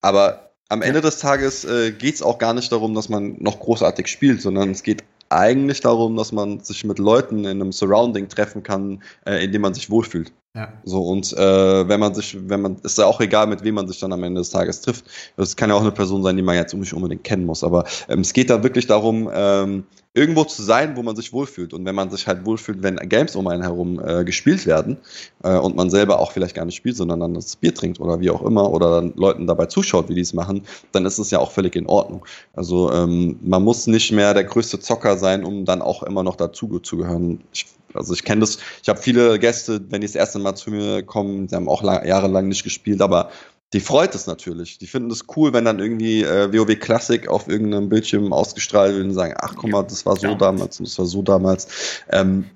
Aber 0.00 0.52
am 0.68 0.82
Ende 0.82 1.00
des 1.00 1.18
Tages 1.18 1.64
äh, 1.64 1.90
geht 1.90 2.14
es 2.14 2.22
auch 2.22 2.38
gar 2.38 2.54
nicht 2.54 2.70
darum, 2.70 2.94
dass 2.94 3.08
man 3.08 3.34
noch 3.40 3.58
großartig 3.58 4.06
spielt, 4.06 4.42
sondern 4.42 4.70
es 4.70 4.84
geht 4.84 5.02
eigentlich 5.30 5.80
darum, 5.80 6.16
dass 6.16 6.32
man 6.32 6.60
sich 6.60 6.84
mit 6.84 6.98
Leuten 6.98 7.40
in 7.40 7.60
einem 7.60 7.72
Surrounding 7.72 8.28
treffen 8.28 8.62
kann, 8.62 9.02
äh, 9.26 9.44
in 9.44 9.52
dem 9.52 9.62
man 9.62 9.74
sich 9.74 9.90
wohlfühlt. 9.90 10.32
Ja. 10.58 10.72
So, 10.82 11.02
und 11.02 11.32
äh, 11.34 11.88
wenn 11.88 12.00
man 12.00 12.14
sich, 12.14 12.36
wenn 12.48 12.62
man, 12.62 12.78
ist 12.82 12.98
ja 12.98 13.06
auch 13.06 13.20
egal, 13.20 13.46
mit 13.46 13.62
wem 13.62 13.76
man 13.76 13.86
sich 13.86 14.00
dann 14.00 14.12
am 14.12 14.24
Ende 14.24 14.40
des 14.40 14.50
Tages 14.50 14.80
trifft. 14.80 15.04
Das 15.36 15.54
kann 15.54 15.70
ja 15.70 15.76
auch 15.76 15.82
eine 15.82 15.92
Person 15.92 16.24
sein, 16.24 16.36
die 16.36 16.42
man 16.42 16.56
jetzt 16.56 16.74
nicht 16.74 16.92
unbedingt 16.92 17.22
kennen 17.22 17.46
muss. 17.46 17.62
Aber 17.62 17.84
ähm, 18.08 18.22
es 18.22 18.32
geht 18.32 18.50
da 18.50 18.60
wirklich 18.64 18.88
darum, 18.88 19.30
ähm, 19.32 19.84
irgendwo 20.14 20.42
zu 20.42 20.64
sein, 20.64 20.96
wo 20.96 21.04
man 21.04 21.14
sich 21.14 21.32
wohlfühlt. 21.32 21.72
Und 21.72 21.84
wenn 21.84 21.94
man 21.94 22.10
sich 22.10 22.26
halt 22.26 22.44
wohlfühlt, 22.44 22.82
wenn 22.82 22.96
Games 22.96 23.36
um 23.36 23.46
einen 23.46 23.62
herum 23.62 24.04
äh, 24.04 24.24
gespielt 24.24 24.66
werden 24.66 24.96
äh, 25.44 25.56
und 25.56 25.76
man 25.76 25.90
selber 25.90 26.18
auch 26.18 26.32
vielleicht 26.32 26.56
gar 26.56 26.64
nicht 26.64 26.74
spielt, 26.74 26.96
sondern 26.96 27.20
dann 27.20 27.34
das 27.34 27.54
Bier 27.54 27.72
trinkt 27.72 28.00
oder 28.00 28.18
wie 28.18 28.30
auch 28.30 28.42
immer 28.42 28.68
oder 28.72 28.96
dann 28.96 29.12
Leuten 29.14 29.46
dabei 29.46 29.66
zuschaut, 29.66 30.08
wie 30.08 30.16
die 30.16 30.22
es 30.22 30.34
machen, 30.34 30.62
dann 30.90 31.06
ist 31.06 31.18
es 31.18 31.30
ja 31.30 31.38
auch 31.38 31.52
völlig 31.52 31.76
in 31.76 31.86
Ordnung. 31.86 32.24
Also 32.52 32.90
ähm, 32.90 33.38
man 33.42 33.62
muss 33.62 33.86
nicht 33.86 34.10
mehr 34.10 34.34
der 34.34 34.42
größte 34.42 34.80
Zocker 34.80 35.18
sein, 35.18 35.44
um 35.44 35.64
dann 35.64 35.82
auch 35.82 36.02
immer 36.02 36.24
noch 36.24 36.34
dazu 36.34 36.80
zu 36.80 36.96
gehören. 36.96 37.44
Ich 37.52 37.66
also 37.94 38.14
ich 38.14 38.24
kenne 38.24 38.40
das, 38.40 38.58
ich 38.82 38.88
habe 38.88 39.00
viele 39.00 39.38
Gäste, 39.38 39.80
wenn 39.90 40.00
die 40.00 40.06
das 40.06 40.14
erste 40.14 40.38
Mal 40.38 40.54
zu 40.54 40.70
mir 40.70 41.02
kommen, 41.02 41.46
die 41.46 41.54
haben 41.54 41.68
auch 41.68 41.82
lang, 41.82 42.06
jahrelang 42.06 42.48
nicht 42.48 42.64
gespielt, 42.64 43.00
aber 43.00 43.30
die 43.72 43.80
freut 43.80 44.14
es 44.14 44.26
natürlich. 44.26 44.78
Die 44.78 44.86
finden 44.86 45.10
es 45.10 45.26
cool, 45.36 45.52
wenn 45.52 45.64
dann 45.64 45.78
irgendwie 45.78 46.22
äh, 46.22 46.52
WoW 46.52 46.78
Classic 46.78 47.28
auf 47.28 47.48
irgendeinem 47.48 47.88
Bildschirm 47.88 48.32
ausgestrahlt 48.32 48.94
wird 48.94 49.04
und 49.04 49.14
sagen, 49.14 49.34
ach 49.38 49.54
guck 49.56 49.70
mal, 49.70 49.82
das 49.82 50.06
war 50.06 50.16
so 50.16 50.28
ja. 50.28 50.34
damals 50.34 50.78
und 50.78 50.88
das 50.88 50.98
war 50.98 51.06
so 51.06 51.22
damals. 51.22 52.02
Ähm, 52.08 52.46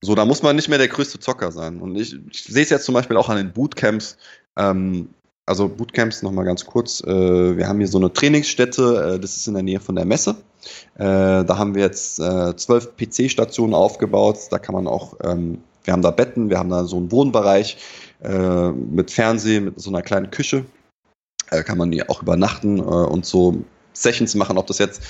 so, 0.00 0.14
da 0.14 0.24
muss 0.24 0.42
man 0.42 0.56
nicht 0.56 0.68
mehr 0.68 0.78
der 0.78 0.88
größte 0.88 1.20
Zocker 1.20 1.52
sein. 1.52 1.80
Und 1.80 1.96
ich, 1.96 2.16
ich 2.30 2.44
sehe 2.44 2.62
es 2.62 2.70
jetzt 2.70 2.86
zum 2.86 2.94
Beispiel 2.94 3.16
auch 3.16 3.28
an 3.28 3.36
den 3.36 3.52
Bootcamps. 3.52 4.16
Ähm, 4.56 5.10
also 5.46 5.68
Bootcamps 5.68 6.22
nochmal 6.22 6.44
ganz 6.44 6.64
kurz. 6.64 7.02
Äh, 7.02 7.56
wir 7.56 7.68
haben 7.68 7.78
hier 7.78 7.88
so 7.88 7.98
eine 7.98 8.12
Trainingsstätte, 8.12 9.14
äh, 9.14 9.20
das 9.20 9.36
ist 9.36 9.46
in 9.46 9.54
der 9.54 9.62
Nähe 9.62 9.80
von 9.80 9.96
der 9.96 10.04
Messe. 10.04 10.36
Äh, 10.96 11.44
da 11.44 11.58
haben 11.58 11.74
wir 11.74 11.82
jetzt 11.82 12.16
zwölf 12.16 12.96
PC-Stationen 12.96 13.74
aufgebaut. 13.74 14.38
Da 14.50 14.58
kann 14.58 14.74
man 14.74 14.86
auch, 14.86 15.16
ähm, 15.22 15.58
wir 15.84 15.92
haben 15.92 16.02
da 16.02 16.10
Betten, 16.10 16.50
wir 16.50 16.58
haben 16.58 16.70
da 16.70 16.84
so 16.84 16.96
einen 16.96 17.10
Wohnbereich 17.10 17.76
mit 18.24 19.10
Fernsehen, 19.10 19.64
mit 19.64 19.80
so 19.80 19.90
einer 19.90 20.00
kleinen 20.00 20.30
Küche. 20.30 20.64
Äh, 21.50 21.64
kann 21.64 21.76
man 21.76 21.90
hier 21.90 22.08
auch 22.08 22.22
übernachten 22.22 22.78
und 22.78 23.26
so 23.26 23.64
Sessions 23.92 24.34
machen, 24.36 24.58
ob 24.58 24.66
das 24.68 24.78
jetzt 24.78 25.02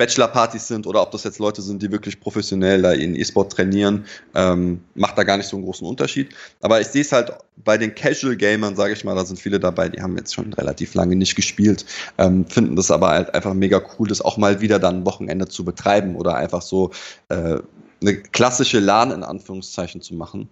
Bachelor-Partys 0.00 0.66
sind 0.66 0.86
oder 0.86 1.02
ob 1.02 1.10
das 1.10 1.24
jetzt 1.24 1.38
Leute 1.38 1.60
sind, 1.60 1.82
die 1.82 1.92
wirklich 1.92 2.20
professionell 2.20 2.80
da 2.80 2.92
in 2.92 3.14
E-Sport 3.14 3.52
trainieren, 3.52 4.06
ähm, 4.34 4.80
macht 4.94 5.18
da 5.18 5.24
gar 5.24 5.36
nicht 5.36 5.46
so 5.46 5.56
einen 5.56 5.66
großen 5.66 5.86
Unterschied. 5.86 6.30
Aber 6.62 6.80
ich 6.80 6.86
sehe 6.86 7.02
es 7.02 7.12
halt 7.12 7.32
bei 7.62 7.76
den 7.76 7.94
Casual-Gamern, 7.94 8.76
sage 8.76 8.94
ich 8.94 9.04
mal, 9.04 9.14
da 9.14 9.26
sind 9.26 9.38
viele 9.38 9.60
dabei, 9.60 9.90
die 9.90 10.00
haben 10.00 10.16
jetzt 10.16 10.34
schon 10.34 10.54
relativ 10.54 10.94
lange 10.94 11.16
nicht 11.16 11.36
gespielt, 11.36 11.84
ähm, 12.16 12.46
finden 12.46 12.76
das 12.76 12.90
aber 12.90 13.10
halt 13.10 13.34
einfach 13.34 13.52
mega 13.52 13.82
cool, 13.98 14.08
das 14.08 14.22
auch 14.22 14.38
mal 14.38 14.62
wieder 14.62 14.78
dann 14.78 15.00
ein 15.00 15.06
Wochenende 15.06 15.48
zu 15.48 15.66
betreiben 15.66 16.16
oder 16.16 16.34
einfach 16.34 16.62
so 16.62 16.92
äh, 17.28 17.58
eine 18.00 18.16
klassische 18.32 18.80
LAN 18.80 19.10
in 19.10 19.22
Anführungszeichen 19.22 20.00
zu 20.00 20.14
machen 20.14 20.48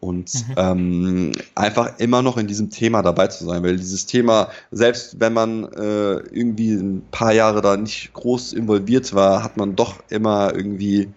und 0.00 0.32
mhm. 0.34 0.54
ähm, 0.56 1.32
einfach 1.54 1.98
immer 1.98 2.22
noch 2.22 2.36
in 2.36 2.46
diesem 2.46 2.70
Thema 2.70 3.02
dabei 3.02 3.28
zu 3.28 3.44
sein, 3.44 3.62
weil 3.62 3.76
dieses 3.76 4.06
Thema, 4.06 4.50
selbst 4.70 5.20
wenn 5.20 5.32
man 5.32 5.64
äh, 5.72 6.14
irgendwie 6.30 6.72
ein 6.72 7.02
paar 7.10 7.32
Jahre 7.32 7.62
da 7.62 7.76
nicht 7.76 8.12
groß 8.12 8.52
involviert 8.52 9.14
war, 9.14 9.42
hat 9.42 9.56
man 9.56 9.76
doch 9.76 10.02
immer 10.08 10.54
irgendwie 10.54 11.08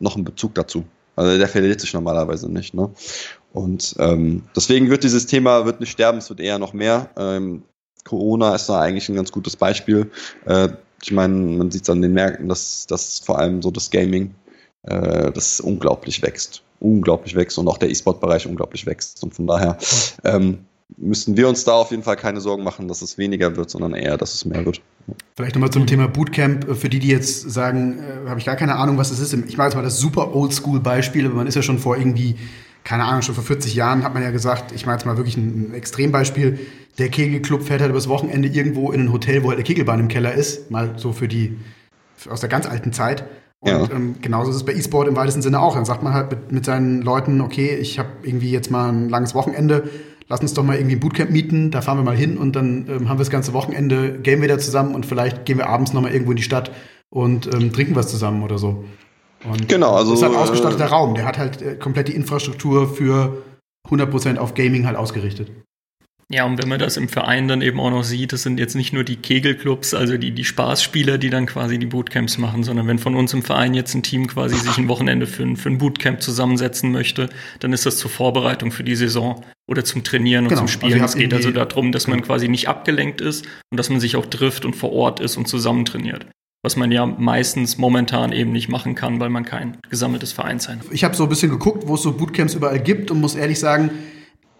noch 0.00 0.16
einen 0.16 0.24
Bezug 0.24 0.54
dazu. 0.54 0.84
Also 1.16 1.38
der 1.38 1.48
verliert 1.48 1.80
sich 1.80 1.94
normalerweise 1.94 2.50
nicht. 2.50 2.74
Ne? 2.74 2.90
Und 3.52 3.94
ähm, 3.98 4.42
deswegen 4.56 4.90
wird 4.90 5.04
dieses 5.04 5.26
Thema 5.26 5.64
wird 5.64 5.80
nicht 5.80 5.92
sterben, 5.92 6.18
es 6.18 6.28
wird 6.28 6.40
eher 6.40 6.58
noch 6.58 6.72
mehr. 6.72 7.10
Ähm, 7.16 7.62
Corona 8.04 8.54
ist 8.54 8.68
da 8.68 8.80
eigentlich 8.80 9.08
ein 9.08 9.14
ganz 9.14 9.30
gutes 9.30 9.56
Beispiel. 9.56 10.10
Äh, 10.44 10.68
ich 11.02 11.12
meine, 11.12 11.34
man 11.34 11.70
sieht 11.70 11.84
es 11.84 11.90
an 11.90 12.02
den 12.02 12.14
Märkten, 12.14 12.48
dass, 12.48 12.86
dass 12.86 13.20
vor 13.20 13.38
allem 13.38 13.62
so 13.62 13.70
das 13.70 13.90
Gaming, 13.90 14.34
äh, 14.82 15.30
das 15.30 15.60
unglaublich 15.60 16.20
wächst 16.22 16.64
unglaublich 16.84 17.34
wächst 17.34 17.58
und 17.58 17.66
auch 17.66 17.78
der 17.78 17.90
E-Sport-Bereich 17.90 18.46
unglaublich 18.46 18.86
wächst. 18.86 19.22
Und 19.22 19.34
von 19.34 19.46
daher 19.46 19.78
ähm, 20.22 20.58
müssen 20.96 21.36
wir 21.36 21.48
uns 21.48 21.64
da 21.64 21.72
auf 21.72 21.90
jeden 21.90 22.02
Fall 22.02 22.16
keine 22.16 22.40
Sorgen 22.40 22.62
machen, 22.62 22.88
dass 22.88 23.02
es 23.02 23.16
weniger 23.16 23.56
wird, 23.56 23.70
sondern 23.70 23.94
eher, 23.94 24.16
dass 24.16 24.34
es 24.34 24.44
mehr 24.44 24.64
wird. 24.64 24.80
Vielleicht 25.34 25.54
nochmal 25.54 25.70
zum 25.70 25.86
Thema 25.86 26.08
Bootcamp. 26.08 26.76
Für 26.76 26.88
die, 26.88 26.98
die 26.98 27.08
jetzt 27.08 27.50
sagen, 27.50 27.98
äh, 27.98 28.28
habe 28.28 28.38
ich 28.38 28.46
gar 28.46 28.56
keine 28.56 28.76
Ahnung, 28.76 28.98
was 28.98 29.08
das 29.08 29.18
ist. 29.18 29.32
Ich 29.32 29.56
mache 29.56 29.68
jetzt 29.68 29.76
mal 29.76 29.82
das 29.82 29.98
super 29.98 30.34
Oldschool-Beispiel, 30.34 31.26
aber 31.26 31.34
man 31.34 31.46
ist 31.46 31.54
ja 31.54 31.62
schon 31.62 31.78
vor 31.78 31.96
irgendwie, 31.96 32.36
keine 32.84 33.04
Ahnung, 33.04 33.22
schon 33.22 33.34
vor 33.34 33.44
40 33.44 33.74
Jahren 33.74 34.04
hat 34.04 34.12
man 34.12 34.22
ja 34.22 34.30
gesagt, 34.30 34.72
ich 34.72 34.84
mache 34.84 34.96
jetzt 34.96 35.06
mal 35.06 35.16
wirklich 35.16 35.36
ein, 35.38 35.70
ein 35.70 35.74
Extrembeispiel. 35.74 36.58
Der 36.98 37.08
Kegelclub 37.08 37.62
fährt 37.62 37.80
halt 37.80 37.90
übers 37.90 38.08
Wochenende 38.08 38.48
irgendwo 38.48 38.92
in 38.92 39.00
ein 39.00 39.12
Hotel, 39.12 39.42
wo 39.42 39.48
halt 39.48 39.58
der 39.58 39.64
Kegelbahn 39.64 40.00
im 40.00 40.08
Keller 40.08 40.34
ist. 40.34 40.70
Mal 40.70 40.94
so 40.96 41.12
für 41.12 41.28
die, 41.28 41.56
aus 42.28 42.40
der 42.40 42.50
ganz 42.50 42.66
alten 42.66 42.92
Zeit. 42.92 43.24
Und 43.64 43.70
ja. 43.70 43.90
ähm, 43.90 44.16
genauso 44.20 44.50
ist 44.50 44.56
es 44.56 44.64
bei 44.64 44.74
E-Sport 44.74 45.08
im 45.08 45.16
weitesten 45.16 45.40
Sinne 45.40 45.60
auch. 45.60 45.74
Dann 45.74 45.86
sagt 45.86 46.02
man 46.02 46.12
halt 46.12 46.30
mit, 46.30 46.52
mit 46.52 46.64
seinen 46.66 47.00
Leuten, 47.00 47.40
okay, 47.40 47.74
ich 47.74 47.98
habe 47.98 48.10
irgendwie 48.22 48.50
jetzt 48.50 48.70
mal 48.70 48.90
ein 48.90 49.08
langes 49.08 49.34
Wochenende, 49.34 49.88
lass 50.28 50.40
uns 50.40 50.52
doch 50.52 50.62
mal 50.62 50.76
irgendwie 50.76 50.96
ein 50.96 51.00
Bootcamp 51.00 51.30
mieten, 51.30 51.70
da 51.70 51.80
fahren 51.80 51.96
wir 51.96 52.04
mal 52.04 52.16
hin 52.16 52.36
und 52.36 52.54
dann 52.56 52.86
ähm, 52.88 53.08
haben 53.08 53.16
wir 53.16 53.24
das 53.24 53.30
ganze 53.30 53.54
Wochenende, 53.54 54.18
game 54.18 54.42
wieder 54.42 54.58
zusammen 54.58 54.94
und 54.94 55.06
vielleicht 55.06 55.46
gehen 55.46 55.56
wir 55.56 55.70
abends 55.70 55.94
noch 55.94 56.02
mal 56.02 56.12
irgendwo 56.12 56.32
in 56.32 56.36
die 56.36 56.42
Stadt 56.42 56.72
und 57.08 57.46
ähm, 57.54 57.72
trinken 57.72 57.94
was 57.94 58.08
zusammen 58.08 58.42
oder 58.42 58.58
so. 58.58 58.84
Und 59.44 59.66
genau, 59.66 59.94
also 59.94 60.10
das 60.10 60.20
ist 60.20 60.26
halt 60.26 60.36
ein 60.36 60.42
ausgestatteter 60.42 60.84
äh, 60.84 60.88
Raum, 60.88 61.14
der 61.14 61.24
hat 61.24 61.38
halt 61.38 61.62
äh, 61.62 61.76
komplett 61.76 62.08
die 62.08 62.14
Infrastruktur 62.14 62.86
für 62.86 63.42
100% 63.88 64.36
auf 64.36 64.52
Gaming 64.52 64.86
halt 64.86 64.96
ausgerichtet. 64.96 65.50
Ja, 66.30 66.44
und 66.46 66.60
wenn 66.60 66.68
man 66.68 66.78
das 66.78 66.96
im 66.96 67.08
Verein 67.08 67.48
dann 67.48 67.60
eben 67.60 67.78
auch 67.80 67.90
noch 67.90 68.02
sieht, 68.02 68.32
das 68.32 68.42
sind 68.42 68.58
jetzt 68.58 68.74
nicht 68.74 68.92
nur 68.92 69.04
die 69.04 69.16
Kegelclubs, 69.16 69.92
also 69.92 70.16
die, 70.16 70.30
die 70.30 70.44
Spaßspieler, 70.44 71.18
die 71.18 71.30
dann 71.30 71.46
quasi 71.46 71.78
die 71.78 71.86
Bootcamps 71.86 72.38
machen, 72.38 72.64
sondern 72.64 72.86
wenn 72.86 72.98
von 72.98 73.14
uns 73.14 73.34
im 73.34 73.42
Verein 73.42 73.74
jetzt 73.74 73.94
ein 73.94 74.02
Team 74.02 74.26
quasi 74.26 74.56
sich 74.56 74.78
ein 74.78 74.88
Wochenende 74.88 75.26
für 75.26 75.42
ein, 75.42 75.56
für 75.56 75.68
ein 75.68 75.78
Bootcamp 75.78 76.22
zusammensetzen 76.22 76.92
möchte, 76.92 77.28
dann 77.60 77.72
ist 77.72 77.84
das 77.84 77.98
zur 77.98 78.10
Vorbereitung 78.10 78.72
für 78.72 78.84
die 78.84 78.96
Saison 78.96 79.44
oder 79.66 79.84
zum 79.84 80.02
Trainieren 80.02 80.44
und 80.44 80.48
genau. 80.48 80.60
zum 80.60 80.66
also 80.66 80.72
Spielen. 80.72 81.02
Also 81.02 81.16
es 81.16 81.22
geht 81.22 81.34
also 81.34 81.50
darum, 81.50 81.92
dass 81.92 82.06
man 82.06 82.22
quasi 82.22 82.48
nicht 82.48 82.68
abgelenkt 82.68 83.20
ist 83.20 83.46
und 83.70 83.76
dass 83.76 83.90
man 83.90 84.00
sich 84.00 84.16
auch 84.16 84.26
trifft 84.26 84.64
und 84.64 84.74
vor 84.74 84.92
Ort 84.92 85.20
ist 85.20 85.36
und 85.36 85.46
zusammen 85.46 85.84
trainiert 85.84 86.26
was 86.64 86.76
man 86.76 86.90
ja 86.90 87.04
meistens 87.04 87.76
momentan 87.76 88.32
eben 88.32 88.50
nicht 88.50 88.70
machen 88.70 88.94
kann, 88.94 89.20
weil 89.20 89.28
man 89.28 89.44
kein 89.44 89.76
gesammeltes 89.90 90.32
Verein 90.32 90.60
sein 90.60 90.80
hat. 90.80 90.86
Ich 90.92 91.04
habe 91.04 91.14
so 91.14 91.24
ein 91.24 91.28
bisschen 91.28 91.50
geguckt, 91.50 91.86
wo 91.86 91.94
es 91.96 92.02
so 92.02 92.12
Bootcamps 92.12 92.54
überall 92.54 92.80
gibt 92.80 93.10
und 93.10 93.20
muss 93.20 93.34
ehrlich 93.34 93.58
sagen, 93.58 93.90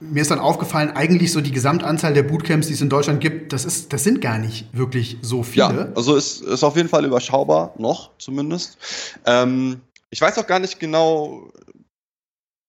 mir 0.00 0.22
ist 0.22 0.30
dann 0.30 0.38
aufgefallen, 0.38 0.90
eigentlich 0.90 1.32
so 1.32 1.40
die 1.40 1.52
Gesamtanzahl 1.52 2.14
der 2.14 2.24
Bootcamps, 2.24 2.66
die 2.66 2.74
es 2.74 2.80
in 2.80 2.88
Deutschland 2.88 3.20
gibt, 3.20 3.52
das, 3.52 3.64
ist, 3.64 3.92
das 3.92 4.04
sind 4.04 4.20
gar 4.20 4.38
nicht 4.38 4.66
wirklich 4.76 5.18
so 5.22 5.42
viele. 5.42 5.64
Ja, 5.64 5.88
also 5.94 6.16
es 6.16 6.40
ist 6.40 6.64
auf 6.64 6.76
jeden 6.76 6.88
Fall 6.88 7.04
überschaubar, 7.04 7.74
noch 7.78 8.10
zumindest. 8.18 8.78
Ähm, 9.24 9.80
ich 10.10 10.20
weiß 10.20 10.38
auch 10.38 10.46
gar 10.46 10.58
nicht 10.58 10.78
genau, 10.78 11.50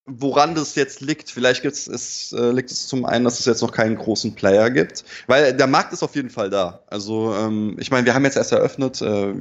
woran 0.05 0.55
das 0.55 0.75
jetzt 0.75 1.01
liegt. 1.01 1.31
Vielleicht 1.31 1.61
gibt's, 1.61 1.87
es, 1.87 2.31
äh, 2.31 2.51
liegt 2.51 2.71
es 2.71 2.87
zum 2.87 3.05
einen, 3.05 3.25
dass 3.25 3.39
es 3.39 3.45
jetzt 3.45 3.61
noch 3.61 3.71
keinen 3.71 3.97
großen 3.97 4.35
Player 4.35 4.69
gibt, 4.69 5.03
weil 5.27 5.53
der 5.53 5.67
Markt 5.67 5.93
ist 5.93 6.03
auf 6.03 6.15
jeden 6.15 6.29
Fall 6.29 6.49
da. 6.49 6.81
Also 6.87 7.33
ähm, 7.33 7.75
ich 7.79 7.91
meine, 7.91 8.05
wir 8.05 8.13
haben 8.13 8.25
jetzt 8.25 8.37
erst 8.37 8.51
eröffnet, 8.51 9.01
äh, 9.01 9.33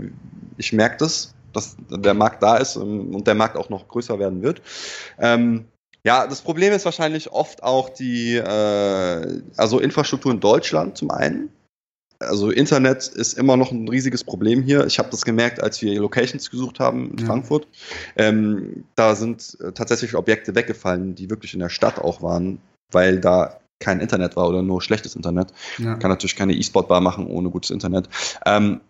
ich 0.56 0.72
merke 0.72 0.96
das, 0.98 1.34
dass 1.52 1.76
der 1.88 2.14
Markt 2.14 2.42
da 2.42 2.56
ist 2.56 2.76
ähm, 2.76 3.14
und 3.14 3.26
der 3.26 3.34
Markt 3.34 3.56
auch 3.56 3.68
noch 3.68 3.88
größer 3.88 4.18
werden 4.18 4.42
wird. 4.42 4.62
Ähm, 5.18 5.66
ja, 6.06 6.26
das 6.26 6.42
Problem 6.42 6.72
ist 6.72 6.84
wahrscheinlich 6.84 7.32
oft 7.32 7.62
auch 7.62 7.88
die, 7.88 8.36
äh, 8.36 9.42
also 9.56 9.80
Infrastruktur 9.80 10.32
in 10.32 10.40
Deutschland 10.40 10.98
zum 10.98 11.10
einen. 11.10 11.50
Also 12.20 12.50
Internet 12.50 13.08
ist 13.08 13.34
immer 13.34 13.56
noch 13.56 13.72
ein 13.72 13.88
riesiges 13.88 14.22
Problem 14.22 14.62
hier. 14.62 14.86
Ich 14.86 14.98
habe 14.98 15.10
das 15.10 15.24
gemerkt, 15.24 15.62
als 15.62 15.82
wir 15.82 15.98
Locations 16.00 16.50
gesucht 16.50 16.78
haben 16.78 17.10
in 17.12 17.18
ja. 17.18 17.26
Frankfurt. 17.26 17.66
Ähm, 18.16 18.84
da 18.94 19.14
sind 19.14 19.56
äh, 19.60 19.72
tatsächlich 19.72 20.14
Objekte 20.14 20.54
weggefallen, 20.54 21.14
die 21.14 21.30
wirklich 21.30 21.54
in 21.54 21.60
der 21.60 21.70
Stadt 21.70 21.98
auch 21.98 22.22
waren, 22.22 22.60
weil 22.92 23.20
da 23.20 23.58
kein 23.80 24.00
Internet 24.00 24.36
war 24.36 24.48
oder 24.48 24.62
nur 24.62 24.80
schlechtes 24.80 25.16
Internet. 25.16 25.52
Ja. 25.78 25.96
Kann 25.96 26.10
natürlich 26.10 26.36
keine 26.36 26.54
E-Sport-Bar 26.54 27.00
machen 27.00 27.26
ohne 27.26 27.50
gutes 27.50 27.70
Internet. 27.70 28.08
Ähm, 28.46 28.80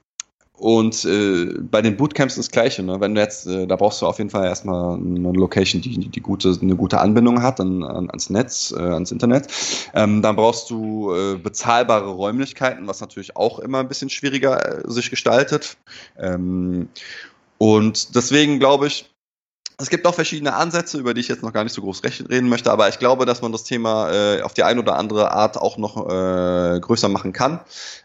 und 0.56 1.04
äh, 1.04 1.58
bei 1.58 1.82
den 1.82 1.96
Bootcamps 1.96 2.36
das 2.36 2.50
Gleiche. 2.50 2.82
Ne? 2.82 3.00
Wenn 3.00 3.14
du 3.14 3.20
jetzt, 3.20 3.46
äh, 3.46 3.66
da 3.66 3.74
brauchst 3.76 4.00
du 4.00 4.06
auf 4.06 4.18
jeden 4.18 4.30
Fall 4.30 4.44
erstmal 4.44 4.94
eine 4.94 5.32
Location, 5.32 5.82
die, 5.82 6.08
die 6.08 6.20
gute, 6.20 6.56
eine 6.60 6.76
gute 6.76 7.00
Anbindung 7.00 7.42
hat 7.42 7.60
an, 7.60 7.82
an, 7.82 8.08
ans 8.08 8.30
Netz, 8.30 8.72
äh, 8.76 8.80
ans 8.80 9.10
Internet. 9.10 9.48
Ähm, 9.94 10.22
dann 10.22 10.36
brauchst 10.36 10.70
du 10.70 11.12
äh, 11.12 11.36
bezahlbare 11.36 12.08
Räumlichkeiten, 12.08 12.86
was 12.86 13.00
natürlich 13.00 13.36
auch 13.36 13.58
immer 13.58 13.80
ein 13.80 13.88
bisschen 13.88 14.10
schwieriger 14.10 14.84
äh, 14.84 14.90
sich 14.90 15.10
gestaltet. 15.10 15.76
Ähm, 16.18 16.88
und 17.58 18.14
deswegen 18.14 18.60
glaube 18.60 18.86
ich, 18.86 19.10
es 19.78 19.90
gibt 19.90 20.06
auch 20.06 20.14
verschiedene 20.14 20.54
Ansätze, 20.54 20.98
über 20.98 21.14
die 21.14 21.20
ich 21.20 21.28
jetzt 21.28 21.42
noch 21.42 21.52
gar 21.52 21.64
nicht 21.64 21.72
so 21.72 21.82
groß 21.82 22.02
reden 22.04 22.48
möchte, 22.48 22.70
aber 22.70 22.88
ich 22.88 23.00
glaube, 23.00 23.26
dass 23.26 23.42
man 23.42 23.50
das 23.50 23.64
Thema 23.64 24.12
äh, 24.12 24.42
auf 24.42 24.54
die 24.54 24.62
eine 24.62 24.80
oder 24.80 24.96
andere 24.96 25.32
Art 25.32 25.56
auch 25.56 25.78
noch 25.78 26.08
äh, 26.08 26.78
größer 26.78 27.08
machen 27.08 27.32
kann. 27.32 27.58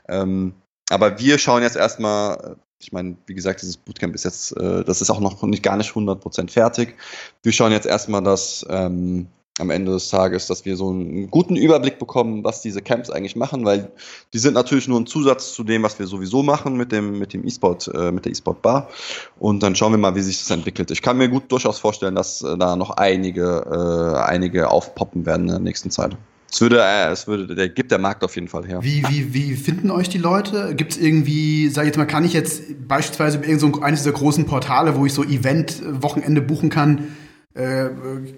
Ähm, 0.07 0.55
aber 0.89 1.19
wir 1.19 1.37
schauen 1.37 1.61
jetzt 1.61 1.75
erstmal, 1.75 2.57
ich 2.81 2.91
meine, 2.91 3.15
wie 3.27 3.35
gesagt, 3.35 3.61
dieses 3.61 3.77
Bootcamp 3.77 4.15
ist 4.15 4.25
jetzt, 4.25 4.55
äh, 4.57 4.83
das 4.83 5.01
ist 5.01 5.09
auch 5.09 5.19
noch 5.19 5.41
nicht 5.43 5.63
gar 5.63 5.77
nicht 5.77 5.91
100% 5.91 6.49
fertig. 6.49 6.95
Wir 7.43 7.51
schauen 7.51 7.71
jetzt 7.71 7.85
erstmal, 7.85 8.23
dass 8.23 8.65
ähm, 8.69 9.27
am 9.59 9.69
Ende 9.69 9.91
des 9.91 10.09
Tages, 10.09 10.47
dass 10.47 10.65
wir 10.65 10.75
so 10.77 10.89
einen 10.89 11.29
guten 11.29 11.55
Überblick 11.55 11.99
bekommen, 11.99 12.43
was 12.43 12.61
diese 12.61 12.81
Camps 12.81 13.09
eigentlich 13.09 13.35
machen, 13.35 13.65
weil 13.65 13.91
die 14.33 14.39
sind 14.39 14.53
natürlich 14.53 14.87
nur 14.87 14.99
ein 14.99 15.05
Zusatz 15.05 15.53
zu 15.53 15.63
dem, 15.63 15.83
was 15.83 15.99
wir 15.99 16.07
sowieso 16.07 16.43
machen 16.43 16.77
mit 16.77 16.91
dem 16.91 17.19
mit 17.19 17.33
dem 17.33 17.45
E-Sport, 17.45 17.91
äh, 17.93 18.11
mit 18.11 18.25
der 18.25 18.31
E-Sport 18.31 18.61
Bar. 18.61 18.89
Und 19.37 19.61
dann 19.61 19.75
schauen 19.75 19.91
wir 19.91 19.97
mal, 19.97 20.15
wie 20.15 20.21
sich 20.21 20.39
das 20.39 20.49
entwickelt. 20.49 20.91
Ich 20.91 21.01
kann 21.01 21.17
mir 21.17 21.29
gut 21.29 21.51
durchaus 21.51 21.79
vorstellen, 21.79 22.15
dass 22.15 22.41
äh, 22.41 22.57
da 22.57 22.75
noch 22.75 22.91
einige 22.91 23.65
äh, 23.69 24.19
einige 24.23 24.69
aufpoppen 24.71 25.25
werden 25.25 25.43
in 25.43 25.53
der 25.53 25.59
nächsten 25.59 25.91
Zeit. 25.91 26.15
Es 26.51 26.61
würde, 26.61 26.81
äh, 26.81 27.11
es 27.11 27.27
würde, 27.27 27.55
der 27.55 27.69
gibt 27.69 27.91
der 27.91 27.99
Markt 27.99 28.23
auf 28.23 28.35
jeden 28.35 28.47
Fall 28.47 28.65
her. 28.65 28.79
Wie, 28.81 29.03
wie, 29.07 29.33
wie 29.33 29.55
finden 29.55 29.91
euch 29.91 30.09
die 30.09 30.17
Leute? 30.17 30.73
Gibt 30.75 30.93
es 30.93 30.97
irgendwie, 30.97 31.69
sag 31.69 31.83
ich 31.83 31.87
jetzt 31.87 31.97
mal, 31.97 32.05
kann 32.05 32.25
ich 32.25 32.33
jetzt 32.33 32.87
beispielsweise 32.87 33.37
über 33.37 33.59
so 33.59 33.81
eines 33.81 34.01
dieser 34.01 34.13
großen 34.13 34.45
Portale, 34.45 34.95
wo 34.95 35.05
ich 35.05 35.13
so 35.13 35.23
Event-Wochenende 35.23 36.41
buchen 36.41 36.69
kann, 36.69 37.09
äh, 37.55 37.89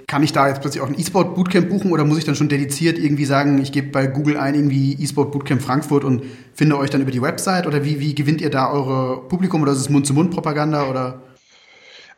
kann 0.07 0.23
ich 0.23 0.33
da 0.33 0.47
jetzt 0.47 0.61
plötzlich 0.61 0.81
auch 0.81 0.87
ein 0.87 0.99
E-Sport 0.99 1.35
Bootcamp 1.35 1.69
buchen 1.69 1.91
oder 1.91 2.05
muss 2.05 2.17
ich 2.17 2.23
dann 2.23 2.35
schon 2.35 2.49
dediziert 2.49 2.97
irgendwie 2.97 3.25
sagen, 3.25 3.61
ich 3.61 3.71
gebe 3.71 3.89
bei 3.89 4.07
Google 4.07 4.37
ein 4.37 4.55
irgendwie 4.55 4.93
E-Sport 4.93 5.31
Bootcamp 5.31 5.61
Frankfurt 5.61 6.03
und 6.03 6.23
finde 6.53 6.77
euch 6.77 6.89
dann 6.89 7.01
über 7.01 7.11
die 7.11 7.21
Website 7.21 7.67
oder 7.67 7.83
wie, 7.83 7.99
wie 7.99 8.15
gewinnt 8.15 8.41
ihr 8.41 8.49
da 8.49 8.71
eure 8.71 9.27
Publikum 9.27 9.61
oder 9.61 9.73
ist 9.73 9.79
es 9.79 9.89
Mund-zu-Mund-Propaganda 9.89 10.89
oder? 10.89 11.21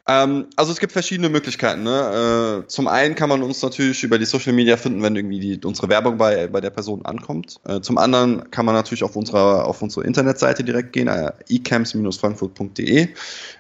Ähm, 0.05 0.47
also 0.57 0.73
es 0.73 0.79
gibt 0.79 0.91
verschiedene 0.91 1.29
Möglichkeiten. 1.29 1.83
Ne? 1.83 2.63
Äh, 2.63 2.67
zum 2.67 2.89
einen 2.89 3.15
kann 3.15 3.29
man 3.29 3.41
uns 3.41 3.61
natürlich 3.61 4.03
über 4.03 4.19
die 4.19 4.25
Social 4.25 4.51
Media 4.51 4.75
finden, 4.75 5.01
wenn 5.01 5.15
irgendwie 5.15 5.39
die, 5.39 5.65
unsere 5.65 5.87
Werbung 5.87 6.17
bei, 6.17 6.47
bei 6.47 6.59
der 6.59 6.71
Person 6.71 7.05
ankommt. 7.05 7.55
Äh, 7.65 7.79
zum 7.79 7.97
anderen 7.97 8.51
kann 8.51 8.65
man 8.65 8.75
natürlich 8.75 9.03
auf 9.03 9.15
unserer 9.15 9.65
auf 9.65 9.81
unsere 9.81 10.05
Internetseite 10.05 10.65
direkt 10.65 10.91
gehen, 10.91 11.07
äh, 11.07 11.31
ecamps-frankfurt.de 11.47 13.07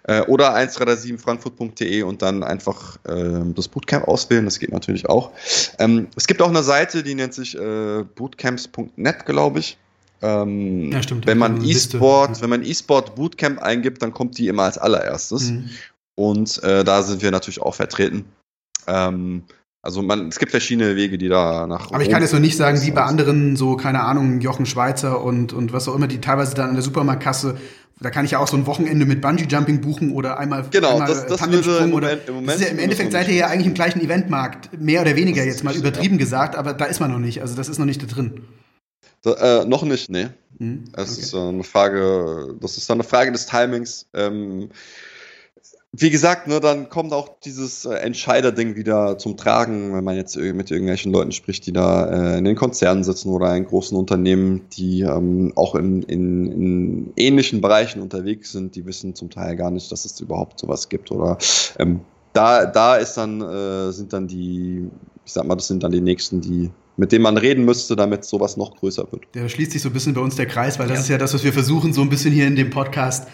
äh, 0.03 0.21
oder 0.23 0.53
137frankfurt.de 0.55 2.01
und 2.03 2.21
dann 2.21 2.43
einfach 2.43 2.97
äh, 3.05 3.41
das 3.55 3.69
Bootcamp 3.69 4.05
auswählen. 4.09 4.43
Das 4.43 4.59
geht 4.59 4.73
natürlich 4.73 5.07
auch. 5.07 5.31
Ähm, 5.79 6.07
es 6.17 6.27
gibt 6.27 6.41
auch 6.41 6.49
eine 6.49 6.63
Seite, 6.63 7.03
die 7.03 7.15
nennt 7.15 7.33
sich 7.33 7.57
äh, 7.57 8.03
bootcamps.net, 8.15 9.25
glaube 9.25 9.59
ich. 9.59 9.77
Ähm, 10.21 10.91
ja, 10.91 11.03
stimmt. 11.03 11.27
Wenn 11.27 11.37
man 11.37 11.63
E-Sport, 11.63 12.41
wenn 12.41 12.49
man 12.49 12.63
E-Sport 12.63 13.15
Bootcamp 13.15 13.61
eingibt, 13.61 14.01
dann 14.01 14.13
kommt 14.13 14.37
die 14.37 14.47
immer 14.47 14.63
als 14.63 14.77
allererstes. 14.77 15.51
Mhm. 15.51 15.69
Und 16.15 16.61
äh, 16.63 16.83
da 16.83 17.01
sind 17.01 17.21
wir 17.21 17.31
natürlich 17.31 17.61
auch 17.61 17.75
vertreten. 17.75 18.25
Ähm, 18.87 19.43
also 19.81 20.01
man, 20.01 20.29
es 20.29 20.39
gibt 20.39 20.51
verschiedene 20.51 20.95
Wege, 20.95 21.17
die 21.17 21.27
da 21.27 21.67
nach. 21.67 21.91
Aber 21.91 22.01
ich 22.01 22.09
kann 22.09 22.21
jetzt 22.21 22.31
noch 22.31 22.39
nicht 22.39 22.55
sagen, 22.55 22.81
wie 22.83 22.91
bei 22.91 23.03
anderen, 23.03 23.57
so, 23.57 23.75
keine 23.75 24.01
Ahnung, 24.01 24.39
Jochen 24.39 24.65
Schweizer 24.65 25.21
und, 25.21 25.51
und 25.51 25.73
was 25.73 25.89
auch 25.89 25.95
immer, 25.95 26.07
die 26.07 26.21
teilweise 26.21 26.55
dann 26.55 26.69
an 26.69 26.75
der 26.75 26.83
Supermarktkasse, 26.83 27.57
da 27.99 28.09
kann 28.09 28.23
ich 28.23 28.31
ja 28.31 28.39
auch 28.39 28.47
so 28.47 28.55
ein 28.55 28.65
Wochenende 28.65 29.05
mit 29.05 29.21
Bungee-Jumping 29.21 29.81
buchen 29.81 30.13
oder 30.13 30.37
einmal, 30.37 30.65
genau, 30.71 30.93
einmal 30.93 31.07
das, 31.07 31.25
das 31.25 31.51
würde 31.51 31.83
im 31.83 31.93
oder. 31.93 32.27
Im, 32.27 32.35
Moment 32.35 32.61
ja, 32.61 32.67
Im 32.67 32.79
Endeffekt 32.79 33.11
seid 33.11 33.27
ihr 33.27 33.35
ja 33.35 33.47
eigentlich 33.47 33.67
im 33.67 33.73
gleichen 33.73 34.01
Eventmarkt, 34.01 34.69
mehr 34.79 35.01
oder 35.01 35.17
weniger 35.17 35.43
jetzt 35.43 35.65
mal 35.65 35.75
übertrieben 35.75 36.17
gesagt, 36.17 36.55
aber 36.55 36.73
da 36.73 36.85
ist 36.85 37.01
man 37.01 37.11
noch 37.11 37.19
nicht. 37.19 37.41
Also 37.41 37.55
das 37.55 37.67
ist 37.67 37.77
noch 37.77 37.85
nicht 37.85 38.01
da 38.01 38.07
drin. 38.07 38.41
Da, 39.21 39.61
äh, 39.61 39.65
noch 39.65 39.83
nicht, 39.83 40.09
nee. 40.09 40.27
Hm, 40.59 40.85
okay. 40.91 41.01
Es 41.01 41.17
ist 41.17 41.33
äh, 41.33 41.37
eine 41.37 41.63
Frage, 41.63 42.55
das 42.61 42.77
ist 42.77 42.89
dann 42.89 42.97
eine 42.97 43.03
Frage 43.03 43.31
des 43.31 43.47
Timings. 43.47 44.07
Ähm, 44.13 44.69
wie 45.95 46.09
gesagt, 46.09 46.47
ne, 46.47 46.59
dann 46.59 46.89
kommt 46.89 47.13
auch 47.13 47.29
dieses 47.45 47.85
äh, 47.85 47.93
Entscheiderding 47.93 48.75
wieder 48.75 49.19
zum 49.19 49.37
Tragen, 49.37 49.93
wenn 49.95 50.03
man 50.03 50.15
jetzt 50.15 50.35
mit 50.35 50.71
irgendwelchen 50.71 51.11
Leuten 51.11 51.31
spricht, 51.31 51.67
die 51.67 51.71
da 51.71 52.33
äh, 52.33 52.37
in 52.39 52.45
den 52.45 52.55
Konzernen 52.55 53.03
sitzen 53.03 53.29
oder 53.29 53.55
in 53.55 53.65
großen 53.65 53.95
Unternehmen, 53.95 54.61
die 54.73 55.01
ähm, 55.01 55.53
auch 55.55 55.75
in, 55.75 56.01
in, 56.01 56.51
in 56.51 57.13
ähnlichen 57.15 57.61
Bereichen 57.61 58.01
unterwegs 58.01 58.51
sind, 58.51 58.75
die 58.75 58.87
wissen 58.87 59.13
zum 59.13 59.29
Teil 59.29 59.55
gar 59.55 59.69
nicht, 59.69 59.91
dass 59.91 60.05
es 60.05 60.19
überhaupt 60.19 60.59
sowas 60.59 60.89
gibt. 60.89 61.11
Oder 61.11 61.37
ähm, 61.77 61.99
da, 62.33 62.65
da 62.65 62.95
ist 62.95 63.13
dann, 63.13 63.41
äh, 63.41 63.91
sind 63.91 64.13
dann 64.13 64.27
die, 64.27 64.89
ich 65.23 65.31
sag 65.31 65.45
mal, 65.45 65.55
das 65.55 65.67
sind 65.67 65.83
dann 65.83 65.91
die 65.91 66.01
nächsten, 66.01 66.41
die 66.41 66.71
mit 66.95 67.11
denen 67.11 67.23
man 67.23 67.37
reden 67.37 67.65
müsste, 67.65 67.95
damit 67.95 68.23
sowas 68.23 68.57
noch 68.57 68.75
größer 68.75 69.11
wird. 69.11 69.25
Der 69.33 69.49
schließt 69.49 69.71
sich 69.71 69.81
so 69.81 69.89
ein 69.89 69.93
bisschen 69.93 70.13
bei 70.13 70.21
uns 70.21 70.35
der 70.35 70.45
Kreis, 70.45 70.77
weil 70.77 70.87
das 70.87 70.97
ja. 70.97 71.01
ist 71.01 71.09
ja 71.09 71.17
das, 71.17 71.33
was 71.33 71.43
wir 71.43 71.53
versuchen, 71.53 71.93
so 71.93 72.01
ein 72.01 72.09
bisschen 72.09 72.31
hier 72.31 72.45
in 72.45 72.55
dem 72.55 72.69
Podcast 72.69 73.27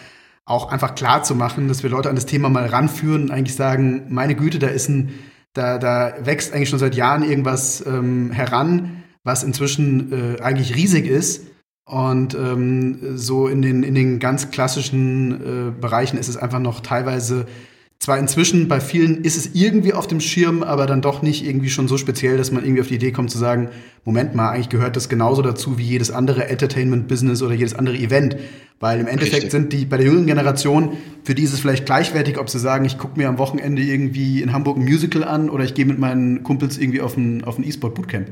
auch 0.44 0.72
einfach 0.72 0.94
klar 0.94 1.22
zu 1.22 1.34
machen, 1.34 1.68
dass 1.68 1.82
wir 1.82 1.90
Leute 1.90 2.08
an 2.08 2.16
das 2.16 2.26
Thema 2.26 2.48
mal 2.48 2.66
ranführen 2.66 3.24
und 3.24 3.30
eigentlich 3.30 3.56
sagen, 3.56 4.06
meine 4.08 4.34
Güte, 4.34 4.58
da 4.58 4.68
ist 4.68 4.88
ein, 4.88 5.10
da, 5.52 5.78
da 5.78 6.14
wächst 6.22 6.52
eigentlich 6.52 6.68
schon 6.68 6.78
seit 6.78 6.94
Jahren 6.94 7.22
irgendwas 7.22 7.84
ähm, 7.86 8.30
heran, 8.32 9.02
was 9.22 9.42
inzwischen 9.42 10.12
äh, 10.12 10.40
eigentlich 10.40 10.74
riesig 10.74 11.06
ist. 11.06 11.46
Und 11.84 12.34
ähm, 12.34 13.16
so 13.16 13.48
in 13.48 13.62
den, 13.62 13.82
in 13.82 13.94
den 13.94 14.18
ganz 14.20 14.50
klassischen 14.50 15.32
äh, 15.32 15.70
Bereichen 15.72 16.18
ist 16.18 16.28
es 16.28 16.36
einfach 16.36 16.60
noch 16.60 16.80
teilweise 16.80 17.46
zwar 18.00 18.18
inzwischen 18.18 18.66
bei 18.66 18.80
vielen 18.80 19.24
ist 19.24 19.36
es 19.36 19.54
irgendwie 19.54 19.92
auf 19.92 20.06
dem 20.06 20.20
Schirm, 20.20 20.62
aber 20.62 20.86
dann 20.86 21.02
doch 21.02 21.20
nicht 21.20 21.44
irgendwie 21.44 21.68
schon 21.68 21.86
so 21.86 21.98
speziell, 21.98 22.38
dass 22.38 22.50
man 22.50 22.64
irgendwie 22.64 22.80
auf 22.80 22.88
die 22.88 22.94
Idee 22.94 23.12
kommt 23.12 23.30
zu 23.30 23.36
sagen, 23.36 23.68
Moment 24.04 24.34
mal, 24.34 24.48
eigentlich 24.50 24.70
gehört 24.70 24.96
das 24.96 25.10
genauso 25.10 25.42
dazu 25.42 25.76
wie 25.76 25.84
jedes 25.84 26.10
andere 26.10 26.48
Entertainment-Business 26.48 27.42
oder 27.42 27.52
jedes 27.52 27.74
andere 27.74 27.96
Event. 27.96 28.36
Weil 28.80 28.98
im 28.98 29.06
Endeffekt 29.06 29.44
Richtig. 29.44 29.52
sind 29.52 29.72
die 29.74 29.84
bei 29.84 29.98
der 29.98 30.06
jüngeren 30.06 30.26
Generation, 30.26 30.96
für 31.22 31.34
die 31.34 31.42
ist 31.42 31.52
es 31.52 31.60
vielleicht 31.60 31.84
gleichwertig, 31.84 32.38
ob 32.38 32.48
sie 32.48 32.58
sagen, 32.58 32.86
ich 32.86 32.96
gucke 32.96 33.18
mir 33.18 33.28
am 33.28 33.36
Wochenende 33.36 33.82
irgendwie 33.82 34.40
in 34.40 34.54
Hamburg 34.54 34.78
ein 34.78 34.84
Musical 34.84 35.22
an 35.22 35.50
oder 35.50 35.64
ich 35.64 35.74
gehe 35.74 35.84
mit 35.84 35.98
meinen 35.98 36.42
Kumpels 36.42 36.78
irgendwie 36.78 37.02
auf 37.02 37.16
ein, 37.16 37.44
auf 37.44 37.58
ein 37.58 37.64
E-Sport-Bootcamp. 37.64 38.30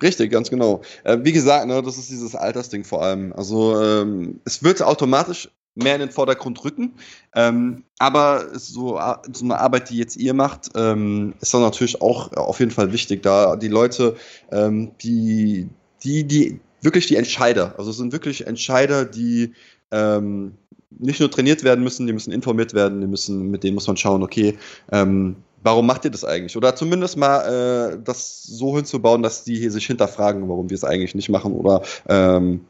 Richtig, 0.00 0.30
ganz 0.30 0.48
genau. 0.48 0.82
Äh, 1.02 1.18
wie 1.22 1.32
gesagt, 1.32 1.66
ne, 1.66 1.82
das 1.82 1.98
ist 1.98 2.08
dieses 2.08 2.36
Altersding 2.36 2.84
vor 2.84 3.02
allem. 3.02 3.32
Also 3.32 3.82
ähm, 3.82 4.40
es 4.44 4.62
wird 4.62 4.80
automatisch 4.80 5.50
mehr 5.74 5.94
in 5.94 6.00
den 6.00 6.10
Vordergrund 6.10 6.64
rücken. 6.64 6.94
Ähm, 7.34 7.84
aber 7.98 8.56
so, 8.56 9.00
so 9.32 9.44
eine 9.44 9.58
Arbeit, 9.58 9.90
die 9.90 9.96
jetzt 9.96 10.16
ihr 10.16 10.34
macht, 10.34 10.70
ähm, 10.76 11.34
ist 11.40 11.52
dann 11.52 11.62
natürlich 11.62 12.00
auch 12.00 12.32
auf 12.32 12.60
jeden 12.60 12.70
Fall 12.70 12.92
wichtig, 12.92 13.22
da 13.22 13.56
die 13.56 13.68
Leute, 13.68 14.16
ähm, 14.52 14.92
die, 15.02 15.68
die, 16.02 16.24
die, 16.24 16.60
wirklich 16.80 17.06
die 17.06 17.16
Entscheider, 17.16 17.74
also 17.78 17.90
es 17.90 17.96
sind 17.96 18.12
wirklich 18.12 18.46
Entscheider, 18.46 19.04
die 19.04 19.52
ähm, 19.90 20.54
nicht 20.90 21.20
nur 21.20 21.30
trainiert 21.30 21.64
werden 21.64 21.84
müssen, 21.84 22.06
die 22.06 22.12
müssen 22.12 22.32
informiert 22.32 22.74
werden, 22.74 23.00
die 23.00 23.06
müssen, 23.06 23.50
mit 23.50 23.62
denen 23.64 23.74
muss 23.74 23.86
man 23.86 23.96
schauen, 23.96 24.22
okay, 24.22 24.56
ähm, 24.90 25.36
warum 25.62 25.86
macht 25.86 26.04
ihr 26.04 26.10
das 26.10 26.24
eigentlich? 26.24 26.56
Oder 26.56 26.74
zumindest 26.76 27.16
mal 27.16 27.92
äh, 27.94 27.98
das 28.02 28.42
so 28.42 28.76
hinzubauen, 28.76 29.22
dass 29.22 29.44
die 29.44 29.56
hier 29.56 29.70
sich 29.70 29.86
hinterfragen, 29.86 30.48
warum 30.48 30.70
wir 30.70 30.74
es 30.74 30.84
eigentlich 30.84 31.14
nicht 31.14 31.28
machen 31.28 31.52
oder 31.52 31.82
ähm, 32.08 32.60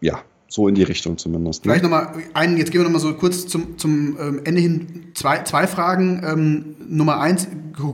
ja, 0.00 0.22
so 0.48 0.68
in 0.68 0.74
die 0.74 0.82
Richtung 0.82 1.16
zumindest. 1.16 1.64
Ne? 1.64 1.72
Vielleicht 1.72 1.84
nochmal 1.84 2.12
einen, 2.34 2.58
jetzt 2.58 2.70
gehen 2.70 2.80
wir 2.80 2.84
nochmal 2.84 3.00
so 3.00 3.14
kurz 3.14 3.46
zum, 3.46 3.78
zum 3.78 4.18
ähm, 4.20 4.40
Ende 4.44 4.60
hin 4.60 5.04
zwei, 5.14 5.42
zwei 5.44 5.66
Fragen. 5.66 6.22
Ähm, 6.24 6.76
Nummer 6.88 7.20
eins, 7.20 7.48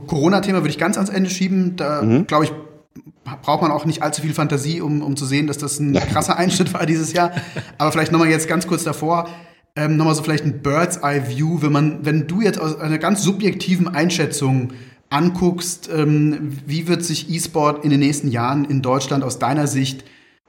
Corona-Thema 0.07 0.59
würde 0.59 0.69
ich 0.69 0.77
ganz 0.77 0.97
ans 0.97 1.09
Ende 1.09 1.29
schieben. 1.29 1.75
Da 1.77 2.01
mhm. 2.01 2.27
glaube 2.27 2.45
ich, 2.45 2.51
braucht 3.41 3.61
man 3.61 3.71
auch 3.71 3.85
nicht 3.85 4.03
allzu 4.03 4.21
viel 4.21 4.33
Fantasie, 4.33 4.81
um, 4.81 5.01
um 5.01 5.15
zu 5.15 5.25
sehen, 5.25 5.47
dass 5.47 5.57
das 5.57 5.79
ein 5.79 5.93
krasser 5.93 6.37
Einschnitt 6.37 6.73
war 6.73 6.85
dieses 6.85 7.13
Jahr. 7.13 7.31
Aber 7.77 7.91
vielleicht 7.91 8.11
nochmal 8.11 8.29
jetzt 8.29 8.47
ganz 8.47 8.67
kurz 8.67 8.83
davor, 8.83 9.29
ähm, 9.75 9.97
nochmal 9.97 10.15
so 10.15 10.23
vielleicht 10.23 10.45
ein 10.45 10.61
Bird's 10.61 10.97
Eye 10.97 11.23
View, 11.27 11.61
wenn 11.61 11.71
man, 11.71 12.05
wenn 12.05 12.27
du 12.27 12.41
jetzt 12.41 12.59
aus 12.59 12.79
einer 12.79 12.97
ganz 12.97 13.21
subjektiven 13.21 13.87
Einschätzung 13.87 14.73
anguckst, 15.09 15.89
ähm, 15.93 16.57
wie 16.65 16.87
wird 16.87 17.03
sich 17.03 17.29
E-Sport 17.29 17.83
in 17.83 17.89
den 17.89 17.99
nächsten 17.99 18.29
Jahren 18.29 18.65
in 18.65 18.81
Deutschland 18.81 19.23
aus 19.23 19.39
deiner 19.39 19.67
Sicht 19.67 20.03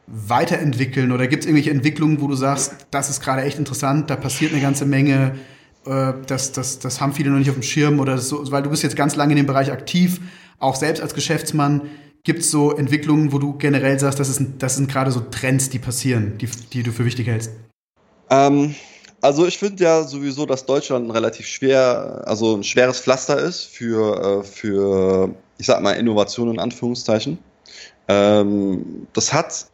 weiterentwickeln? 0.07 1.12
Oder 1.12 1.28
gibt 1.28 1.44
es 1.44 1.46
irgendwelche 1.46 1.70
Entwicklungen, 1.70 2.20
wo 2.20 2.26
du 2.26 2.34
sagst, 2.34 2.86
das 2.90 3.11
ist 3.11 3.20
gerade 3.20 3.42
echt 3.42 3.59
interessant, 3.59 4.11
da 4.11 4.16
passiert 4.16 4.53
eine 4.53 4.61
ganze 4.61 4.84
Menge, 4.84 5.36
äh, 5.86 6.12
das, 6.26 6.53
das, 6.53 6.78
das 6.78 7.01
haben 7.01 7.12
viele 7.12 7.30
noch 7.30 7.38
nicht 7.38 7.51
auf 7.51 7.57
dem 7.57 7.62
Schirm 7.62 8.01
oder 8.01 8.18
so, 8.18 8.51
weil 8.51 8.62
du 8.62 8.70
bist 8.70 8.82
jetzt 8.82 8.96
ganz 8.96 9.16
lange 9.16 9.32
in 9.32 9.38
dem 9.38 9.46
Bereich 9.46 9.72
aktiv, 9.72 10.20
auch 10.59 10.76
selbst 10.76 11.03
als 11.03 11.14
Geschäftsmann. 11.14 11.82
Gibt 12.23 12.41
es 12.41 12.51
so 12.51 12.73
Entwicklungen, 12.73 13.33
wo 13.33 13.39
du 13.39 13.57
generell 13.57 13.99
sagst, 13.99 14.21
das, 14.21 14.29
ist, 14.29 14.43
das 14.59 14.77
sind 14.77 14.91
gerade 14.91 15.11
so 15.11 15.21
Trends, 15.21 15.71
die 15.71 15.79
passieren, 15.79 16.37
die, 16.39 16.49
die 16.73 16.83
du 16.83 16.93
für 16.93 17.05
wichtig 17.05 17.27
hältst? 17.27 17.53
Ähm, 18.29 18.75
also 19.23 19.47
ich 19.47 19.59
finde 19.59 19.83
ja 19.85 20.03
sowieso, 20.03 20.47
dass 20.47 20.66
Deutschland 20.66 21.07
ein 21.07 21.11
relativ 21.11 21.47
schwer, 21.47 22.23
also 22.27 22.57
ein 22.57 22.64
schweres 22.64 23.01
Pflaster 23.01 23.39
ist 23.39 23.64
für, 23.64 24.41
äh, 24.41 24.45
für 24.45 25.35
ich 25.59 25.66
sag 25.66 25.83
mal, 25.83 25.93
Innovation 25.93 26.51
in 26.51 26.59
Anführungszeichen. 26.59 27.39
Ähm, 28.09 29.07
das 29.12 29.33
hat 29.33 29.71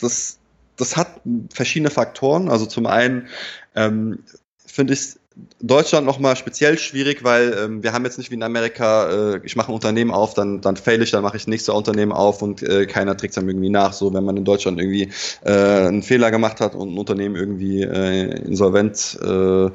das, 0.00 0.38
das 0.76 0.96
hat 0.96 1.20
verschiedene 1.52 1.90
Faktoren. 1.90 2.48
Also 2.48 2.66
zum 2.66 2.86
einen 2.86 3.28
ähm, 3.74 4.24
finde 4.66 4.94
ich 4.94 5.16
Deutschland 5.60 6.06
nochmal 6.06 6.36
speziell 6.36 6.78
schwierig, 6.78 7.24
weil 7.24 7.56
ähm, 7.58 7.82
wir 7.82 7.92
haben 7.92 8.04
jetzt 8.04 8.18
nicht 8.18 8.30
wie 8.30 8.34
in 8.34 8.42
Amerika, 8.42 9.34
äh, 9.34 9.40
ich 9.44 9.56
mache 9.56 9.70
ein 9.70 9.74
Unternehmen 9.74 10.10
auf, 10.10 10.34
dann, 10.34 10.60
dann 10.60 10.76
fail 10.76 11.02
ich, 11.02 11.10
dann 11.10 11.22
mache 11.22 11.36
ich 11.36 11.42
das 11.42 11.48
nächste 11.48 11.72
Unternehmen 11.72 12.12
auf 12.12 12.42
und 12.42 12.62
äh, 12.62 12.86
keiner 12.86 13.16
trägt 13.16 13.32
es 13.32 13.34
dann 13.36 13.48
irgendwie 13.48 13.70
nach. 13.70 13.92
So, 13.92 14.12
wenn 14.14 14.24
man 14.24 14.36
in 14.36 14.44
Deutschland 14.44 14.80
irgendwie 14.80 15.10
äh, 15.44 15.52
einen 15.52 16.02
Fehler 16.02 16.30
gemacht 16.30 16.60
hat 16.60 16.74
und 16.74 16.94
ein 16.94 16.98
Unternehmen 16.98 17.36
irgendwie 17.36 17.82
äh, 17.82 18.44
insolvent 18.44 19.18
äh, 19.22 19.70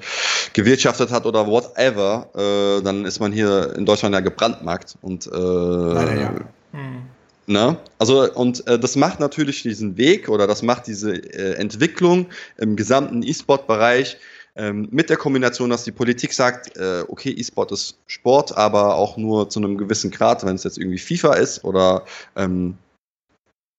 gewirtschaftet 0.54 1.12
hat 1.12 1.26
oder 1.26 1.48
whatever, 1.48 2.30
äh, 2.36 2.84
dann 2.84 3.06
ist 3.06 3.20
man 3.20 3.32
hier 3.32 3.74
in 3.76 3.86
Deutschland 3.86 4.14
ja 4.14 4.22
gebrandmarkt 4.22 4.96
und 5.02 5.28
äh, 5.28 5.30
Leider, 5.30 6.22
ja. 6.22 6.34
Hm. 6.72 7.04
Ne? 7.48 7.78
Also, 8.00 8.32
und 8.34 8.66
äh, 8.68 8.80
das 8.80 8.96
macht 8.96 9.20
natürlich 9.20 9.62
diesen 9.62 9.98
Weg 9.98 10.30
oder 10.30 10.48
das 10.48 10.64
macht 10.64 10.88
diese 10.88 11.14
äh, 11.14 11.54
Entwicklung 11.58 12.26
im 12.58 12.76
gesamten 12.76 13.22
E-Sport-Bereich 13.22 14.18
ähm, 14.56 14.88
mit 14.92 15.10
der 15.10 15.18
Kombination, 15.18 15.70
dass 15.70 15.84
die 15.84 15.92
Politik 15.92 16.34
sagt, 16.34 16.78
äh, 16.78 17.04
okay, 17.08 17.32
E-Sport 17.32 17.72
ist 17.72 17.98
Sport, 18.08 18.56
aber 18.58 18.96
auch 18.96 19.18
nur 19.18 19.50
zu 19.50 19.60
einem 19.60 19.78
gewissen 19.78 20.12
Grad, 20.12 20.46
wenn 20.46 20.56
es 20.56 20.64
jetzt 20.64 20.78
irgendwie 20.78 20.98
FIFA 20.98 21.34
ist 21.34 21.64
oder 21.64 22.06
ähm, 22.36 22.78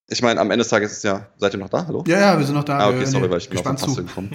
ich 0.09 0.23
meine, 0.23 0.41
am 0.41 0.51
Ende 0.51 0.63
des 0.63 0.69
Tages 0.69 0.93
ist 0.93 0.99
es 0.99 1.03
ja, 1.03 1.27
seid 1.39 1.55
ihr 1.55 1.59
noch 1.59 1.69
da? 1.69 1.87
Hallo? 1.87 2.05
Ja, 2.07 2.21
ja, 2.21 2.39
wir 2.39 2.47
sind 2.47 2.55
noch 2.55 2.65
da. 2.65 2.79
Ah, 2.79 2.91
okay, 2.91 3.07
sorry, 3.07 3.29
weil 3.29 3.39
ich 3.39 3.49
bin 3.49 3.59
auf 3.59 3.65
den 3.65 4.07
gekommen. 4.07 4.31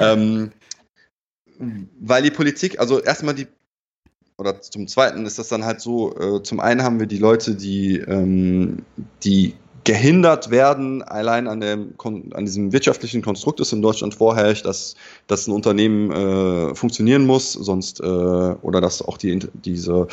ähm, 0.00 0.52
weil 1.98 2.22
die 2.22 2.30
Politik, 2.30 2.78
also 2.78 3.00
erstmal 3.00 3.34
die, 3.34 3.48
oder 4.38 4.60
zum 4.60 4.86
Zweiten 4.86 5.26
ist 5.26 5.38
das 5.38 5.48
dann 5.48 5.64
halt 5.64 5.80
so, 5.80 6.16
äh, 6.16 6.42
zum 6.42 6.60
einen 6.60 6.82
haben 6.82 7.00
wir 7.00 7.06
die 7.06 7.18
Leute, 7.18 7.54
die, 7.54 7.98
ähm, 7.98 8.84
die 9.24 9.54
gehindert 9.86 10.50
werden, 10.50 11.04
allein 11.04 11.46
an, 11.46 11.60
dem, 11.60 11.94
an 12.02 12.44
diesem 12.44 12.72
wirtschaftlichen 12.72 13.22
Konstrukt, 13.22 13.60
das 13.60 13.72
in 13.72 13.82
Deutschland 13.82 14.16
vorherrscht, 14.16 14.66
dass, 14.66 14.96
dass 15.28 15.46
ein 15.46 15.52
Unternehmen 15.52 16.10
äh, 16.10 16.74
funktionieren 16.74 17.24
muss, 17.24 17.52
sonst 17.52 18.00
äh, 18.00 18.02
oder 18.02 18.80
dass 18.80 19.00
auch 19.00 19.16
die, 19.16 19.38
diese 19.54 20.08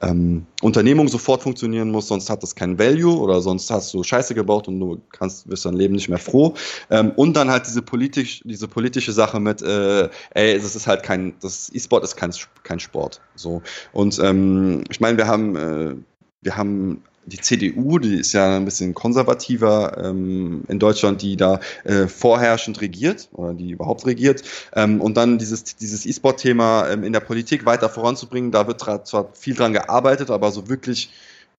ähm, 0.00 0.46
Unternehmung 0.62 1.08
sofort 1.08 1.42
funktionieren 1.42 1.90
muss, 1.90 2.08
sonst 2.08 2.30
hat 2.30 2.42
das 2.42 2.54
kein 2.54 2.78
Value 2.78 3.18
oder 3.18 3.42
sonst 3.42 3.70
hast 3.70 3.92
du 3.92 4.02
Scheiße 4.02 4.34
gebaut 4.34 4.66
und 4.66 4.80
du 4.80 4.98
kannst 5.12 5.46
wirst 5.46 5.66
dein 5.66 5.74
Leben 5.74 5.94
nicht 5.94 6.08
mehr 6.08 6.18
froh. 6.18 6.54
Ähm, 6.88 7.12
und 7.16 7.36
dann 7.36 7.50
halt 7.50 7.66
diese 7.66 7.82
politisch, 7.82 8.40
diese 8.46 8.66
politische 8.66 9.12
Sache 9.12 9.40
mit, 9.40 9.60
äh, 9.60 10.08
ey, 10.30 10.58
das 10.58 10.74
ist 10.74 10.86
halt 10.86 11.02
kein, 11.02 11.34
das 11.42 11.70
E-Sport 11.74 12.02
ist 12.02 12.16
kein, 12.16 12.32
kein 12.62 12.80
Sport. 12.80 13.20
So. 13.34 13.60
Und 13.92 14.18
ähm, 14.20 14.84
ich 14.88 15.00
meine, 15.00 15.18
wir 15.18 15.26
haben 15.26 15.54
äh, 15.54 15.94
wir 16.40 16.56
haben 16.56 17.02
die 17.28 17.40
CDU, 17.40 17.98
die 17.98 18.16
ist 18.16 18.32
ja 18.32 18.56
ein 18.56 18.64
bisschen 18.64 18.94
konservativer 18.94 19.96
ähm, 20.02 20.62
in 20.68 20.78
Deutschland, 20.78 21.22
die 21.22 21.36
da 21.36 21.60
äh, 21.84 22.06
vorherrschend 22.06 22.80
regiert 22.80 23.28
oder 23.32 23.54
die 23.54 23.70
überhaupt 23.70 24.06
regiert. 24.06 24.42
Ähm, 24.74 25.00
und 25.00 25.16
dann 25.16 25.38
dieses, 25.38 26.06
E-Sport-Thema 26.06 26.88
ähm, 26.90 27.04
in 27.04 27.12
der 27.12 27.20
Politik 27.20 27.64
weiter 27.66 27.88
voranzubringen, 27.88 28.50
da 28.50 28.66
wird 28.66 28.80
zwar 28.80 29.32
viel 29.34 29.54
dran 29.54 29.72
gearbeitet, 29.72 30.30
aber 30.30 30.50
so 30.50 30.68
wirklich, 30.68 31.10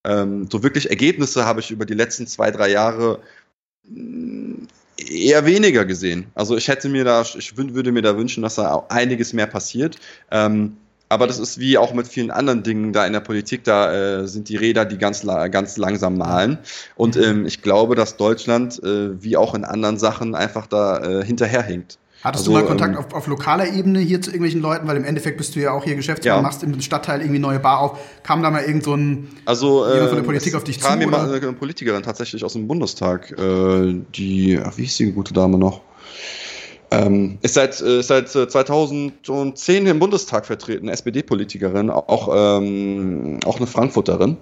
ähm, 0.03 0.47
so 0.51 0.63
wirklich 0.63 0.89
Ergebnisse 0.89 1.45
habe 1.45 1.59
ich 1.59 1.71
über 1.71 1.85
die 1.85 1.93
letzten 1.93 2.27
zwei, 2.27 2.51
drei 2.51 2.69
Jahre 2.69 3.19
mm, 3.87 4.63
eher 4.97 5.45
weniger 5.45 5.85
gesehen. 5.85 6.27
Also 6.35 6.57
ich 6.57 6.67
hätte 6.67 6.89
mir 6.89 7.03
da, 7.03 7.21
ich 7.21 7.57
würde 7.57 7.91
mir 7.91 8.01
da 8.01 8.17
wünschen, 8.17 8.43
dass 8.43 8.55
da 8.55 8.85
einiges 8.89 9.33
mehr 9.33 9.47
passiert. 9.47 9.97
Ähm, 10.31 10.77
aber 11.09 11.25
das 11.25 11.39
ist 11.39 11.59
wie 11.59 11.77
auch 11.77 11.93
mit 11.93 12.07
vielen 12.07 12.31
anderen 12.31 12.63
Dingen 12.63 12.93
da 12.93 13.05
in 13.05 13.13
der 13.13 13.19
Politik, 13.19 13.63
da 13.63 13.91
äh, 14.21 14.27
sind 14.27 14.47
die 14.47 14.55
Räder, 14.55 14.85
die 14.85 14.99
ganz, 14.99 15.25
ganz 15.25 15.77
langsam 15.77 16.17
malen. 16.17 16.59
Und 16.95 17.15
mhm. 17.15 17.23
ähm, 17.23 17.45
ich 17.45 17.61
glaube, 17.63 17.95
dass 17.95 18.15
Deutschland, 18.15 18.81
äh, 18.83 19.21
wie 19.21 19.35
auch 19.35 19.55
in 19.55 19.65
anderen 19.65 19.97
Sachen, 19.97 20.35
einfach 20.35 20.67
da 20.67 20.99
äh, 20.99 21.25
hinterherhinkt. 21.25 21.97
Hattest 22.23 22.47
also, 22.47 22.51
du 22.51 22.57
mal 22.59 22.67
Kontakt 22.67 22.95
ähm, 22.95 22.99
auf, 22.99 23.13
auf 23.13 23.27
lokaler 23.27 23.71
Ebene 23.73 23.99
hier 23.99 24.21
zu 24.21 24.29
irgendwelchen 24.29 24.61
Leuten? 24.61 24.87
Weil 24.87 24.97
im 24.97 25.05
Endeffekt 25.05 25.37
bist 25.37 25.55
du 25.55 25.61
ja 25.61 25.71
auch 25.71 25.85
hier 25.85 25.95
Geschäftsführer, 25.95 26.35
ja. 26.35 26.41
machst 26.41 26.63
im 26.63 26.79
Stadtteil 26.81 27.21
irgendwie 27.21 27.39
neue 27.39 27.59
Bar 27.59 27.79
auf. 27.79 27.99
Kam 28.23 28.43
da 28.43 28.51
mal 28.51 28.63
irgend 28.63 28.83
so 28.83 28.93
ein 28.93 29.29
also, 29.45 29.85
äh, 29.85 30.07
von 30.07 30.17
der 30.17 30.23
Politik 30.23 30.53
auf 30.53 30.65
dich 30.65 30.79
zu? 30.79 30.85
Kam 30.85 30.99
mir 30.99 31.07
mal 31.07 31.33
eine 31.33 31.53
Politikerin 31.53 32.03
tatsächlich 32.03 32.43
aus 32.43 32.53
dem 32.53 32.67
Bundestag, 32.67 33.31
äh, 33.31 34.01
die, 34.15 34.59
ach, 34.61 34.77
wie 34.77 34.83
hieß 34.83 34.97
die 34.97 35.11
gute 35.13 35.33
Dame 35.33 35.57
noch? 35.57 35.81
Ähm, 36.91 37.37
ist 37.41 37.53
seit, 37.53 37.79
äh, 37.81 38.01
seit 38.01 38.29
2010 38.29 39.85
äh, 39.85 39.89
im 39.89 39.99
Bundestag 39.99 40.45
vertreten, 40.45 40.89
SPD-Politikerin, 40.89 41.89
auch, 41.89 42.29
ähm, 42.33 43.39
auch 43.45 43.57
eine 43.57 43.67
Frankfurterin. 43.67 44.37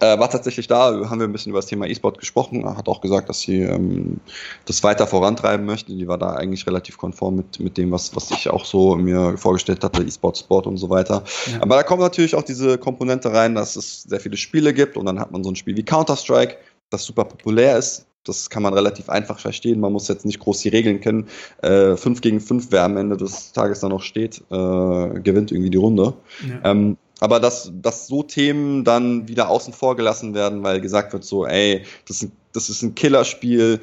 Äh, 0.00 0.18
war 0.18 0.30
tatsächlich 0.30 0.68
da, 0.68 0.92
haben 1.10 1.18
wir 1.18 1.26
ein 1.26 1.32
bisschen 1.32 1.50
über 1.50 1.58
das 1.58 1.66
Thema 1.66 1.86
E-Sport 1.86 2.18
gesprochen, 2.18 2.64
hat 2.76 2.88
auch 2.88 3.00
gesagt, 3.00 3.28
dass 3.28 3.40
sie 3.40 3.62
ähm, 3.62 4.20
das 4.64 4.84
weiter 4.84 5.08
vorantreiben 5.08 5.66
möchte. 5.66 5.92
Die 5.92 6.06
war 6.06 6.18
da 6.18 6.34
eigentlich 6.34 6.66
relativ 6.68 6.96
konform 6.98 7.36
mit, 7.36 7.58
mit 7.58 7.76
dem, 7.76 7.90
was, 7.90 8.14
was 8.14 8.30
ich 8.30 8.48
auch 8.48 8.64
so 8.64 8.94
mir 8.94 9.36
vorgestellt 9.36 9.82
hatte, 9.82 10.02
E-Sport, 10.04 10.38
Sport 10.38 10.68
und 10.68 10.76
so 10.76 10.88
weiter. 10.88 11.24
Ja. 11.50 11.62
Aber 11.62 11.74
da 11.74 11.82
kommt 11.82 12.00
natürlich 12.00 12.36
auch 12.36 12.44
diese 12.44 12.78
Komponente 12.78 13.32
rein, 13.32 13.56
dass 13.56 13.74
es 13.74 14.04
sehr 14.04 14.20
viele 14.20 14.36
Spiele 14.36 14.72
gibt 14.72 14.96
und 14.96 15.04
dann 15.04 15.18
hat 15.18 15.32
man 15.32 15.42
so 15.42 15.50
ein 15.50 15.56
Spiel 15.56 15.76
wie 15.76 15.84
Counter-Strike, 15.84 16.58
das 16.90 17.04
super 17.04 17.24
populär 17.24 17.76
ist, 17.76 18.06
das 18.28 18.50
kann 18.50 18.62
man 18.62 18.74
relativ 18.74 19.08
einfach 19.08 19.38
verstehen. 19.38 19.80
Man 19.80 19.92
muss 19.92 20.08
jetzt 20.08 20.26
nicht 20.26 20.40
groß 20.40 20.60
die 20.60 20.68
Regeln 20.68 21.00
kennen. 21.00 21.28
Äh, 21.62 21.96
5 21.96 22.20
gegen 22.20 22.40
5, 22.40 22.68
wer 22.70 22.84
am 22.84 22.96
Ende 22.96 23.16
des 23.16 23.52
Tages 23.52 23.80
dann 23.80 23.90
noch 23.90 24.02
steht, 24.02 24.42
äh, 24.50 25.20
gewinnt 25.20 25.50
irgendwie 25.50 25.70
die 25.70 25.78
Runde. 25.78 26.14
Ja. 26.48 26.70
Ähm, 26.70 26.96
aber 27.20 27.40
dass, 27.40 27.72
dass 27.74 28.06
so 28.06 28.22
Themen 28.22 28.84
dann 28.84 29.26
wieder 29.26 29.48
außen 29.48 29.72
vor 29.72 29.96
gelassen 29.96 30.34
werden, 30.34 30.62
weil 30.62 30.80
gesagt 30.80 31.12
wird 31.12 31.24
so, 31.24 31.46
ey, 31.46 31.84
das 32.06 32.22
ist, 32.22 32.32
das 32.52 32.70
ist 32.70 32.82
ein 32.82 32.94
Killerspiel, 32.94 33.80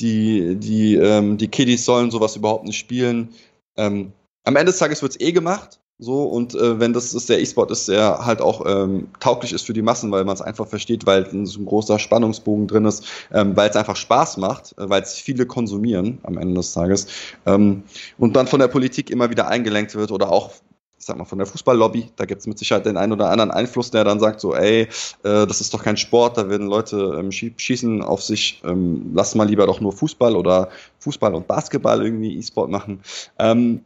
die, 0.00 0.56
die, 0.56 0.96
ähm, 0.96 1.38
die 1.38 1.48
Kiddies 1.48 1.84
sollen 1.84 2.10
sowas 2.10 2.34
überhaupt 2.36 2.64
nicht 2.64 2.78
spielen. 2.78 3.28
Ähm, 3.76 4.12
am 4.44 4.56
Ende 4.56 4.72
des 4.72 4.78
Tages 4.78 5.02
wird 5.02 5.12
es 5.12 5.20
eh 5.20 5.32
gemacht. 5.32 5.80
So, 5.98 6.24
und 6.24 6.54
äh, 6.56 6.80
wenn 6.80 6.92
das 6.92 7.14
ist 7.14 7.28
der 7.28 7.40
E-Sport 7.40 7.70
ist, 7.70 7.88
der 7.88 8.26
halt 8.26 8.40
auch 8.40 8.64
ähm, 8.66 9.08
tauglich 9.20 9.52
ist 9.52 9.64
für 9.64 9.72
die 9.72 9.82
Massen, 9.82 10.10
weil 10.10 10.24
man 10.24 10.34
es 10.34 10.42
einfach 10.42 10.66
versteht, 10.66 11.06
weil 11.06 11.30
so 11.46 11.60
ein 11.60 11.66
großer 11.66 12.00
Spannungsbogen 12.00 12.66
drin 12.66 12.84
ist, 12.84 13.04
ähm, 13.32 13.56
weil 13.56 13.70
es 13.70 13.76
einfach 13.76 13.94
Spaß 13.94 14.38
macht, 14.38 14.76
äh, 14.76 14.88
weil 14.90 15.02
es 15.02 15.14
viele 15.14 15.46
konsumieren 15.46 16.18
am 16.24 16.36
Ende 16.36 16.54
des 16.54 16.72
Tages. 16.72 17.06
Ähm, 17.46 17.84
und 18.18 18.34
dann 18.34 18.48
von 18.48 18.58
der 18.58 18.68
Politik 18.68 19.08
immer 19.08 19.30
wieder 19.30 19.46
eingelenkt 19.46 19.94
wird 19.94 20.10
oder 20.10 20.30
auch 20.32 20.50
ich 20.98 21.06
sag 21.06 21.18
mal, 21.18 21.26
von 21.26 21.36
der 21.36 21.46
Fußballlobby, 21.46 22.12
da 22.16 22.24
gibt 22.24 22.40
es 22.40 22.46
mit 22.46 22.58
Sicherheit 22.58 22.86
den 22.86 22.96
einen 22.96 23.12
oder 23.12 23.28
anderen 23.28 23.50
Einfluss, 23.50 23.90
der 23.90 24.04
dann 24.04 24.20
sagt, 24.20 24.40
so, 24.40 24.54
ey, 24.54 24.88
äh, 25.22 25.46
das 25.46 25.60
ist 25.60 25.74
doch 25.74 25.82
kein 25.82 25.98
Sport, 25.98 26.38
da 26.38 26.48
werden 26.48 26.66
Leute 26.66 27.16
ähm, 27.18 27.30
schießen 27.30 28.00
auf 28.00 28.22
sich, 28.22 28.62
ähm, 28.64 29.10
lass 29.12 29.34
mal 29.34 29.46
lieber 29.46 29.66
doch 29.66 29.82
nur 29.82 29.92
Fußball 29.92 30.34
oder 30.34 30.70
Fußball 31.00 31.34
und 31.34 31.46
Basketball 31.46 32.02
irgendwie 32.02 32.38
E-Sport 32.38 32.70
machen. 32.70 33.00
Ähm, 33.38 33.82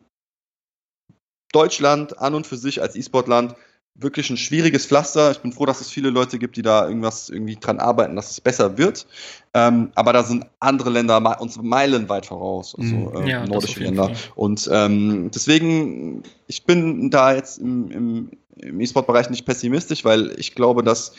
Deutschland 1.53 2.19
an 2.19 2.35
und 2.35 2.47
für 2.47 2.57
sich 2.57 2.83
als 2.83 2.97
E-Sport-Land 2.97 3.55
wirklich 3.99 4.31
ein 4.31 4.37
schwieriges 4.37 4.87
Pflaster. 4.87 5.33
Ich 5.33 5.41
bin 5.41 5.53
froh, 5.53 5.67
dass 5.67 5.81
es 5.81 5.91
viele 5.91 6.11
Leute 6.11 6.39
gibt, 6.39 6.57
die 6.57 6.63
da 6.63 6.87
irgendwas 6.87 7.29
irgendwie 7.29 7.57
dran 7.57 7.81
arbeiten, 7.81 8.15
dass 8.15 8.31
es 8.31 8.41
besser 8.41 8.79
wird. 8.79 9.07
Ähm, 9.55 9.91
aber 9.95 10.13
da 10.13 10.23
sind 10.23 10.47
andere 10.61 10.91
Länder 10.91 11.41
uns 11.41 11.61
meilenweit 11.61 12.27
voraus, 12.27 12.77
also 12.79 12.95
mhm. 12.95 13.27
äh, 13.27 13.31
ja, 13.31 13.47
nordische 13.47 13.81
Länder. 13.81 14.13
Und 14.37 14.69
ähm, 14.73 15.31
deswegen, 15.35 16.23
ich 16.47 16.65
bin 16.65 17.11
da 17.11 17.35
jetzt 17.35 17.59
im, 17.59 17.91
im, 17.91 18.31
im 18.57 18.81
E-Sport-Bereich 18.81 19.31
nicht 19.31 19.45
pessimistisch, 19.45 20.05
weil 20.05 20.33
ich 20.39 20.55
glaube, 20.55 20.85
dass 20.85 21.13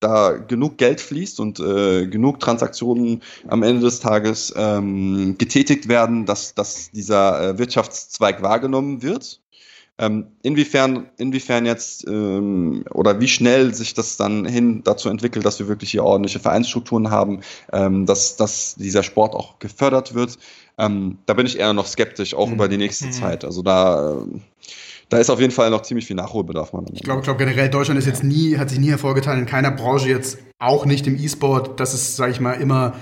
da 0.00 0.32
genug 0.32 0.78
Geld 0.78 1.00
fließt 1.00 1.40
und 1.40 1.60
äh, 1.60 2.06
genug 2.06 2.40
Transaktionen 2.40 3.22
am 3.48 3.62
Ende 3.62 3.82
des 3.82 4.00
Tages 4.00 4.52
ähm, 4.56 5.36
getätigt 5.38 5.88
werden, 5.88 6.26
dass, 6.26 6.54
dass 6.54 6.90
dieser 6.90 7.50
äh, 7.50 7.58
Wirtschaftszweig 7.58 8.42
wahrgenommen 8.42 9.02
wird. 9.02 9.40
Ähm, 9.98 10.28
inwiefern, 10.42 11.10
inwiefern 11.18 11.66
jetzt 11.66 12.06
ähm, 12.08 12.84
oder 12.90 13.20
wie 13.20 13.28
schnell 13.28 13.74
sich 13.74 13.92
das 13.92 14.16
dann 14.16 14.46
hin 14.46 14.80
dazu 14.82 15.10
entwickelt, 15.10 15.44
dass 15.44 15.58
wir 15.58 15.68
wirklich 15.68 15.90
hier 15.90 16.04
ordentliche 16.04 16.40
Vereinsstrukturen 16.40 17.10
haben, 17.10 17.40
ähm, 17.70 18.06
dass, 18.06 18.36
dass 18.36 18.76
dieser 18.76 19.02
Sport 19.02 19.34
auch 19.34 19.58
gefördert 19.58 20.14
wird, 20.14 20.38
ähm, 20.78 21.18
da 21.26 21.34
bin 21.34 21.44
ich 21.44 21.58
eher 21.58 21.74
noch 21.74 21.86
skeptisch, 21.86 22.32
auch 22.32 22.46
mhm. 22.46 22.54
über 22.54 22.68
die 22.68 22.78
nächste 22.78 23.06
mhm. 23.06 23.12
Zeit. 23.12 23.44
Also 23.44 23.60
da 23.60 24.22
äh, 24.22 24.40
da 25.10 25.18
ist 25.18 25.28
auf 25.28 25.40
jeden 25.40 25.52
Fall 25.52 25.70
noch 25.70 25.82
ziemlich 25.82 26.06
viel 26.06 26.16
Nachholbedarf. 26.16 26.72
Man 26.72 26.86
ich 26.92 27.02
glaube, 27.02 27.22
glaub, 27.22 27.36
generell 27.36 27.68
Deutschland 27.68 27.98
ist 27.98 28.06
jetzt 28.06 28.24
nie, 28.24 28.56
hat 28.56 28.70
sich 28.70 28.78
nie 28.78 28.90
hervorgetan 28.90 29.38
in 29.40 29.46
keiner 29.46 29.72
Branche 29.72 30.08
jetzt, 30.08 30.38
auch 30.58 30.86
nicht 30.86 31.06
im 31.06 31.16
E-Sport, 31.18 31.80
dass 31.80 31.94
es, 31.94 32.16
sage 32.16 32.32
ich 32.32 32.40
mal, 32.40 32.52
immer 32.54 32.94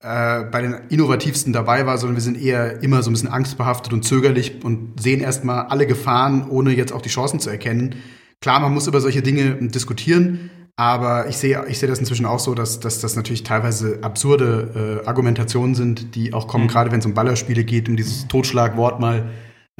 äh, 0.00 0.42
bei 0.44 0.60
den 0.60 0.74
innovativsten 0.88 1.52
dabei 1.52 1.86
war, 1.86 1.98
sondern 1.98 2.16
wir 2.16 2.22
sind 2.22 2.40
eher 2.40 2.82
immer 2.82 3.02
so 3.04 3.10
ein 3.10 3.12
bisschen 3.12 3.28
angstbehaftet 3.28 3.92
und 3.92 4.04
zögerlich 4.04 4.64
und 4.64 5.00
sehen 5.00 5.20
erstmal 5.20 5.66
alle 5.66 5.86
Gefahren, 5.86 6.48
ohne 6.50 6.72
jetzt 6.72 6.92
auch 6.92 7.02
die 7.02 7.08
Chancen 7.08 7.38
zu 7.38 7.48
erkennen. 7.48 7.94
Klar, 8.40 8.58
man 8.58 8.74
muss 8.74 8.88
über 8.88 9.00
solche 9.00 9.22
Dinge 9.22 9.54
diskutieren, 9.68 10.50
aber 10.74 11.28
ich 11.28 11.36
sehe 11.36 11.64
ich 11.68 11.78
sehe 11.78 11.88
das 11.88 12.00
inzwischen 12.00 12.26
auch 12.26 12.40
so, 12.40 12.54
dass, 12.54 12.80
dass 12.80 13.00
das 13.00 13.14
natürlich 13.14 13.44
teilweise 13.44 14.00
absurde 14.02 15.00
äh, 15.04 15.06
Argumentationen 15.06 15.76
sind, 15.76 16.16
die 16.16 16.34
auch 16.34 16.48
kommen, 16.48 16.64
mhm. 16.64 16.68
gerade 16.68 16.90
wenn 16.90 16.98
es 16.98 17.06
um 17.06 17.14
Ballerspiele 17.14 17.62
geht, 17.62 17.88
um 17.88 17.96
dieses 17.96 18.26
Totschlagwort 18.26 18.98
mal 18.98 19.30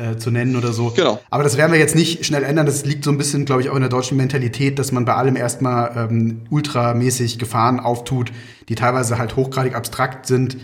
äh, 0.02 0.16
zu 0.16 0.30
nennen 0.30 0.56
oder 0.56 0.72
so. 0.72 0.90
Genau. 0.90 1.20
Aber 1.30 1.44
das 1.44 1.56
werden 1.56 1.70
wir 1.70 1.78
jetzt 1.78 1.94
nicht 1.94 2.24
schnell 2.26 2.42
ändern. 2.42 2.66
Das 2.66 2.84
liegt 2.84 3.04
so 3.04 3.10
ein 3.10 3.18
bisschen, 3.18 3.44
glaube 3.44 3.62
ich, 3.62 3.70
auch 3.70 3.74
in 3.76 3.80
der 3.82 3.90
deutschen 3.90 4.16
Mentalität, 4.16 4.78
dass 4.78 4.90
man 4.90 5.04
bei 5.04 5.14
allem 5.14 5.36
erstmal 5.36 6.08
ähm, 6.10 6.42
ultramäßig 6.50 7.38
Gefahren 7.38 7.78
auftut, 7.78 8.32
die 8.68 8.74
teilweise 8.74 9.18
halt 9.18 9.36
hochgradig 9.36 9.74
abstrakt 9.74 10.26
sind. 10.26 10.56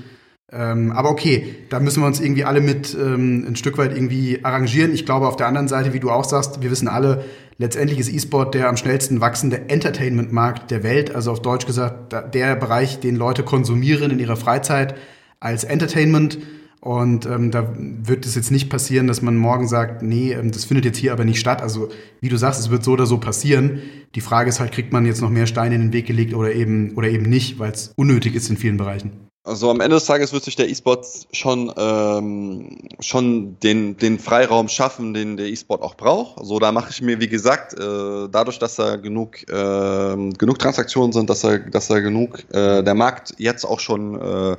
Ähm, 0.51 0.93
aber 0.93 1.11
okay, 1.11 1.57
da 1.69 1.79
müssen 1.79 2.03
wir 2.03 2.07
uns 2.07 2.21
irgendwie 2.21 2.45
alle 2.45 2.61
mit 2.61 2.97
ähm, 2.99 3.45
ein 3.47 3.57
Stück 3.57 3.79
weit 3.79 3.95
irgendwie 3.95 4.41
arrangieren. 4.43 4.95
Ich 4.95 5.05
glaube, 5.05 5.29
auf 5.29 5.37
der 5.37 5.47
anderen 5.47 5.69
Seite, 5.69 5.93
wie 5.93 6.01
du 6.01 6.11
auch 6.11 6.25
sagst, 6.25 6.63
wir 6.63 6.71
wissen 6.71 6.89
alle, 6.89 7.25
letztendlich 7.59 7.99
ist 7.99 8.13
E-Sport 8.13 8.55
der 8.55 8.69
am 8.69 8.77
schnellsten 8.77 9.21
wachsende 9.21 9.69
Entertainment-Markt 9.69 10.71
der 10.71 10.83
Welt. 10.83 11.15
Also 11.15 11.33
auf 11.33 11.43
Deutsch 11.43 11.67
gesagt, 11.67 12.15
der 12.35 12.57
Bereich, 12.57 12.99
den 13.01 13.17
Leute 13.17 13.43
konsumieren 13.43 14.11
in 14.11 14.19
ihrer 14.19 14.37
Freizeit 14.37 14.95
als 15.39 15.65
Entertainment. 15.65 16.39
Und 16.81 17.27
ähm, 17.27 17.51
da 17.51 17.75
wird 17.77 18.25
es 18.25 18.35
jetzt 18.35 18.51
nicht 18.51 18.71
passieren, 18.71 19.09
dass 19.09 19.21
man 19.21 19.37
morgen 19.37 19.67
sagt, 19.67 20.03
nee, 20.03 20.33
ähm, 20.33 20.53
das 20.53 20.65
findet 20.65 20.85
jetzt 20.85 20.99
hier 20.99 21.13
aber 21.13 21.25
nicht 21.25 21.41
statt. 21.41 21.61
Also 21.61 21.89
wie 22.21 22.29
du 22.29 22.37
sagst, 22.37 22.61
es 22.61 22.71
wird 22.71 22.85
so 22.85 22.93
oder 22.93 23.07
so 23.07 23.19
passieren. 23.19 23.83
Die 24.15 24.21
Frage 24.21 24.49
ist 24.49 24.61
halt, 24.61 24.73
kriegt 24.73 24.93
man 24.93 25.05
jetzt 25.05 25.21
noch 25.21 25.31
mehr 25.31 25.47
Steine 25.47 25.75
in 25.75 25.81
den 25.81 25.93
Weg 25.93 26.07
gelegt 26.07 26.35
oder 26.35 26.53
eben 26.53 26.95
oder 26.95 27.09
eben 27.09 27.29
nicht, 27.29 27.59
weil 27.59 27.73
es 27.73 27.93
unnötig 27.97 28.35
ist 28.35 28.49
in 28.49 28.57
vielen 28.57 28.77
Bereichen. 28.77 29.29
Also 29.49 29.71
am 29.71 29.81
Ende 29.81 29.97
des 29.97 30.05
Tages 30.05 30.33
wird 30.35 30.45
sich 30.45 30.57
der 30.57 30.69
E-Sport 30.69 31.07
schon, 31.33 31.73
ähm, 31.77 32.77
schon 33.01 33.59
den, 33.61 33.97
den 33.97 34.19
Freiraum 34.19 34.69
schaffen, 34.69 35.15
den 35.15 35.39
der 35.39 35.47
E-Sport 35.47 35.81
auch 35.81 35.95
braucht. 35.95 36.35
So, 36.37 36.41
also 36.43 36.59
da 36.59 36.71
mache 36.71 36.91
ich 36.91 37.01
mir, 37.01 37.19
wie 37.19 37.29
gesagt, 37.29 37.73
äh, 37.73 38.29
dadurch, 38.31 38.59
dass 38.59 38.77
da 38.77 38.97
genug, 38.97 39.49
äh, 39.49 40.33
genug 40.37 40.59
Transaktionen 40.59 41.13
sind, 41.13 41.31
dass 41.31 41.45
er, 41.45 41.61
dass 41.61 41.89
er 41.89 42.03
genug, 42.03 42.45
äh, 42.53 42.83
der 42.83 42.95
Markt 42.95 43.35
jetzt 43.39 43.65
auch 43.65 43.81
schon 43.81 44.21
äh, 44.21 44.57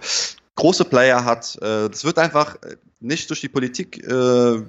große 0.59 0.85
Player 0.85 1.25
hat. 1.25 1.57
Äh, 1.61 1.89
das 1.89 2.05
wird 2.05 2.19
einfach 2.19 2.57
nicht 2.99 3.29
durch 3.29 3.41
die 3.41 3.49
Politik 3.49 4.03
äh, 4.05 4.61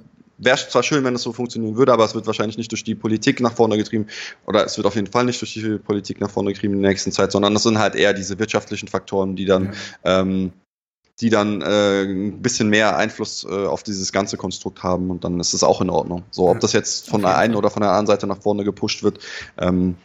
Wäre 0.43 0.57
zwar 0.57 0.81
schön, 0.81 1.03
wenn 1.03 1.13
es 1.13 1.21
so 1.21 1.33
funktionieren 1.33 1.77
würde, 1.77 1.93
aber 1.93 2.03
es 2.03 2.15
wird 2.15 2.25
wahrscheinlich 2.25 2.57
nicht 2.57 2.71
durch 2.71 2.83
die 2.83 2.95
Politik 2.95 3.41
nach 3.41 3.53
vorne 3.53 3.77
getrieben, 3.77 4.07
oder 4.47 4.65
es 4.65 4.75
wird 4.75 4.87
auf 4.87 4.95
jeden 4.95 5.05
Fall 5.05 5.23
nicht 5.23 5.39
durch 5.39 5.53
die 5.53 5.77
Politik 5.77 6.19
nach 6.19 6.31
vorne 6.31 6.51
getrieben 6.51 6.73
in 6.73 6.81
der 6.81 6.89
nächsten 6.89 7.11
Zeit, 7.11 7.31
sondern 7.31 7.55
es 7.55 7.61
sind 7.61 7.77
halt 7.77 7.93
eher 7.93 8.13
diese 8.13 8.39
wirtschaftlichen 8.39 8.87
Faktoren, 8.87 9.35
die 9.35 9.45
dann, 9.45 9.75
ja. 10.03 10.21
ähm, 10.21 10.51
die 11.19 11.29
dann 11.29 11.61
äh, 11.61 12.05
ein 12.05 12.41
bisschen 12.41 12.69
mehr 12.69 12.97
Einfluss 12.97 13.45
äh, 13.47 13.67
auf 13.67 13.83
dieses 13.83 14.11
ganze 14.11 14.35
Konstrukt 14.35 14.81
haben 14.81 15.11
und 15.11 15.23
dann 15.23 15.39
ist 15.39 15.53
es 15.53 15.63
auch 15.63 15.79
in 15.79 15.91
Ordnung. 15.91 16.23
So, 16.31 16.49
ob 16.49 16.59
das 16.59 16.73
jetzt 16.73 17.07
von 17.07 17.21
der 17.21 17.37
einen 17.37 17.53
oder 17.53 17.69
von 17.69 17.81
der 17.81 17.91
anderen 17.91 18.07
Seite 18.07 18.25
nach 18.25 18.41
vorne 18.41 18.63
gepusht 18.63 19.03
wird, 19.03 19.19
ähm, 19.59 19.95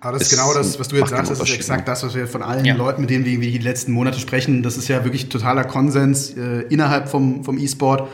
aber 0.00 0.18
das 0.18 0.22
ist 0.22 0.30
genau 0.30 0.52
das, 0.52 0.78
was 0.78 0.88
du 0.88 0.96
jetzt 0.96 1.10
sagst, 1.10 1.30
das 1.30 1.40
ist 1.40 1.54
exakt 1.54 1.88
das, 1.88 2.02
was 2.02 2.14
wir 2.14 2.26
von 2.26 2.42
allen 2.42 2.64
ja. 2.64 2.74
Leuten, 2.74 3.00
mit 3.00 3.10
denen 3.10 3.24
wir 3.24 3.38
die 3.38 3.58
letzten 3.58 3.92
Monate 3.92 4.18
sprechen. 4.20 4.62
Das 4.62 4.76
ist 4.76 4.88
ja 4.88 5.04
wirklich 5.04 5.28
totaler 5.28 5.64
Konsens 5.64 6.36
äh, 6.36 6.62
innerhalb 6.68 7.08
vom, 7.08 7.44
vom 7.44 7.58
E-Sport. 7.58 8.08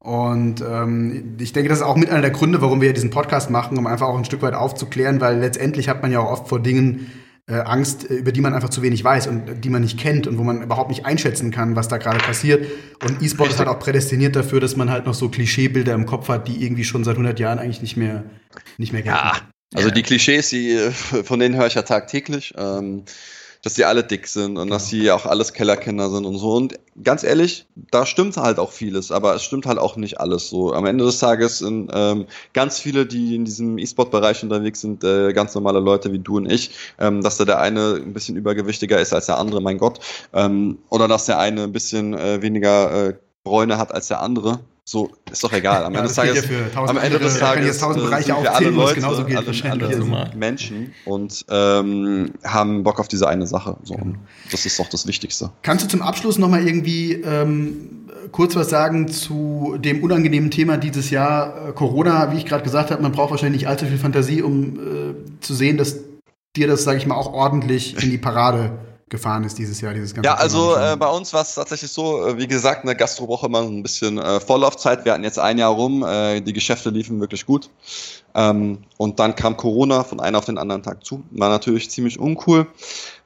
Und 0.00 0.62
ähm, 0.62 1.36
ich 1.38 1.52
denke, 1.52 1.68
das 1.68 1.78
ist 1.78 1.84
auch 1.84 1.96
mit 1.96 2.10
einer 2.10 2.22
der 2.22 2.30
Gründe, 2.30 2.62
warum 2.62 2.80
wir 2.80 2.92
diesen 2.92 3.10
Podcast 3.10 3.50
machen, 3.50 3.78
um 3.78 3.86
einfach 3.86 4.08
auch 4.08 4.16
ein 4.16 4.24
Stück 4.24 4.42
weit 4.42 4.54
aufzuklären, 4.54 5.20
weil 5.20 5.38
letztendlich 5.38 5.88
hat 5.88 6.02
man 6.02 6.10
ja 6.10 6.20
auch 6.20 6.30
oft 6.30 6.48
vor 6.48 6.58
Dingen 6.58 7.10
äh, 7.46 7.60
Angst, 7.60 8.10
äh, 8.10 8.14
über 8.14 8.32
die 8.32 8.40
man 8.40 8.54
einfach 8.54 8.70
zu 8.70 8.82
wenig 8.82 9.04
weiß 9.04 9.26
und 9.26 9.62
die 9.62 9.68
man 9.68 9.82
nicht 9.82 9.98
kennt 9.98 10.26
und 10.26 10.38
wo 10.38 10.42
man 10.42 10.62
überhaupt 10.62 10.88
nicht 10.88 11.04
einschätzen 11.04 11.50
kann, 11.50 11.76
was 11.76 11.88
da 11.88 11.98
gerade 11.98 12.18
passiert. 12.18 12.66
Und 13.04 13.22
E-Sport 13.22 13.50
ist 13.50 13.58
halt 13.58 13.68
auch 13.68 13.78
prädestiniert 13.78 14.34
dafür, 14.36 14.58
dass 14.58 14.74
man 14.74 14.90
halt 14.90 15.04
noch 15.04 15.14
so 15.14 15.28
Klischeebilder 15.28 15.92
im 15.92 16.06
Kopf 16.06 16.28
hat, 16.28 16.48
die 16.48 16.64
irgendwie 16.64 16.84
schon 16.84 17.04
seit 17.04 17.14
100 17.14 17.38
Jahren 17.38 17.58
eigentlich 17.58 17.82
nicht 17.82 17.96
mehr, 17.96 18.24
nicht 18.78 18.92
mehr 18.92 19.02
gelten. 19.02 19.18
Ja, 19.18 19.32
also 19.74 19.90
die 19.90 20.02
Klischees, 20.02 20.50
die, 20.50 20.76
von 21.24 21.38
denen 21.38 21.56
höre 21.56 21.66
ich 21.66 21.74
ja 21.74 21.82
tagtäglich. 21.82 22.54
Ähm, 22.56 23.04
dass 23.62 23.74
sie 23.74 23.84
alle 23.84 24.02
dick 24.02 24.26
sind 24.26 24.56
und 24.56 24.64
genau. 24.64 24.74
dass 24.74 24.88
sie 24.88 25.10
auch 25.10 25.26
alles 25.26 25.52
Kellerkinder 25.52 26.08
sind 26.08 26.24
und 26.24 26.38
so. 26.38 26.54
Und 26.54 26.78
ganz 27.02 27.24
ehrlich, 27.24 27.66
da 27.90 28.06
stimmt 28.06 28.36
halt 28.36 28.58
auch 28.58 28.72
vieles, 28.72 29.12
aber 29.12 29.34
es 29.34 29.42
stimmt 29.42 29.66
halt 29.66 29.78
auch 29.78 29.96
nicht 29.96 30.18
alles 30.18 30.48
so. 30.48 30.72
Am 30.72 30.86
Ende 30.86 31.04
des 31.04 31.18
Tages 31.18 31.58
sind 31.58 31.90
ähm, 31.92 32.26
ganz 32.54 32.78
viele, 32.78 33.04
die 33.04 33.34
in 33.34 33.44
diesem 33.44 33.76
E-Sport-Bereich 33.76 34.42
unterwegs 34.42 34.80
sind, 34.80 35.04
äh, 35.04 35.32
ganz 35.32 35.54
normale 35.54 35.80
Leute 35.80 36.12
wie 36.12 36.18
du 36.18 36.38
und 36.38 36.50
ich, 36.50 36.70
ähm, 36.98 37.22
dass 37.22 37.36
da 37.36 37.44
der 37.44 37.60
eine 37.60 37.96
ein 37.96 38.14
bisschen 38.14 38.36
übergewichtiger 38.36 38.98
ist 38.98 39.12
als 39.12 39.26
der 39.26 39.38
andere, 39.38 39.60
mein 39.60 39.78
Gott. 39.78 40.00
Ähm, 40.32 40.78
oder 40.88 41.06
dass 41.06 41.26
der 41.26 41.38
eine 41.38 41.64
ein 41.64 41.72
bisschen 41.72 42.14
äh, 42.14 42.40
weniger 42.40 43.08
äh, 43.08 43.14
Bräune 43.44 43.76
hat 43.78 43.92
als 43.92 44.08
der 44.08 44.22
andere. 44.22 44.60
So, 44.90 45.08
ist 45.30 45.44
doch 45.44 45.52
egal. 45.52 45.84
Am 45.84 45.92
ja, 45.92 46.00
Ende 46.00 46.08
des 46.08 46.16
Tages, 46.16 46.44
ja 46.50 46.82
am 46.82 46.96
Ende 46.96 47.20
des 47.20 47.38
Tages 47.38 47.78
tausend 47.78 48.06
Bereiche 48.06 48.34
sind 48.34 48.42
wir 48.42 48.52
alle 48.52 48.70
Leute, 48.70 48.94
genauso 48.96 49.24
gilt 49.24 49.64
alle, 49.64 49.86
alle 49.86 50.30
Menschen 50.34 50.92
und 51.04 51.46
ähm, 51.48 52.32
haben 52.42 52.82
Bock 52.82 52.98
auf 52.98 53.06
diese 53.06 53.28
eine 53.28 53.46
Sache. 53.46 53.76
So, 53.84 53.94
genau. 53.94 54.18
Das 54.50 54.66
ist 54.66 54.80
doch 54.80 54.88
das 54.88 55.06
Wichtigste. 55.06 55.52
Kannst 55.62 55.84
du 55.84 55.88
zum 55.88 56.02
Abschluss 56.02 56.38
noch 56.38 56.48
mal 56.48 56.66
irgendwie 56.66 57.12
ähm, 57.12 58.08
kurz 58.32 58.56
was 58.56 58.68
sagen 58.68 59.06
zu 59.06 59.76
dem 59.78 60.02
unangenehmen 60.02 60.50
Thema 60.50 60.76
dieses 60.76 61.10
Jahr 61.10 61.68
äh, 61.68 61.72
Corona? 61.72 62.32
Wie 62.32 62.38
ich 62.38 62.46
gerade 62.46 62.64
gesagt 62.64 62.90
habe, 62.90 63.00
man 63.00 63.12
braucht 63.12 63.30
wahrscheinlich 63.30 63.60
nicht 63.60 63.68
allzu 63.68 63.86
viel 63.86 63.96
Fantasie, 63.96 64.42
um 64.42 64.74
äh, 64.74 65.40
zu 65.40 65.54
sehen, 65.54 65.78
dass 65.78 65.98
dir 66.56 66.66
das, 66.66 66.82
sage 66.82 66.98
ich 66.98 67.06
mal, 67.06 67.14
auch 67.14 67.32
ordentlich 67.32 68.02
in 68.02 68.10
die 68.10 68.18
Parade 68.18 68.72
gefahren 69.10 69.44
ist 69.44 69.58
dieses 69.58 69.80
Jahr, 69.80 69.92
dieses 69.92 70.14
ganze 70.14 70.28
Ja, 70.28 70.36
also 70.36 70.76
äh, 70.76 70.96
bei 70.96 71.08
uns 71.08 71.32
war 71.34 71.42
es 71.42 71.56
tatsächlich 71.56 71.90
so, 71.90 72.26
äh, 72.26 72.38
wie 72.38 72.46
gesagt, 72.46 72.84
eine 72.84 72.96
Gastrowoche 72.96 73.46
immer 73.46 73.60
ein 73.60 73.82
bisschen 73.82 74.18
äh, 74.18 74.40
Vorlaufzeit. 74.40 75.04
Wir 75.04 75.12
hatten 75.12 75.24
jetzt 75.24 75.38
ein 75.38 75.58
Jahr 75.58 75.72
rum, 75.72 76.04
äh, 76.04 76.40
die 76.40 76.52
Geschäfte 76.52 76.90
liefen 76.90 77.20
wirklich 77.20 77.44
gut. 77.44 77.68
Ähm, 78.34 78.78
und 78.96 79.18
dann 79.18 79.34
kam 79.34 79.56
Corona 79.56 80.04
von 80.04 80.20
einem 80.20 80.36
auf 80.36 80.46
den 80.46 80.56
anderen 80.56 80.82
Tag 80.82 81.04
zu. 81.04 81.24
War 81.32 81.48
natürlich 81.48 81.90
ziemlich 81.90 82.18
uncool. 82.18 82.68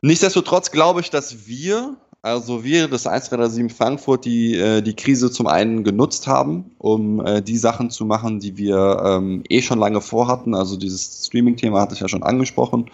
Nichtsdestotrotz 0.00 0.70
glaube 0.70 1.00
ich, 1.00 1.10
dass 1.10 1.46
wir 1.46 1.94
also 2.24 2.64
wir, 2.64 2.88
das 2.88 3.06
137 3.06 3.76
Frankfurt, 3.76 4.24
die 4.24 4.54
äh, 4.54 4.80
die 4.80 4.96
Krise 4.96 5.30
zum 5.30 5.46
einen 5.46 5.84
genutzt 5.84 6.26
haben, 6.26 6.70
um 6.78 7.22
äh, 7.22 7.42
die 7.42 7.58
Sachen 7.58 7.90
zu 7.90 8.06
machen, 8.06 8.40
die 8.40 8.56
wir 8.56 9.02
ähm, 9.04 9.42
eh 9.50 9.60
schon 9.60 9.78
lange 9.78 10.00
vorhatten. 10.00 10.54
Also 10.54 10.78
dieses 10.78 11.26
Streaming-Thema 11.26 11.82
hatte 11.82 11.92
ich 11.92 12.00
ja 12.00 12.08
schon 12.08 12.22
angesprochen. 12.22 12.90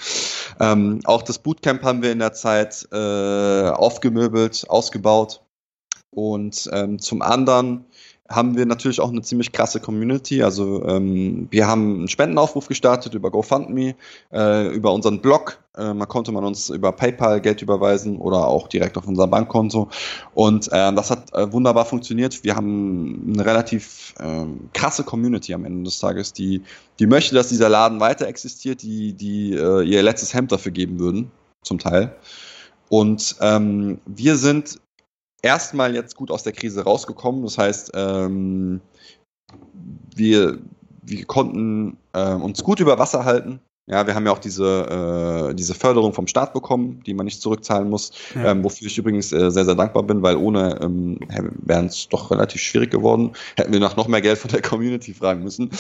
Ähm, 0.59 0.99
auch 1.05 1.23
das 1.23 1.39
Bootcamp 1.39 1.85
haben 1.85 2.03
wir 2.03 2.11
in 2.11 2.19
der 2.19 2.33
Zeit 2.33 2.89
äh, 2.91 3.69
aufgemöbelt, 3.71 4.65
ausgebaut. 4.69 5.41
Und 6.11 6.69
ähm, 6.73 6.99
zum 6.99 7.23
anderen 7.23 7.85
haben 8.31 8.57
wir 8.57 8.65
natürlich 8.65 9.01
auch 9.01 9.11
eine 9.11 9.23
ziemlich 9.23 9.51
krasse 9.51 9.81
Community. 9.81 10.43
Also 10.43 10.87
ähm, 10.87 11.49
wir 11.51 11.67
haben 11.67 11.99
einen 11.99 12.09
Spendenaufruf 12.09 12.69
gestartet 12.69 13.15
über 13.15 13.31
GoFundMe, 13.31 13.97
äh, 14.33 14.69
über 14.69 14.93
unseren 14.93 15.21
Blog. 15.21 15.59
Äh, 15.77 15.95
man 15.95 16.07
konnte 16.07 16.31
man 16.31 16.45
uns 16.45 16.71
über 16.71 16.93
PayPal 16.93 17.41
Geld 17.41 17.61
überweisen 17.61 18.19
oder 18.19 18.47
auch 18.47 18.69
direkt 18.69 18.97
auf 18.97 19.09
unser 19.09 19.27
Bankkonto. 19.27 19.89
Und 20.33 20.69
äh, 20.69 20.93
das 20.93 21.11
hat 21.11 21.35
äh, 21.35 21.53
wunderbar 21.53 21.85
funktioniert. 21.85 22.45
Wir 22.45 22.55
haben 22.55 23.33
eine 23.35 23.45
relativ 23.45 24.15
äh, 24.21 24.47
krasse 24.75 25.03
Community 25.03 25.53
am 25.53 25.65
Ende 25.65 25.83
des 25.83 25.99
Tages, 25.99 26.33
die, 26.33 26.63
die 27.01 27.07
möchte, 27.07 27.35
dass 27.35 27.49
dieser 27.49 27.69
Laden 27.69 27.99
weiter 27.99 28.29
existiert, 28.29 28.83
die, 28.83 29.13
die 29.13 29.55
äh, 29.55 29.83
ihr 29.83 30.05
letztes 30.05 30.35
Hemd 30.35 30.53
dafür 30.53 30.71
geben 30.71 31.01
würden, 31.01 31.33
zum 31.63 31.81
Teil. 31.81 32.15
Und 32.89 33.37
ähm, 33.41 33.99
wir 34.07 34.37
sind 34.37 34.81
erstmal 35.43 35.95
jetzt 35.95 36.17
gut 36.17 36.31
aus 36.31 36.43
der 36.43 36.53
Krise 36.53 36.85
rausgekommen. 36.85 37.43
Das 37.43 37.59
heißt, 37.59 37.93
ähm, 37.95 38.81
wir, 40.15 40.59
wir 41.03 41.25
konnten 41.25 41.97
äh, 42.13 42.35
uns 42.35 42.63
gut 42.63 42.81
über 42.81 42.99
Wasser 42.99 43.25
halten. 43.25 43.61
Ja, 43.87 44.07
wir 44.07 44.15
haben 44.15 44.25
ja 44.25 44.31
auch 44.31 44.39
diese, 44.39 45.49
äh, 45.51 45.55
diese 45.55 45.75
Förderung 45.75 46.13
vom 46.13 46.29
Staat 46.29 46.53
bekommen, 46.53 47.03
die 47.07 47.15
man 47.15 47.25
nicht 47.25 47.43
zurückzahlen 47.43 47.91
muss, 47.91 48.13
ja. 48.37 48.53
ähm, 48.53 48.63
wofür 48.63 48.87
ich 48.87 48.97
übrigens 48.97 49.33
äh, 49.33 49.51
sehr, 49.51 49.65
sehr 49.65 49.75
dankbar 49.75 50.05
bin, 50.05 50.23
weil 50.23 50.37
ohne 50.37 50.79
ähm, 50.81 51.19
wäre 51.63 51.87
es 51.87 52.09
doch 52.09 52.31
relativ 52.31 52.61
schwierig 52.61 52.93
geworden. 52.93 53.33
Hätten 53.57 53.73
wir 53.73 53.81
nach 53.81 53.97
noch 53.97 54.07
mehr 54.07 54.21
Geld 54.21 54.39
von 54.39 54.51
der 54.51 54.63
Community 54.63 55.13
fragen 55.13 55.43
müssen. 55.43 55.71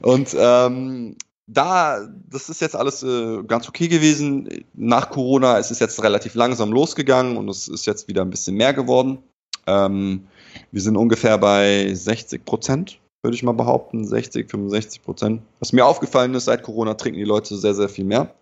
Und 0.00 0.34
ähm, 0.38 1.16
da, 1.48 2.06
das 2.30 2.50
ist 2.50 2.60
jetzt 2.60 2.76
alles 2.76 3.02
äh, 3.02 3.42
ganz 3.44 3.68
okay 3.68 3.88
gewesen. 3.88 4.48
Nach 4.74 5.10
Corona 5.10 5.56
ist 5.56 5.70
es 5.70 5.80
jetzt 5.80 6.02
relativ 6.02 6.34
langsam 6.34 6.70
losgegangen 6.70 7.36
und 7.36 7.48
es 7.48 7.68
ist 7.68 7.86
jetzt 7.86 8.06
wieder 8.06 8.22
ein 8.22 8.30
bisschen 8.30 8.54
mehr 8.54 8.74
geworden. 8.74 9.18
Ähm, 9.66 10.28
wir 10.70 10.82
sind 10.82 10.96
ungefähr 10.96 11.38
bei 11.38 11.92
60 11.92 12.44
Prozent, 12.44 13.00
würde 13.22 13.34
ich 13.34 13.42
mal 13.42 13.52
behaupten. 13.52 14.06
60, 14.06 14.50
65 14.50 15.02
Prozent. 15.02 15.42
Was 15.58 15.72
mir 15.72 15.86
aufgefallen 15.86 16.34
ist, 16.34 16.44
seit 16.44 16.62
Corona 16.62 16.94
trinken 16.94 17.18
die 17.18 17.24
Leute 17.24 17.56
sehr, 17.56 17.74
sehr 17.74 17.88
viel 17.88 18.04
mehr. 18.04 18.34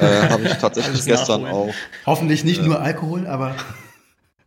äh, 0.00 0.28
Habe 0.30 0.44
ich 0.44 0.54
tatsächlich 0.54 1.04
gestern 1.04 1.44
auch. 1.44 1.74
Hoffentlich 2.06 2.42
nicht 2.42 2.62
äh, 2.62 2.66
nur 2.66 2.80
Alkohol, 2.80 3.26
aber. 3.26 3.54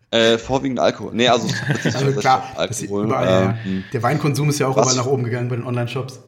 Äh, 0.09 0.39
vorwiegend 0.39 0.79
Alkohol. 0.79 1.13
Nee, 1.13 1.27
also, 1.27 1.47
also 1.83 2.11
klar, 2.13 2.43
Alkohol. 2.55 3.05
Überall, 3.05 3.59
ähm, 3.65 3.83
der 3.93 4.01
Weinkonsum 4.01 4.49
ist 4.49 4.57
ja 4.59 4.67
auch 4.67 4.77
überall 4.77 4.95
nach 4.95 5.05
oben 5.05 5.23
gegangen 5.25 5.49
bei 5.49 5.57
den 5.57 5.65
Online-Shops. 5.65 6.21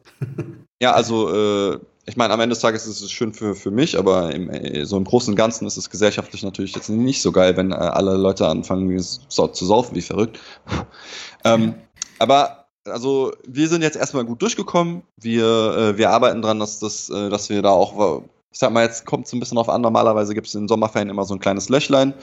Ja, 0.80 0.92
also 0.92 1.34
äh, 1.34 1.78
ich 2.06 2.16
meine, 2.16 2.32
am 2.32 2.40
Ende 2.40 2.54
des 2.54 2.60
Tages 2.60 2.86
ist 2.86 3.02
es 3.02 3.10
schön 3.10 3.34
für, 3.34 3.54
für 3.54 3.70
mich, 3.70 3.98
aber 3.98 4.34
im, 4.34 4.48
äh, 4.48 4.84
so 4.86 4.96
im 4.96 5.04
Großen 5.04 5.32
und 5.32 5.36
Ganzen 5.36 5.66
ist 5.66 5.76
es 5.76 5.90
gesellschaftlich 5.90 6.42
natürlich 6.42 6.74
jetzt 6.74 6.88
nicht 6.88 7.20
so 7.20 7.32
geil, 7.32 7.56
wenn 7.56 7.72
äh, 7.72 7.74
alle 7.74 8.16
Leute 8.16 8.46
anfangen 8.46 8.98
so, 8.98 9.48
zu 9.48 9.66
saufen 9.66 9.94
wie 9.94 10.02
verrückt. 10.02 10.38
ähm, 11.44 11.74
aber 12.18 12.66
also 12.86 13.32
wir 13.46 13.68
sind 13.68 13.82
jetzt 13.82 13.96
erstmal 13.96 14.24
gut 14.24 14.40
durchgekommen. 14.40 15.02
Wir, 15.20 15.44
äh, 15.44 15.98
wir 15.98 16.10
arbeiten 16.10 16.40
dran, 16.40 16.58
dass, 16.58 16.78
das, 16.78 17.10
äh, 17.10 17.28
dass 17.28 17.50
wir 17.50 17.60
da 17.60 17.70
auch, 17.70 18.22
ich 18.50 18.58
sag 18.58 18.72
mal, 18.72 18.84
jetzt 18.84 19.04
kommt 19.04 19.26
es 19.26 19.32
ein 19.34 19.40
bisschen 19.40 19.58
auf 19.58 19.68
an. 19.68 19.82
Normalerweise 19.82 20.32
gibt 20.32 20.46
es 20.46 20.54
in 20.54 20.68
Sommerferien 20.68 21.10
immer 21.10 21.24
so 21.24 21.34
ein 21.34 21.40
kleines 21.40 21.68
Löchlein. 21.68 22.14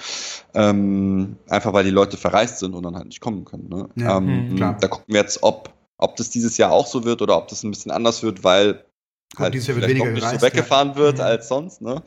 Ähm, 0.55 1.35
einfach 1.49 1.73
weil 1.73 1.83
die 1.83 1.91
Leute 1.91 2.17
verreist 2.17 2.57
sind 2.57 2.73
und 2.73 2.81
dann 2.83 2.95
halt 2.95 3.05
nicht 3.05 3.21
kommen 3.21 3.45
können. 3.45 3.69
Ne? 3.69 3.89
Ja, 3.95 4.17
ähm, 4.17 4.57
da 4.57 4.87
gucken 4.87 5.13
wir 5.13 5.21
jetzt, 5.21 5.43
ob 5.43 5.74
ob 5.97 6.15
das 6.15 6.29
dieses 6.29 6.57
Jahr 6.57 6.71
auch 6.71 6.87
so 6.87 7.03
wird 7.03 7.21
oder 7.21 7.37
ob 7.37 7.47
das 7.47 7.63
ein 7.63 7.71
bisschen 7.71 7.91
anders 7.91 8.23
wird, 8.23 8.43
weil 8.43 8.85
halt 9.37 9.53
dieses 9.53 9.67
Jahr 9.67 9.77
wird 9.77 9.89
weniger 9.89 10.11
nicht 10.11 10.21
gereist, 10.21 10.41
so 10.41 10.45
weggefahren 10.45 10.89
ja. 10.89 10.95
wird 10.95 11.17
mhm. 11.17 11.23
als 11.23 11.47
sonst. 11.47 11.81
Ne? 11.81 12.01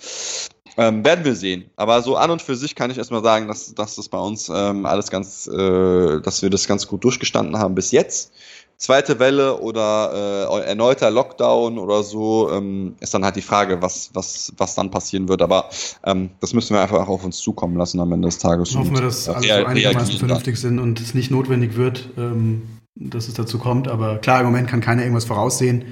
Ähm, 0.77 1.05
werden 1.05 1.25
wir 1.25 1.35
sehen. 1.35 1.71
Aber 1.77 2.03
so 2.03 2.17
an 2.17 2.31
und 2.31 2.41
für 2.41 2.55
sich 2.55 2.75
kann 2.75 2.91
ich 2.91 2.99
erstmal 2.99 3.23
sagen, 3.23 3.49
dass, 3.49 3.75
dass 3.75 3.97
das 3.97 4.09
bei 4.09 4.19
uns 4.19 4.49
ähm, 4.49 4.87
alles 4.87 5.11
ganz, 5.11 5.49
äh, 5.49 6.21
dass 6.21 6.43
wir 6.43 6.51
das 6.51 6.69
ganz 6.69 6.87
gut 6.87 7.03
durchgestanden 7.03 7.59
haben 7.59 7.75
bis 7.75 7.91
jetzt. 7.91 8.33
Zweite 8.77 9.19
Welle 9.19 9.59
oder 9.59 10.47
äh, 10.49 10.69
erneuter 10.69 11.11
Lockdown 11.11 11.79
oder 11.79 12.05
so, 12.05 12.53
ähm, 12.53 12.95
ist 13.01 13.13
dann 13.13 13.25
halt 13.25 13.35
die 13.35 13.43
Frage, 13.43 13.83
was, 13.83 14.11
was, 14.15 14.53
was 14.57 14.77
dann 14.77 14.93
passieren 14.93 15.29
wird. 15.29 15.43
Aber 15.43 15.69
ähm, 16.05 16.31
das 16.39 16.55
müssen 16.55 16.75
wir 16.75 16.83
einfach 16.83 17.01
auch 17.01 17.09
auf 17.09 17.25
uns 17.25 17.39
zukommen 17.39 17.77
lassen 17.77 17.99
am 17.99 18.13
Ende 18.13 18.29
des 18.29 18.39
Tages. 18.39 18.77
Hoffen 18.77 18.95
wir, 18.95 19.03
dass 19.03 19.29
alle 19.29 19.49
so 19.49 19.65
einigermaßen 19.65 20.19
vernünftig 20.19 20.59
sind 20.59 20.79
und 20.79 21.01
es 21.01 21.13
nicht 21.13 21.33
notwendig 21.33 21.75
wird, 21.75 22.11
ähm, 22.17 22.78
dass 22.99 23.29
es 23.29 23.35
dazu 23.35 23.59
kommt. 23.59 23.89
Aber 23.89 24.19
klar, 24.19 24.41
im 24.41 24.47
Moment 24.47 24.69
kann 24.69 24.81
keiner 24.81 25.03
irgendwas 25.03 25.25
voraussehen. 25.25 25.85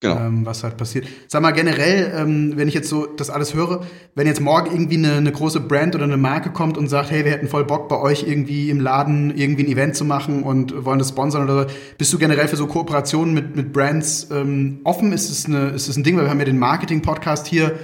Genau. 0.00 0.16
Ähm, 0.18 0.44
was 0.44 0.62
halt 0.62 0.76
passiert. 0.76 1.06
Sag 1.26 1.40
mal 1.40 1.52
generell, 1.52 2.12
ähm, 2.14 2.52
wenn 2.56 2.68
ich 2.68 2.74
jetzt 2.74 2.90
so 2.90 3.06
das 3.06 3.30
alles 3.30 3.54
höre, 3.54 3.80
wenn 4.14 4.26
jetzt 4.26 4.42
morgen 4.42 4.70
irgendwie 4.70 4.98
eine, 4.98 5.14
eine, 5.14 5.32
große 5.32 5.58
Brand 5.58 5.94
oder 5.94 6.04
eine 6.04 6.18
Marke 6.18 6.50
kommt 6.50 6.76
und 6.76 6.88
sagt, 6.88 7.10
hey, 7.10 7.24
wir 7.24 7.32
hätten 7.32 7.48
voll 7.48 7.64
Bock 7.64 7.88
bei 7.88 7.98
euch 7.98 8.28
irgendwie 8.28 8.68
im 8.68 8.78
Laden 8.78 9.34
irgendwie 9.34 9.64
ein 9.64 9.72
Event 9.72 9.96
zu 9.96 10.04
machen 10.04 10.42
und 10.42 10.84
wollen 10.84 10.98
das 10.98 11.08
sponsern 11.08 11.44
oder 11.44 11.62
so, 11.62 11.74
bist 11.96 12.12
du 12.12 12.18
generell 12.18 12.46
für 12.46 12.56
so 12.56 12.66
Kooperationen 12.66 13.32
mit, 13.32 13.56
mit 13.56 13.72
Brands 13.72 14.28
ähm, 14.30 14.80
offen? 14.84 15.14
Ist 15.14 15.30
es, 15.30 15.46
eine, 15.46 15.68
ist 15.70 15.88
es 15.88 15.96
ein 15.96 16.04
Ding, 16.04 16.18
weil 16.18 16.24
wir 16.24 16.30
haben 16.30 16.40
ja 16.40 16.44
den 16.44 16.58
Marketing-Podcast 16.58 17.46
hier, 17.46 17.78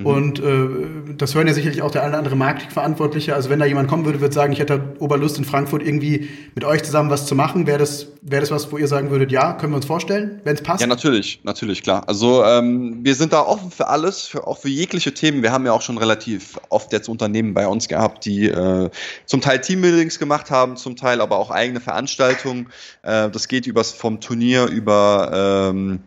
Mhm. 0.00 0.06
Und 0.06 0.38
äh, 0.38 1.14
das 1.16 1.34
hören 1.34 1.48
ja 1.48 1.54
sicherlich 1.54 1.82
auch 1.82 1.90
der 1.90 2.02
eine 2.02 2.10
oder 2.10 2.18
andere 2.18 2.36
Marketingverantwortliche. 2.36 3.34
Also 3.34 3.50
wenn 3.50 3.58
da 3.58 3.66
jemand 3.66 3.88
kommen 3.88 4.04
würde, 4.04 4.20
würde 4.20 4.32
sagen, 4.32 4.52
ich 4.52 4.60
hätte 4.60 4.94
Oberlust 5.00 5.38
in 5.38 5.44
Frankfurt 5.44 5.82
irgendwie 5.82 6.28
mit 6.54 6.64
euch 6.64 6.84
zusammen 6.84 7.10
was 7.10 7.26
zu 7.26 7.34
machen, 7.34 7.66
wäre 7.66 7.78
das, 7.78 8.06
wäre 8.22 8.40
das 8.40 8.52
was, 8.52 8.70
wo 8.70 8.78
ihr 8.78 8.86
sagen 8.86 9.10
würdet, 9.10 9.32
ja, 9.32 9.54
können 9.54 9.72
wir 9.72 9.76
uns 9.76 9.86
vorstellen, 9.86 10.40
wenn 10.44 10.54
es 10.54 10.62
passt? 10.62 10.80
Ja, 10.80 10.86
natürlich, 10.86 11.40
natürlich, 11.42 11.82
klar. 11.82 12.04
Also 12.06 12.44
ähm, 12.44 13.00
wir 13.02 13.16
sind 13.16 13.32
da 13.32 13.40
offen 13.40 13.72
für 13.72 13.88
alles, 13.88 14.26
für, 14.26 14.46
auch 14.46 14.58
für 14.58 14.68
jegliche 14.68 15.12
Themen. 15.14 15.42
Wir 15.42 15.50
haben 15.50 15.66
ja 15.66 15.72
auch 15.72 15.82
schon 15.82 15.98
relativ 15.98 16.60
oft 16.68 16.92
jetzt 16.92 17.08
Unternehmen 17.08 17.52
bei 17.52 17.66
uns 17.66 17.88
gehabt, 17.88 18.24
die 18.24 18.46
äh, 18.46 18.90
zum 19.26 19.40
Teil 19.40 19.60
Teambuildings 19.60 20.20
gemacht 20.20 20.52
haben, 20.52 20.76
zum 20.76 20.94
Teil 20.94 21.20
aber 21.20 21.38
auch 21.38 21.50
eigene 21.50 21.80
Veranstaltungen. 21.80 22.68
Äh, 23.02 23.30
das 23.30 23.48
geht 23.48 23.66
übers 23.66 23.90
vom 23.90 24.20
Turnier 24.20 24.66
über 24.66 25.70
ähm, 25.72 25.98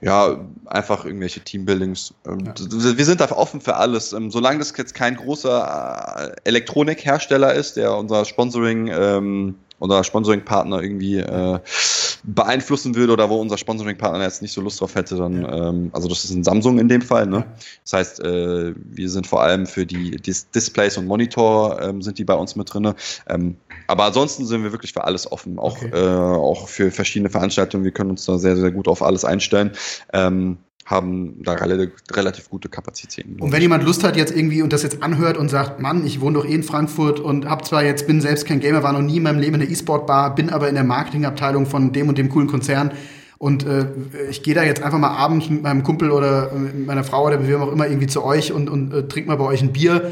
ja, 0.00 0.38
einfach 0.66 1.04
irgendwelche 1.04 1.40
Teambuildings. 1.40 2.14
Ähm, 2.26 2.44
ja. 2.46 2.54
Wir 2.96 3.04
sind 3.04 3.20
da 3.20 3.30
offen 3.32 3.60
für 3.60 3.76
alles. 3.76 4.12
Ähm, 4.12 4.30
solange 4.30 4.58
das 4.58 4.72
jetzt 4.76 4.94
kein 4.94 5.16
großer 5.16 6.34
äh, 6.34 6.48
Elektronikhersteller 6.48 7.52
ist, 7.54 7.76
der 7.76 7.96
unser 7.96 8.24
Sponsoring 8.24 8.88
ähm, 8.88 9.54
unser 9.78 10.02
Sponsoring-Partner 10.04 10.82
irgendwie 10.82 11.18
äh, 11.18 11.58
beeinflussen 12.24 12.94
würde 12.94 13.12
oder 13.12 13.30
wo 13.30 13.36
unser 13.36 13.58
Sponsoring-Partner 13.58 14.22
jetzt 14.22 14.42
nicht 14.42 14.52
so 14.52 14.60
Lust 14.60 14.80
drauf 14.80 14.94
hätte, 14.94 15.16
dann, 15.16 15.42
ja. 15.42 15.68
ähm, 15.68 15.90
also 15.92 16.08
das 16.08 16.24
ist 16.24 16.32
ein 16.32 16.44
Samsung 16.44 16.78
in 16.78 16.88
dem 16.88 17.02
Fall, 17.02 17.26
ne? 17.26 17.44
Das 17.84 17.92
heißt, 17.92 18.20
äh, 18.20 18.74
wir 18.76 19.08
sind 19.08 19.26
vor 19.26 19.42
allem 19.42 19.66
für 19.66 19.86
die 19.86 20.16
Dis 20.16 20.50
Displays 20.50 20.98
und 20.98 21.06
Monitor 21.06 21.80
ähm, 21.80 22.02
sind 22.02 22.18
die 22.18 22.24
bei 22.24 22.34
uns 22.34 22.56
mit 22.56 22.72
drin. 22.72 22.92
Ähm, 23.28 23.56
aber 23.88 24.04
ansonsten 24.04 24.44
sind 24.44 24.62
wir 24.62 24.70
wirklich 24.70 24.92
für 24.92 25.04
alles 25.04 25.30
offen, 25.32 25.58
auch, 25.58 25.82
okay. 25.82 25.90
äh, 25.92 26.36
auch 26.36 26.68
für 26.68 26.90
verschiedene 26.90 27.30
Veranstaltungen. 27.30 27.84
Wir 27.84 27.90
können 27.90 28.10
uns 28.10 28.24
da 28.26 28.38
sehr, 28.38 28.56
sehr 28.56 28.70
gut 28.70 28.86
auf 28.86 29.02
alles 29.02 29.24
einstellen. 29.24 29.72
Ähm, 30.12 30.58
haben 30.84 31.42
da 31.42 31.52
relativ, 31.52 31.92
relativ 32.12 32.48
gute 32.48 32.68
Kapazitäten. 32.68 33.40
Und 33.40 33.52
wenn 33.52 33.60
jemand 33.60 33.84
Lust 33.84 34.04
hat 34.04 34.16
jetzt 34.16 34.34
irgendwie 34.34 34.62
und 34.62 34.72
das 34.72 34.82
jetzt 34.82 35.02
anhört 35.02 35.36
und 35.36 35.50
sagt, 35.50 35.80
Mann, 35.80 36.06
ich 36.06 36.20
wohne 36.20 36.38
doch 36.38 36.46
eh 36.46 36.54
in 36.54 36.62
Frankfurt 36.62 37.20
und 37.20 37.46
hab 37.46 37.66
zwar 37.66 37.84
jetzt, 37.84 38.06
bin 38.06 38.20
selbst 38.20 38.46
kein 38.46 38.60
Gamer, 38.60 38.82
war 38.82 38.92
noch 38.92 39.02
nie 39.02 39.18
in 39.18 39.22
meinem 39.22 39.38
Leben 39.38 39.54
in 39.54 39.60
der 39.60 39.70
E-Sport-Bar, 39.70 40.34
bin 40.34 40.48
aber 40.48 40.68
in 40.68 40.74
der 40.74 40.84
Marketingabteilung 40.84 41.66
von 41.66 41.92
dem 41.92 42.08
und 42.08 42.16
dem 42.16 42.30
coolen 42.30 42.48
Konzern 42.48 42.92
und 43.38 43.64
äh, 43.64 43.86
ich 44.28 44.42
gehe 44.42 44.54
da 44.54 44.64
jetzt 44.64 44.82
einfach 44.82 44.98
mal 44.98 45.16
abends 45.16 45.48
mit 45.48 45.62
meinem 45.62 45.84
Kumpel 45.84 46.10
oder 46.10 46.50
mit 46.52 46.86
meiner 46.86 47.04
Frau 47.04 47.26
oder 47.26 47.38
mit 47.38 47.48
wem 47.48 47.62
auch 47.62 47.70
immer 47.70 47.86
irgendwie 47.86 48.08
zu 48.08 48.24
euch 48.24 48.52
und, 48.52 48.68
und 48.68 48.92
äh, 48.92 49.06
trink 49.06 49.28
mal 49.28 49.36
bei 49.36 49.44
euch 49.44 49.62
ein 49.62 49.72
Bier 49.72 50.10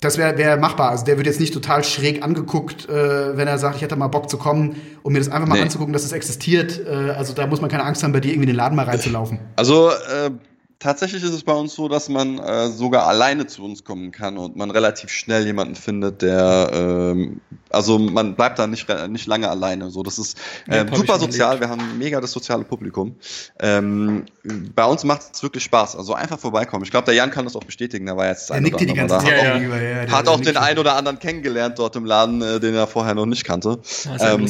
das 0.00 0.16
wäre 0.16 0.38
wär 0.38 0.56
machbar. 0.56 0.90
Also 0.90 1.04
der 1.04 1.16
wird 1.16 1.26
jetzt 1.26 1.40
nicht 1.40 1.52
total 1.52 1.82
schräg 1.82 2.22
angeguckt, 2.22 2.88
äh, 2.88 3.36
wenn 3.36 3.48
er 3.48 3.58
sagt, 3.58 3.76
ich 3.76 3.82
hätte 3.82 3.96
mal 3.96 4.08
Bock 4.08 4.30
zu 4.30 4.38
kommen, 4.38 4.76
um 5.02 5.12
mir 5.12 5.18
das 5.18 5.28
einfach 5.28 5.48
mal 5.48 5.56
nee. 5.56 5.62
anzugucken, 5.62 5.92
dass 5.92 6.04
es 6.04 6.12
existiert. 6.12 6.80
Äh, 6.86 7.10
also 7.10 7.32
da 7.32 7.46
muss 7.46 7.60
man 7.60 7.70
keine 7.70 7.84
Angst 7.84 8.02
haben, 8.02 8.12
bei 8.12 8.20
dir 8.20 8.28
irgendwie 8.28 8.44
in 8.44 8.54
den 8.54 8.56
Laden 8.56 8.76
mal 8.76 8.84
reinzulaufen. 8.84 9.40
Also 9.56 9.90
äh, 9.90 10.30
tatsächlich 10.78 11.22
ist 11.22 11.32
es 11.32 11.42
bei 11.42 11.52
uns 11.52 11.74
so, 11.74 11.88
dass 11.88 12.08
man 12.08 12.38
äh, 12.38 12.68
sogar 12.68 13.06
alleine 13.06 13.46
zu 13.46 13.64
uns 13.64 13.84
kommen 13.84 14.12
kann 14.12 14.38
und 14.38 14.56
man 14.56 14.70
relativ 14.70 15.10
schnell 15.10 15.44
jemanden 15.44 15.74
findet, 15.74 16.22
der, 16.22 16.70
ähm, 16.72 17.40
also 17.70 17.98
man 17.98 18.36
bleibt 18.36 18.58
da 18.58 18.66
nicht, 18.66 18.86
nicht 19.08 19.26
lange 19.26 19.48
alleine. 19.48 19.90
So, 19.90 20.02
das 20.02 20.18
ist 20.18 20.38
äh, 20.68 20.84
ja, 20.84 20.96
super 20.96 21.18
sozial. 21.18 21.60
Wir 21.60 21.68
haben 21.68 21.98
mega 21.98 22.20
das 22.20 22.32
soziale 22.32 22.64
Publikum. 22.64 23.16
Ähm, 23.60 24.26
bei 24.74 24.84
uns 24.84 25.04
macht 25.04 25.22
es 25.32 25.42
wirklich 25.42 25.64
Spaß. 25.64 25.96
Also 25.96 26.14
einfach 26.14 26.38
vorbeikommen. 26.38 26.84
Ich 26.84 26.90
glaube, 26.90 27.06
der 27.06 27.14
Jan 27.14 27.30
kann 27.30 27.44
das 27.44 27.56
auch 27.56 27.64
bestätigen. 27.64 28.06
Der 28.06 28.16
war 28.16 28.26
jetzt 28.26 28.52
ein 28.52 28.62
nickt 28.62 28.80
die 28.80 28.86
ganze 28.86 29.18
Zeit. 29.18 29.26
Hat 29.26 29.56
auch, 29.56 29.60
ja, 29.60 29.80
ja, 29.80 30.10
hat 30.10 30.28
auch 30.28 30.40
den 30.40 30.56
einen 30.56 30.78
oder 30.78 30.94
anderen 30.94 31.18
kennengelernt 31.18 31.78
dort 31.78 31.96
im 31.96 32.04
Laden, 32.04 32.40
äh, 32.40 32.60
den 32.60 32.74
er 32.74 32.86
vorher 32.86 33.14
noch 33.14 33.26
nicht 33.26 33.44
kannte. 33.44 33.80
Ähm, 34.20 34.48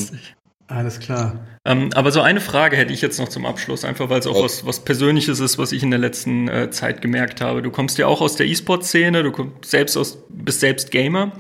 alles 0.68 1.00
klar. 1.00 1.46
Ähm, 1.64 1.90
aber 1.94 2.12
so 2.12 2.20
eine 2.20 2.40
Frage 2.40 2.76
hätte 2.76 2.92
ich 2.92 3.00
jetzt 3.00 3.18
noch 3.18 3.28
zum 3.28 3.46
Abschluss, 3.46 3.84
einfach 3.84 4.10
weil 4.10 4.20
es 4.20 4.26
auch 4.26 4.36
oh. 4.36 4.44
was, 4.44 4.64
was 4.66 4.80
Persönliches 4.80 5.40
ist, 5.40 5.58
was 5.58 5.72
ich 5.72 5.82
in 5.82 5.90
der 5.90 5.98
letzten 5.98 6.48
äh, 6.48 6.70
Zeit 6.70 7.00
gemerkt 7.00 7.40
habe. 7.40 7.62
Du 7.62 7.70
kommst 7.70 7.98
ja 7.98 8.06
auch 8.06 8.20
aus 8.20 8.36
der 8.36 8.46
E-Sport-Szene, 8.46 9.22
du 9.22 9.32
kommst 9.32 9.64
selbst 9.64 9.96
aus, 9.96 10.18
bist 10.28 10.60
selbst 10.60 10.90
Gamer. 10.90 11.32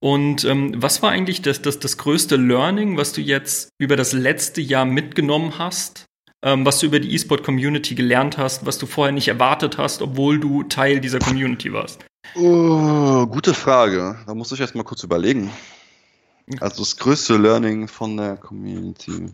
Und 0.00 0.44
ähm, 0.44 0.74
was 0.76 1.02
war 1.02 1.12
eigentlich 1.12 1.40
das, 1.40 1.62
das, 1.62 1.78
das 1.78 1.96
größte 1.96 2.36
Learning, 2.36 2.98
was 2.98 3.12
du 3.12 3.20
jetzt 3.20 3.70
über 3.78 3.96
das 3.96 4.12
letzte 4.12 4.60
Jahr 4.60 4.84
mitgenommen 4.84 5.54
hast, 5.58 6.06
ähm, 6.44 6.66
was 6.66 6.80
du 6.80 6.86
über 6.86 7.00
die 7.00 7.14
E-Sport-Community 7.14 7.94
gelernt 7.94 8.36
hast, 8.36 8.66
was 8.66 8.76
du 8.78 8.86
vorher 8.86 9.12
nicht 9.12 9.28
erwartet 9.28 9.78
hast, 9.78 10.02
obwohl 10.02 10.38
du 10.38 10.64
Teil 10.64 11.00
dieser 11.00 11.20
Community 11.20 11.72
warst? 11.72 12.04
Oh, 12.34 13.26
gute 13.26 13.54
Frage. 13.54 14.18
Da 14.26 14.34
muss 14.34 14.52
ich 14.52 14.60
erst 14.60 14.74
mal 14.74 14.82
kurz 14.82 15.02
überlegen. 15.04 15.50
Also 16.60 16.82
das 16.82 16.96
größte 16.96 17.36
Learning 17.36 17.88
von 17.88 18.16
der 18.16 18.36
Community. 18.36 19.26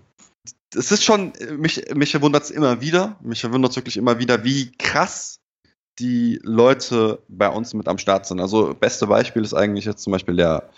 Es 0.74 0.92
ist 0.92 1.04
schon, 1.04 1.32
mich, 1.56 1.84
mich 1.94 2.12
verwundert 2.12 2.44
es 2.44 2.50
immer 2.50 2.80
wieder. 2.80 3.16
Mich 3.22 3.40
verwundert 3.40 3.72
es 3.72 3.76
wirklich 3.76 3.96
immer 3.96 4.18
wieder, 4.18 4.44
wie 4.44 4.70
krass 4.72 5.40
die 5.98 6.40
Leute 6.42 7.22
bei 7.28 7.48
uns 7.48 7.74
mit 7.74 7.88
am 7.88 7.98
Start 7.98 8.26
sind. 8.26 8.40
Also 8.40 8.74
beste 8.74 9.06
Beispiel 9.06 9.42
ist 9.42 9.54
eigentlich 9.54 9.84
jetzt 9.84 10.02
zum 10.02 10.12
Beispiel 10.12 10.36
der, 10.36 10.70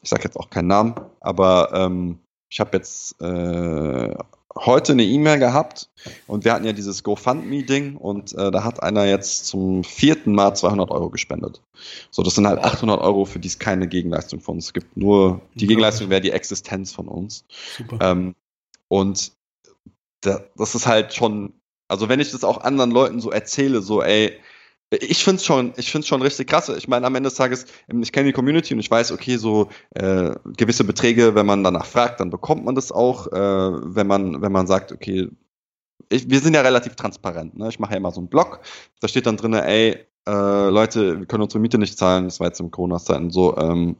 ich 0.00 0.08
sage 0.08 0.22
jetzt 0.24 0.36
auch 0.36 0.50
keinen 0.50 0.68
Namen, 0.68 0.94
aber 1.20 1.70
ähm, 1.74 2.18
ich 2.48 2.60
habe 2.60 2.76
jetzt 2.76 3.20
äh, 3.20 4.14
heute 4.56 4.92
eine 4.92 5.04
E-Mail 5.04 5.38
gehabt 5.38 5.88
und 6.26 6.44
wir 6.44 6.52
hatten 6.52 6.64
ja 6.64 6.72
dieses 6.72 7.02
GoFundMe-Ding 7.02 7.96
und 7.96 8.32
äh, 8.34 8.50
da 8.50 8.64
hat 8.64 8.82
einer 8.82 9.04
jetzt 9.04 9.46
zum 9.46 9.84
vierten 9.84 10.34
Mal 10.34 10.54
200 10.54 10.90
Euro 10.90 11.10
gespendet. 11.10 11.62
So, 12.10 12.22
das 12.22 12.34
sind 12.34 12.46
halt 12.46 12.58
800 12.58 13.00
Euro, 13.00 13.24
für 13.24 13.38
die 13.38 13.48
es 13.48 13.58
keine 13.58 13.88
Gegenleistung 13.88 14.40
von 14.40 14.56
uns 14.56 14.72
gibt. 14.72 14.96
Nur 14.96 15.40
die 15.54 15.66
Gegenleistung 15.66 16.10
wäre 16.10 16.20
die 16.20 16.30
Existenz 16.32 16.92
von 16.92 17.08
uns. 17.08 17.44
Super. 17.76 17.98
Ähm, 18.00 18.34
und 18.88 19.32
da, 20.20 20.40
das 20.56 20.74
ist 20.74 20.86
halt 20.86 21.14
schon, 21.14 21.54
also 21.88 22.08
wenn 22.08 22.20
ich 22.20 22.30
das 22.30 22.44
auch 22.44 22.62
anderen 22.62 22.90
Leuten 22.90 23.20
so 23.20 23.30
erzähle, 23.30 23.82
so, 23.82 24.02
ey, 24.02 24.38
ich 25.00 25.24
finde 25.24 25.36
es 25.36 25.44
schon, 25.44 25.72
ich 25.76 25.90
find's 25.90 26.08
schon 26.08 26.22
richtig 26.22 26.48
krass. 26.48 26.68
Ich 26.68 26.88
meine, 26.88 27.06
am 27.06 27.14
Ende 27.14 27.28
des 27.28 27.36
Tages, 27.36 27.66
ähm, 27.88 28.02
ich 28.02 28.12
kenne 28.12 28.26
die 28.26 28.32
Community 28.32 28.74
und 28.74 28.80
ich 28.80 28.90
weiß, 28.90 29.12
okay, 29.12 29.36
so 29.36 29.68
äh, 29.94 30.34
gewisse 30.56 30.84
Beträge, 30.84 31.34
wenn 31.34 31.46
man 31.46 31.64
danach 31.64 31.86
fragt, 31.86 32.20
dann 32.20 32.30
bekommt 32.30 32.64
man 32.64 32.74
das 32.74 32.92
auch. 32.92 33.26
Äh, 33.28 33.36
wenn 33.36 34.06
man, 34.06 34.42
wenn 34.42 34.52
man 34.52 34.66
sagt, 34.66 34.92
okay, 34.92 35.28
ich, 36.08 36.28
wir 36.28 36.40
sind 36.40 36.54
ja 36.54 36.60
relativ 36.60 36.94
transparent. 36.94 37.56
Ne? 37.56 37.68
Ich 37.68 37.78
mache 37.78 37.92
ja 37.92 37.96
immer 37.96 38.10
so 38.10 38.20
einen 38.20 38.28
Blog, 38.28 38.60
da 39.00 39.08
steht 39.08 39.26
dann 39.26 39.36
drin, 39.36 39.54
ey, 39.54 40.06
äh, 40.26 40.68
Leute, 40.68 41.20
wir 41.20 41.26
können 41.26 41.42
unsere 41.42 41.60
Miete 41.60 41.78
nicht 41.78 41.98
zahlen, 41.98 42.24
das 42.24 42.38
war 42.38 42.48
jetzt 42.48 42.60
im 42.60 42.70
Corona-Zeiten 42.70 43.30
so, 43.30 43.56
ähm, 43.56 43.96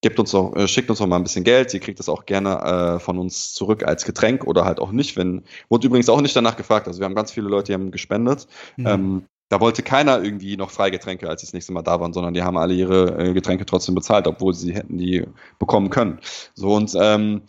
gebt 0.00 0.18
uns 0.18 0.32
doch, 0.32 0.54
äh, 0.54 0.68
schickt 0.68 0.90
uns 0.90 0.98
doch 0.98 1.06
mal 1.06 1.16
ein 1.16 1.22
bisschen 1.22 1.44
Geld, 1.44 1.72
ihr 1.74 1.80
kriegt 1.80 1.98
das 1.98 2.08
auch 2.08 2.26
gerne 2.26 2.96
äh, 2.96 3.00
von 3.00 3.18
uns 3.18 3.54
zurück 3.54 3.84
als 3.84 4.04
Getränk 4.04 4.46
oder 4.46 4.64
halt 4.64 4.78
auch 4.78 4.92
nicht, 4.92 5.16
wenn, 5.16 5.42
wurde 5.68 5.86
übrigens 5.86 6.08
auch 6.08 6.20
nicht 6.20 6.36
danach 6.36 6.56
gefragt, 6.56 6.86
also 6.86 7.00
wir 7.00 7.06
haben 7.06 7.14
ganz 7.14 7.32
viele 7.32 7.48
Leute, 7.48 7.68
die 7.68 7.74
haben 7.74 7.90
gespendet, 7.90 8.46
mhm. 8.76 8.86
ähm, 8.86 9.24
da 9.54 9.60
wollte 9.60 9.84
keiner 9.84 10.20
irgendwie 10.20 10.56
noch 10.56 10.72
Freigetränke, 10.72 11.28
als 11.28 11.40
sie 11.40 11.46
das 11.46 11.52
nächste 11.52 11.72
Mal 11.72 11.82
da 11.82 12.00
waren, 12.00 12.12
sondern 12.12 12.34
die 12.34 12.42
haben 12.42 12.56
alle 12.56 12.74
ihre 12.74 13.16
äh, 13.16 13.32
Getränke 13.32 13.64
trotzdem 13.64 13.94
bezahlt, 13.94 14.26
obwohl 14.26 14.52
sie 14.52 14.74
hätten 14.74 14.98
die 14.98 15.24
bekommen 15.60 15.90
können. 15.90 16.18
So 16.54 16.74
und 16.74 16.92
ähm, 17.00 17.42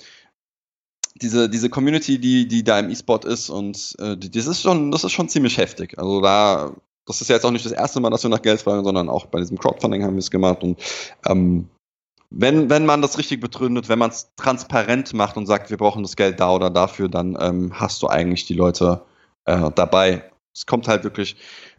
diese, 1.20 1.50
diese 1.50 1.72
Community, 1.72 2.20
die, 2.20 2.48
die 2.48 2.64
da 2.64 2.78
im 2.78 2.92
E-Sport 2.92 3.26
ist 3.26 3.50
und 3.50 3.96
äh, 3.98 4.16
die, 4.16 4.30
das 4.30 4.46
ist 4.46 4.62
schon, 4.62 4.92
das 4.92 5.04
ist 5.04 5.14
schon 5.14 5.30
ziemlich 5.30 5.58
heftig. 5.58 5.98
Also 5.98 6.22
da, 6.22 6.76
das 7.08 7.22
ist 7.22 7.30
ja 7.30 7.38
jetzt 7.38 7.46
auch 7.46 7.50
nicht 7.50 7.66
das 7.66 7.72
erste 7.72 8.00
Mal, 8.00 8.12
dass 8.12 8.22
wir 8.22 8.30
nach 8.30 8.44
Geld 8.44 8.62
fragen, 8.62 8.84
sondern 8.84 9.10
auch 9.10 9.26
bei 9.26 9.40
diesem 9.40 9.58
Crowdfunding 9.58 10.04
haben 10.04 10.14
wir 10.14 10.20
es 10.20 10.30
gemacht 10.30 10.62
und 10.62 10.80
ähm, 11.26 11.68
wenn, 12.30 12.70
wenn 12.70 12.86
man 12.86 13.02
das 13.02 13.18
richtig 13.18 13.40
begründet, 13.40 13.90
wenn 13.90 13.98
man 13.98 14.12
es 14.12 14.30
transparent 14.36 15.12
macht 15.14 15.38
und 15.38 15.48
sagt, 15.48 15.72
wir 15.72 15.78
brauchen 15.78 16.04
das 16.04 16.16
Geld 16.16 16.40
da 16.40 16.52
oder 16.52 16.70
dafür, 16.70 17.10
dann 17.10 17.36
ähm, 17.40 17.72
hast 17.74 18.04
du 18.04 18.08
eigentlich 18.08 18.46
die 18.46 18.54
Leute 18.54 19.02
äh, 19.46 19.72
dabei. 19.74 20.30
Es 20.54 20.68
kommt 20.68 20.88
halt 20.88 21.04
wirklich 21.04 21.36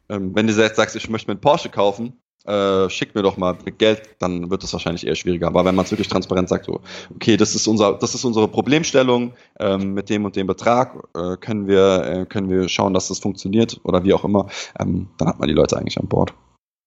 ähm, 0.09 0.35
wenn 0.35 0.47
du 0.47 0.53
jetzt 0.53 0.77
sagst, 0.77 0.97
ich 0.97 1.09
möchte 1.09 1.29
mir 1.29 1.33
einen 1.33 1.41
Porsche 1.41 1.69
kaufen, 1.69 2.21
äh, 2.47 2.89
schick 2.89 3.15
mir 3.15 3.23
doch 3.23 3.37
mal 3.37 3.57
Geld, 3.79 4.03
dann 4.21 4.51
wird 4.51 4.63
es 4.63 4.73
wahrscheinlich 4.73 5.07
eher 5.07 5.17
schwieriger. 5.17 5.49
Aber 5.49 5.65
wenn 5.65 5.75
man 5.75 5.85
es 5.85 5.91
wirklich 5.91 6.09
transparent 6.09 6.49
sagt, 6.49 6.67
so, 6.67 6.81
okay, 7.15 7.37
das 7.37 7.55
ist 7.55 7.67
unser, 7.67 7.95
das 7.95 8.15
ist 8.15 8.25
unsere 8.25 8.49
Problemstellung, 8.49 9.33
ähm, 9.59 9.95
mit 9.95 10.09
dem 10.09 10.25
und 10.25 10.37
dem 10.37 10.47
Betrag 10.47 10.95
äh, 11.17 11.37
können 11.39 11.67
wir, 11.67 12.05
äh, 12.05 12.27
können 12.27 12.49
wir 12.49 12.69
schauen, 12.69 12.95
dass 12.95 13.09
das 13.09 13.19
funktioniert 13.19 13.81
oder 13.83 14.05
wie 14.05 14.15
auch 14.15 14.25
immer, 14.25 14.49
ähm, 14.79 15.09
dann 15.19 15.29
hat 15.29 15.41
man 15.41 15.49
die 15.49 15.55
Leute 15.55 15.77
eigentlich 15.77 15.99
an 15.99 16.07
Bord. 16.07 16.35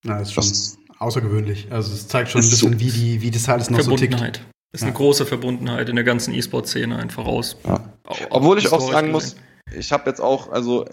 Na, 0.04 0.20
ist 0.20 0.34
schon 0.34 0.44
das, 0.44 0.78
außergewöhnlich. 1.00 1.68
Also 1.72 1.94
es 1.94 2.08
zeigt 2.08 2.30
schon 2.30 2.42
ein 2.42 2.50
bisschen, 2.50 2.74
so 2.74 2.80
wie, 2.80 2.92
die, 2.92 3.22
wie 3.22 3.32
das 3.32 3.50
alles 3.50 3.70
noch 3.70 3.82
so 3.82 3.96
tickt. 3.96 4.42
Ist 4.72 4.84
eine 4.84 4.94
große 4.94 5.26
Verbundenheit 5.26 5.90
in 5.90 5.96
der 5.96 6.06
ganzen 6.06 6.34
E-Sport-Szene 6.34 6.96
einfach 6.96 7.26
raus. 7.26 7.58
Ja. 7.66 7.92
Obwohl 8.30 8.60
ich 8.60 8.72
auch 8.72 8.80
sagen 8.80 9.12
muss, 9.12 9.36
ich 9.76 9.92
habe 9.92 10.08
jetzt 10.08 10.22
auch, 10.22 10.52
also, 10.52 10.86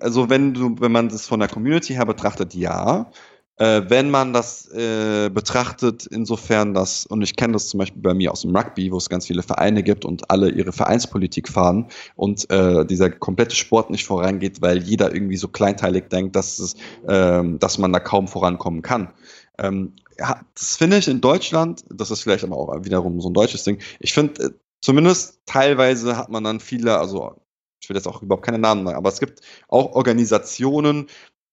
also 0.00 0.30
wenn 0.30 0.54
du, 0.54 0.76
wenn 0.80 0.92
man 0.92 1.08
das 1.08 1.26
von 1.26 1.40
der 1.40 1.48
Community 1.48 1.94
her 1.94 2.06
betrachtet, 2.06 2.54
ja. 2.54 3.10
Äh, 3.56 3.82
wenn 3.88 4.10
man 4.10 4.32
das 4.32 4.68
äh, 4.72 5.30
betrachtet, 5.30 6.06
insofern 6.06 6.74
dass, 6.74 7.06
und 7.06 7.22
ich 7.22 7.36
kenne 7.36 7.52
das 7.52 7.68
zum 7.68 7.78
Beispiel 7.78 8.02
bei 8.02 8.12
mir 8.12 8.32
aus 8.32 8.40
dem 8.40 8.54
Rugby, 8.54 8.90
wo 8.90 8.96
es 8.96 9.08
ganz 9.08 9.28
viele 9.28 9.44
Vereine 9.44 9.84
gibt 9.84 10.04
und 10.04 10.28
alle 10.28 10.50
ihre 10.50 10.72
Vereinspolitik 10.72 11.48
fahren 11.48 11.86
und 12.16 12.50
äh, 12.50 12.84
dieser 12.84 13.10
komplette 13.10 13.54
Sport 13.54 13.90
nicht 13.90 14.06
vorangeht, 14.06 14.60
weil 14.60 14.82
jeder 14.82 15.14
irgendwie 15.14 15.36
so 15.36 15.46
kleinteilig 15.46 16.08
denkt, 16.08 16.34
dass, 16.34 16.58
es, 16.58 16.74
ähm, 17.06 17.60
dass 17.60 17.78
man 17.78 17.92
da 17.92 18.00
kaum 18.00 18.26
vorankommen 18.26 18.82
kann. 18.82 19.12
Ähm, 19.58 19.92
ja, 20.18 20.40
das 20.54 20.76
finde 20.76 20.98
ich 20.98 21.06
in 21.06 21.20
Deutschland, 21.20 21.84
das 21.90 22.10
ist 22.10 22.22
vielleicht 22.22 22.42
aber 22.42 22.56
auch 22.56 22.84
wiederum 22.84 23.20
so 23.20 23.30
ein 23.30 23.34
deutsches 23.34 23.62
Ding. 23.62 23.78
Ich 24.00 24.14
finde, 24.14 24.42
äh, 24.42 24.50
zumindest 24.80 25.38
teilweise 25.46 26.16
hat 26.16 26.28
man 26.28 26.42
dann 26.42 26.58
viele, 26.58 26.98
also 26.98 27.36
ich 27.84 27.88
will 27.90 27.96
jetzt 27.96 28.08
auch 28.08 28.22
überhaupt 28.22 28.44
keine 28.44 28.58
Namen 28.58 28.84
sagen, 28.84 28.96
aber 28.96 29.10
es 29.10 29.20
gibt 29.20 29.40
auch 29.68 29.92
Organisationen, 29.92 31.06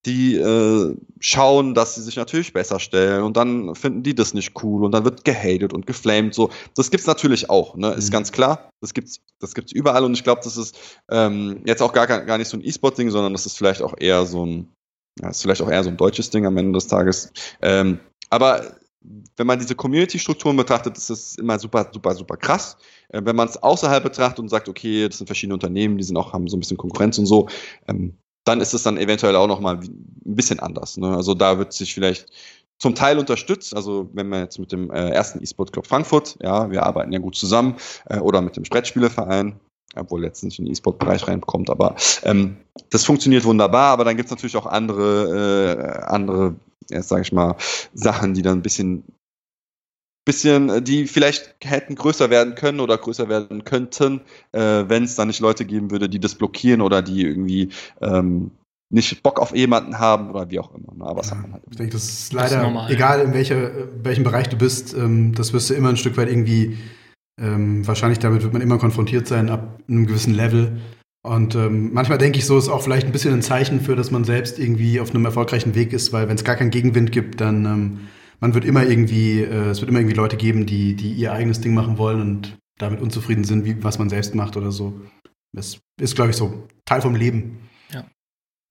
die 0.04 0.34
äh, 0.34 0.96
schauen, 1.20 1.74
dass 1.74 1.94
sie 1.94 2.02
sich 2.02 2.16
natürlich 2.16 2.52
besser 2.52 2.80
stellen 2.80 3.22
und 3.22 3.36
dann 3.36 3.76
finden 3.76 4.02
die 4.02 4.16
das 4.16 4.34
nicht 4.34 4.60
cool 4.64 4.84
und 4.84 4.92
dann 4.92 5.04
wird 5.04 5.24
gehatet 5.24 5.72
und 5.72 5.86
geflamed. 5.86 6.34
So, 6.34 6.50
das 6.74 6.90
gibt's 6.90 7.06
natürlich 7.06 7.50
auch, 7.50 7.76
ne? 7.76 7.92
Ist 7.92 8.08
mhm. 8.08 8.12
ganz 8.12 8.32
klar. 8.32 8.70
Das 8.80 8.94
gibt's, 8.94 9.20
das 9.38 9.54
gibt's 9.54 9.70
überall 9.70 10.04
und 10.04 10.14
ich 10.14 10.24
glaube, 10.24 10.40
das 10.42 10.56
ist 10.56 10.76
ähm, 11.08 11.62
jetzt 11.66 11.82
auch 11.82 11.92
gar, 11.92 12.06
gar 12.06 12.38
nicht 12.38 12.48
so 12.48 12.56
ein 12.56 12.64
E-Sport-Ding, 12.64 13.10
sondern 13.10 13.32
das 13.32 13.46
ist 13.46 13.56
vielleicht 13.56 13.82
auch 13.82 13.94
eher 13.96 14.26
so 14.26 14.44
ein, 14.44 14.72
ja, 15.20 15.28
ist 15.28 15.42
vielleicht 15.42 15.62
auch 15.62 15.70
eher 15.70 15.84
so 15.84 15.90
ein 15.90 15.96
deutsches 15.96 16.30
Ding 16.30 16.46
am 16.46 16.56
Ende 16.56 16.72
des 16.72 16.88
Tages. 16.88 17.30
Ähm, 17.60 18.00
aber 18.28 18.74
wenn 19.36 19.46
man 19.46 19.58
diese 19.58 19.74
Community-Strukturen 19.74 20.56
betrachtet, 20.56 20.96
ist 20.96 21.10
das 21.10 21.34
immer 21.36 21.58
super, 21.58 21.88
super, 21.92 22.14
super 22.14 22.36
krass. 22.36 22.76
Äh, 23.08 23.22
wenn 23.24 23.36
man 23.36 23.48
es 23.48 23.62
außerhalb 23.62 24.02
betrachtet 24.02 24.40
und 24.40 24.48
sagt, 24.48 24.68
okay, 24.68 25.08
das 25.08 25.18
sind 25.18 25.26
verschiedene 25.26 25.54
Unternehmen, 25.54 25.98
die 25.98 26.04
sind 26.04 26.16
auch, 26.16 26.32
haben 26.32 26.48
so 26.48 26.56
ein 26.56 26.60
bisschen 26.60 26.76
Konkurrenz 26.76 27.18
und 27.18 27.26
so, 27.26 27.48
ähm, 27.88 28.14
dann 28.44 28.60
ist 28.60 28.74
es 28.74 28.82
dann 28.82 28.98
eventuell 28.98 29.36
auch 29.36 29.46
nochmal 29.46 29.76
ein 29.76 30.16
bisschen 30.24 30.60
anders. 30.60 30.96
Ne? 30.96 31.14
Also 31.14 31.34
da 31.34 31.58
wird 31.58 31.72
sich 31.72 31.94
vielleicht 31.94 32.26
zum 32.78 32.96
Teil 32.96 33.18
unterstützt, 33.18 33.76
also 33.76 34.10
wenn 34.12 34.28
man 34.28 34.40
jetzt 34.40 34.58
mit 34.58 34.72
dem 34.72 34.90
äh, 34.90 35.10
ersten 35.10 35.40
E-Sport 35.40 35.72
Club 35.72 35.86
Frankfurt, 35.86 36.36
ja, 36.42 36.68
wir 36.68 36.82
arbeiten 36.82 37.12
ja 37.12 37.20
gut 37.20 37.36
zusammen, 37.36 37.76
äh, 38.06 38.18
oder 38.18 38.40
mit 38.42 38.56
dem 38.56 38.64
Sprettspieleverein, 38.64 39.60
obwohl 39.94 40.24
jetzt 40.24 40.42
nicht 40.42 40.58
in 40.58 40.64
den 40.64 40.72
E-Sport-Bereich 40.72 41.28
reinkommt, 41.28 41.70
aber 41.70 41.94
ähm, 42.24 42.56
das 42.90 43.04
funktioniert 43.04 43.44
wunderbar, 43.44 43.92
aber 43.92 44.04
dann 44.04 44.16
gibt 44.16 44.26
es 44.26 44.30
natürlich 44.32 44.56
auch 44.56 44.66
andere, 44.66 45.76
äh, 45.78 46.12
andere, 46.12 46.56
jetzt 46.92 47.08
sage 47.08 47.22
ich 47.22 47.32
mal, 47.32 47.56
Sachen, 47.94 48.34
die 48.34 48.42
dann 48.42 48.58
ein 48.58 48.62
bisschen 48.62 49.04
bisschen, 50.24 50.68
äh, 50.68 50.82
die 50.82 51.06
vielleicht 51.06 51.56
hätten 51.62 51.94
größer 51.94 52.30
werden 52.30 52.54
können 52.54 52.80
oder 52.80 52.96
größer 52.98 53.28
werden 53.28 53.64
könnten, 53.64 54.20
äh, 54.52 54.84
wenn 54.86 55.04
es 55.04 55.16
da 55.16 55.24
nicht 55.24 55.40
Leute 55.40 55.64
geben 55.64 55.90
würde, 55.90 56.08
die 56.08 56.20
das 56.20 56.34
blockieren 56.34 56.80
oder 56.80 57.02
die 57.02 57.22
irgendwie 57.22 57.70
ähm, 58.00 58.52
nicht 58.90 59.22
Bock 59.22 59.40
auf 59.40 59.54
jemanden 59.54 59.98
haben 59.98 60.30
oder 60.30 60.50
wie 60.50 60.60
auch 60.60 60.74
immer. 60.74 60.94
Ne? 60.94 61.04
Aber 61.04 61.22
ja, 61.22 61.30
halt 61.52 61.62
ich 61.70 61.76
denke, 61.76 61.94
das 61.94 62.04
ist 62.04 62.32
leider, 62.32 62.70
das 62.70 62.84
ist 62.84 62.90
egal 62.90 63.20
in 63.20 63.32
welcher, 63.32 63.70
welchem 64.02 64.24
Bereich 64.24 64.48
du 64.48 64.56
bist, 64.56 64.94
ähm, 64.94 65.34
das 65.34 65.52
wirst 65.52 65.70
du 65.70 65.74
immer 65.74 65.88
ein 65.88 65.96
Stück 65.96 66.16
weit 66.16 66.28
irgendwie, 66.28 66.78
ähm, 67.40 67.86
wahrscheinlich 67.86 68.18
damit 68.18 68.42
wird 68.42 68.52
man 68.52 68.62
immer 68.62 68.78
konfrontiert 68.78 69.26
sein 69.26 69.48
ab 69.48 69.80
einem 69.88 70.06
gewissen 70.06 70.34
Level. 70.34 70.78
Und 71.22 71.54
ähm, 71.54 71.92
manchmal 71.92 72.18
denke 72.18 72.38
ich 72.38 72.46
so, 72.46 72.58
ist 72.58 72.68
auch 72.68 72.82
vielleicht 72.82 73.06
ein 73.06 73.12
bisschen 73.12 73.32
ein 73.32 73.42
Zeichen 73.42 73.80
für, 73.80 73.94
dass 73.94 74.10
man 74.10 74.24
selbst 74.24 74.58
irgendwie 74.58 74.98
auf 74.98 75.10
einem 75.10 75.24
erfolgreichen 75.24 75.74
Weg 75.76 75.92
ist, 75.92 76.12
weil 76.12 76.28
wenn 76.28 76.34
es 76.34 76.42
gar 76.42 76.56
keinen 76.56 76.70
Gegenwind 76.70 77.12
gibt, 77.12 77.40
dann 77.40 77.64
ähm, 77.64 78.00
man 78.40 78.54
wird 78.54 78.64
immer 78.64 78.84
irgendwie, 78.84 79.40
äh, 79.40 79.70
es 79.70 79.80
wird 79.80 79.88
immer 79.88 80.00
irgendwie 80.00 80.16
Leute 80.16 80.36
geben, 80.36 80.66
die, 80.66 80.96
die 80.96 81.12
ihr 81.12 81.32
eigenes 81.32 81.60
Ding 81.60 81.74
machen 81.74 81.96
wollen 81.96 82.20
und 82.20 82.58
damit 82.78 83.00
unzufrieden 83.00 83.44
sind, 83.44 83.64
wie 83.64 83.84
was 83.84 84.00
man 84.00 84.10
selbst 84.10 84.34
macht 84.34 84.56
oder 84.56 84.72
so. 84.72 85.00
Das 85.52 85.78
ist, 86.00 86.16
glaube 86.16 86.30
ich, 86.30 86.36
so 86.36 86.66
Teil 86.84 87.00
vom 87.00 87.14
Leben. 87.14 87.68
Ja. 87.92 88.04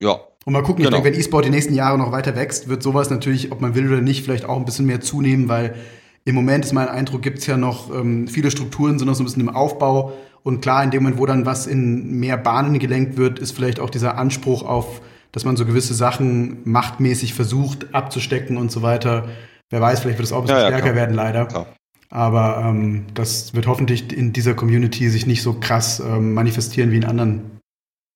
Ja. 0.02 0.20
Und 0.44 0.52
mal 0.52 0.62
gucken, 0.62 0.84
genau. 0.84 0.96
ich 0.96 1.02
denke, 1.02 1.16
wenn 1.16 1.20
E-Sport 1.20 1.46
die 1.46 1.50
nächsten 1.50 1.72
Jahre 1.72 1.96
noch 1.96 2.12
weiter 2.12 2.36
wächst, 2.36 2.68
wird 2.68 2.82
sowas 2.82 3.08
natürlich, 3.08 3.50
ob 3.50 3.62
man 3.62 3.74
will 3.74 3.86
oder 3.86 4.02
nicht, 4.02 4.24
vielleicht 4.24 4.44
auch 4.44 4.58
ein 4.58 4.66
bisschen 4.66 4.84
mehr 4.84 5.00
zunehmen, 5.00 5.48
weil 5.48 5.76
im 6.24 6.34
Moment 6.34 6.64
ist 6.64 6.72
mein 6.72 6.88
Eindruck, 6.88 7.22
gibt 7.22 7.38
es 7.38 7.46
ja 7.46 7.56
noch 7.56 7.94
ähm, 7.94 8.28
viele 8.28 8.50
Strukturen, 8.50 8.98
sind 8.98 9.08
noch 9.08 9.14
so 9.14 9.22
ein 9.22 9.26
bisschen 9.26 9.40
im 9.40 9.48
Aufbau. 9.48 10.12
Und 10.42 10.60
klar, 10.60 10.82
in 10.82 10.90
dem 10.90 11.02
Moment, 11.02 11.20
wo 11.20 11.26
dann 11.26 11.46
was 11.46 11.66
in 11.66 12.18
mehr 12.18 12.36
Bahnen 12.36 12.78
gelenkt 12.78 13.16
wird, 13.16 13.38
ist 13.38 13.52
vielleicht 13.52 13.80
auch 13.80 13.90
dieser 13.90 14.18
Anspruch 14.18 14.62
auf, 14.62 15.00
dass 15.30 15.44
man 15.44 15.56
so 15.56 15.64
gewisse 15.64 15.94
Sachen 15.94 16.58
machtmäßig 16.64 17.34
versucht 17.34 17.94
abzustecken 17.94 18.56
und 18.56 18.70
so 18.70 18.82
weiter, 18.82 19.28
Wer 19.72 19.80
weiß, 19.80 20.00
vielleicht 20.00 20.18
wird 20.18 20.26
es 20.26 20.32
auch 20.32 20.40
ein 20.40 20.42
bisschen 20.42 20.58
ja, 20.58 20.64
ja, 20.64 20.68
stärker 20.68 20.92
klar. 20.92 20.96
werden, 20.96 21.14
leider. 21.14 21.46
Klar. 21.46 21.66
Aber 22.10 22.62
ähm, 22.62 23.06
das 23.14 23.54
wird 23.54 23.66
hoffentlich 23.66 24.14
in 24.14 24.34
dieser 24.34 24.52
Community 24.52 25.08
sich 25.08 25.26
nicht 25.26 25.40
so 25.40 25.54
krass 25.54 25.98
ähm, 25.98 26.34
manifestieren 26.34 26.90
wie 26.90 26.98
in 26.98 27.06
anderen. 27.06 27.60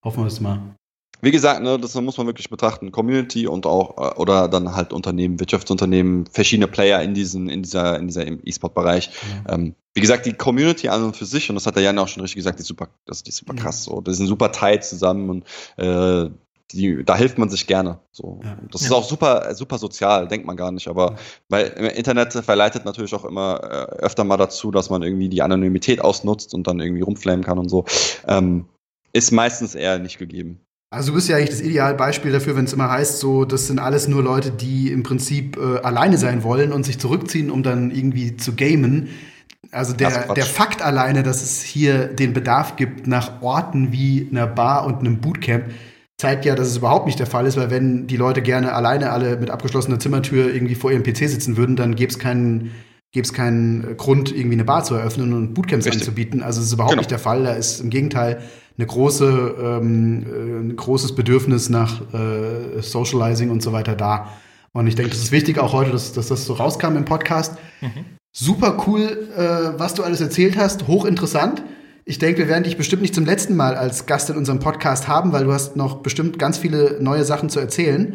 Hoffen 0.04 0.22
wir 0.22 0.26
es 0.26 0.38
mal. 0.42 0.60
Wie 1.26 1.32
gesagt, 1.32 1.60
ne, 1.60 1.76
das 1.76 1.92
muss 1.96 2.16
man 2.18 2.28
wirklich 2.28 2.48
betrachten. 2.50 2.92
Community 2.92 3.48
und 3.48 3.66
auch, 3.66 3.98
äh, 3.98 4.14
oder 4.14 4.46
dann 4.46 4.76
halt 4.76 4.92
Unternehmen, 4.92 5.40
Wirtschaftsunternehmen, 5.40 6.26
verschiedene 6.26 6.68
Player 6.68 7.02
in 7.02 7.14
diesen, 7.14 7.48
in 7.48 7.64
dieser, 7.64 7.98
in 7.98 8.06
dieser 8.06 8.28
E-Sport-Bereich. 8.28 9.10
Ja. 9.48 9.54
Ähm, 9.54 9.74
wie 9.94 10.00
gesagt, 10.00 10.26
die 10.26 10.34
Community 10.34 10.88
an 10.88 11.02
und 11.02 11.16
für 11.16 11.24
sich, 11.24 11.48
und 11.48 11.56
das 11.56 11.66
hat 11.66 11.74
der 11.74 11.82
Jan 11.82 11.98
auch 11.98 12.06
schon 12.06 12.20
richtig 12.20 12.36
gesagt, 12.36 12.60
die 12.60 12.62
ist 12.62 12.68
super, 12.68 12.90
das, 13.06 13.24
die 13.24 13.30
ist 13.30 13.38
super 13.38 13.54
krass. 13.54 13.82
So. 13.82 14.00
Das 14.02 14.18
sind 14.18 14.28
super 14.28 14.52
tight 14.52 14.84
zusammen 14.84 15.28
und 15.28 15.44
äh, 15.84 16.30
die, 16.70 17.02
da 17.04 17.16
hilft 17.16 17.38
man 17.38 17.48
sich 17.48 17.66
gerne. 17.66 17.98
So. 18.12 18.38
Ja. 18.44 18.56
Das 18.70 18.82
ja. 18.82 18.86
ist 18.86 18.92
auch 18.92 19.02
super, 19.02 19.52
super 19.56 19.78
sozial, 19.78 20.28
denkt 20.28 20.46
man 20.46 20.56
gar 20.56 20.70
nicht. 20.70 20.86
Aber 20.86 21.10
ja. 21.10 21.16
weil 21.48 21.66
im 21.76 21.86
Internet 21.86 22.34
verleitet 22.34 22.84
natürlich 22.84 23.14
auch 23.14 23.24
immer 23.24 23.64
äh, 23.64 23.96
öfter 23.96 24.22
mal 24.22 24.36
dazu, 24.36 24.70
dass 24.70 24.90
man 24.90 25.02
irgendwie 25.02 25.28
die 25.28 25.42
Anonymität 25.42 26.00
ausnutzt 26.00 26.54
und 26.54 26.68
dann 26.68 26.78
irgendwie 26.78 27.02
rumflammen 27.02 27.44
kann 27.44 27.58
und 27.58 27.68
so. 27.68 27.84
Ähm, 28.28 28.66
ist 29.12 29.32
meistens 29.32 29.74
eher 29.74 29.98
nicht 29.98 30.18
gegeben. 30.18 30.60
Also 30.96 31.10
du 31.10 31.16
bist 31.16 31.28
ja 31.28 31.36
eigentlich 31.36 31.50
das 31.50 31.60
Idealbeispiel 31.60 32.32
dafür, 32.32 32.56
wenn 32.56 32.64
es 32.64 32.72
immer 32.72 32.90
heißt, 32.90 33.20
so 33.20 33.44
das 33.44 33.66
sind 33.66 33.78
alles 33.78 34.08
nur 34.08 34.22
Leute, 34.22 34.50
die 34.50 34.90
im 34.90 35.02
Prinzip 35.02 35.58
äh, 35.58 35.78
alleine 35.80 36.16
sein 36.16 36.42
wollen 36.42 36.72
und 36.72 36.84
sich 36.84 36.98
zurückziehen, 36.98 37.50
um 37.50 37.62
dann 37.62 37.90
irgendwie 37.90 38.38
zu 38.38 38.54
gamen. 38.54 39.10
Also 39.72 39.92
der, 39.92 40.32
der 40.32 40.46
Fakt 40.46 40.80
alleine, 40.80 41.22
dass 41.22 41.42
es 41.42 41.62
hier 41.62 42.06
den 42.06 42.32
Bedarf 42.32 42.76
gibt 42.76 43.06
nach 43.06 43.42
Orten 43.42 43.92
wie 43.92 44.26
einer 44.30 44.46
Bar 44.46 44.86
und 44.86 45.00
einem 45.00 45.18
Bootcamp, 45.18 45.64
zeigt 46.16 46.46
ja, 46.46 46.54
dass 46.54 46.68
es 46.68 46.78
überhaupt 46.78 47.04
nicht 47.04 47.18
der 47.18 47.26
Fall 47.26 47.44
ist, 47.44 47.58
weil 47.58 47.70
wenn 47.70 48.06
die 48.06 48.16
Leute 48.16 48.40
gerne 48.40 48.72
alleine 48.72 49.10
alle 49.10 49.36
mit 49.36 49.50
abgeschlossener 49.50 49.98
Zimmertür 49.98 50.52
irgendwie 50.54 50.76
vor 50.76 50.92
ihrem 50.92 51.02
PC 51.02 51.28
sitzen 51.28 51.58
würden, 51.58 51.76
dann 51.76 51.94
gäbe 51.94 52.10
es 52.10 52.18
keinen 52.18 52.70
gäbe 53.12 53.24
es 53.24 53.32
keinen 53.32 53.96
Grund, 53.96 54.30
irgendwie 54.30 54.56
eine 54.56 54.64
Bar 54.64 54.84
zu 54.84 54.94
eröffnen 54.94 55.32
und 55.32 55.54
Bootcamps 55.54 55.86
Richtig. 55.86 56.02
anzubieten. 56.02 56.42
Also 56.42 56.60
es 56.60 56.68
ist 56.68 56.72
überhaupt 56.72 56.92
genau. 56.92 57.00
nicht 57.00 57.10
der 57.10 57.18
Fall. 57.18 57.44
Da 57.44 57.52
ist 57.52 57.80
im 57.80 57.90
Gegenteil 57.90 58.42
eine 58.78 58.86
große, 58.86 59.54
ähm, 59.60 60.26
äh, 60.26 60.70
ein 60.70 60.76
großes 60.76 61.14
Bedürfnis 61.14 61.68
nach 61.68 62.00
äh, 62.12 62.80
Socializing 62.80 63.50
und 63.50 63.62
so 63.62 63.72
weiter 63.72 63.94
da. 63.94 64.28
Und 64.72 64.86
ich 64.86 64.94
denke, 64.94 65.10
das 65.10 65.20
ist 65.20 65.32
wichtig 65.32 65.58
auch 65.58 65.72
heute, 65.72 65.90
dass, 65.90 66.12
dass 66.12 66.28
das 66.28 66.44
so 66.44 66.52
rauskam 66.52 66.96
im 66.96 67.04
Podcast. 67.06 67.54
Mhm. 67.80 68.04
Super 68.32 68.84
cool, 68.86 69.28
äh, 69.34 69.78
was 69.78 69.94
du 69.94 70.02
alles 70.02 70.20
erzählt 70.20 70.58
hast, 70.58 70.86
hochinteressant. 70.86 71.62
Ich 72.04 72.18
denke, 72.18 72.40
wir 72.40 72.48
werden 72.48 72.64
dich 72.64 72.76
bestimmt 72.76 73.02
nicht 73.02 73.14
zum 73.14 73.24
letzten 73.24 73.56
Mal 73.56 73.74
als 73.74 74.04
Gast 74.04 74.28
in 74.28 74.36
unserem 74.36 74.60
Podcast 74.60 75.08
haben, 75.08 75.32
weil 75.32 75.44
du 75.44 75.52
hast 75.52 75.76
noch 75.76 76.02
bestimmt 76.02 76.38
ganz 76.38 76.58
viele 76.58 76.98
neue 77.00 77.24
Sachen 77.24 77.48
zu 77.48 77.58
erzählen. 77.58 78.14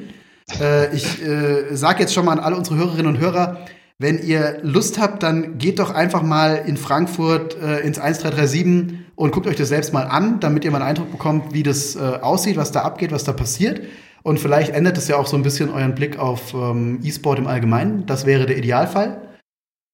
Äh, 0.60 0.96
ich 0.96 1.22
äh, 1.24 1.76
sage 1.76 2.02
jetzt 2.02 2.14
schon 2.14 2.26
mal 2.26 2.34
an 2.34 2.40
alle 2.40 2.56
unsere 2.56 2.78
Hörerinnen 2.78 3.08
und 3.08 3.20
Hörer, 3.20 3.66
wenn 4.02 4.18
ihr 4.18 4.58
Lust 4.64 5.00
habt, 5.00 5.22
dann 5.22 5.60
geht 5.60 5.78
doch 5.78 5.92
einfach 5.92 6.24
mal 6.24 6.56
in 6.66 6.76
Frankfurt 6.76 7.56
äh, 7.56 7.82
ins 7.82 8.00
1337 8.00 8.98
und 9.16 9.32
guckt 9.32 9.46
euch 9.46 9.56
das 9.56 9.70
selbst 9.70 9.94
mal 9.94 10.04
an, 10.04 10.40
damit 10.40 10.66
ihr 10.66 10.72
mal 10.72 10.80
einen 10.80 10.90
Eindruck 10.90 11.12
bekommt, 11.12 11.54
wie 11.54 11.62
das 11.62 11.96
äh, 11.96 12.00
aussieht, 12.00 12.58
was 12.58 12.72
da 12.72 12.82
abgeht, 12.82 13.12
was 13.12 13.26
da 13.26 13.32
passiert. 13.32 13.82
Und 14.24 14.40
vielleicht 14.40 14.72
ändert 14.72 14.98
es 14.98 15.08
ja 15.08 15.18
auch 15.18 15.28
so 15.28 15.38
ein 15.38 15.44
bisschen 15.44 15.70
euren 15.70 15.94
Blick 15.94 16.18
auf 16.18 16.54
ähm, 16.56 17.00
E-Sport 17.04 17.38
im 17.38 17.48
Allgemeinen. 17.48 18.08
Das 18.08 18.26
wäre 18.26 18.48
der 18.48 18.58
Idealfall. 18.58 19.22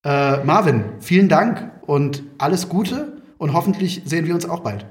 Äh, 0.06 0.44
Marvin, 0.46 0.86
vielen 1.00 1.28
Dank 1.28 1.70
und 1.86 2.24
alles 2.38 2.70
Gute 2.70 3.22
und 3.38 3.52
hoffentlich 3.52 4.04
sehen 4.06 4.26
wir 4.26 4.36
uns 4.36 4.48
auch 4.48 4.62
bald. 4.62 4.86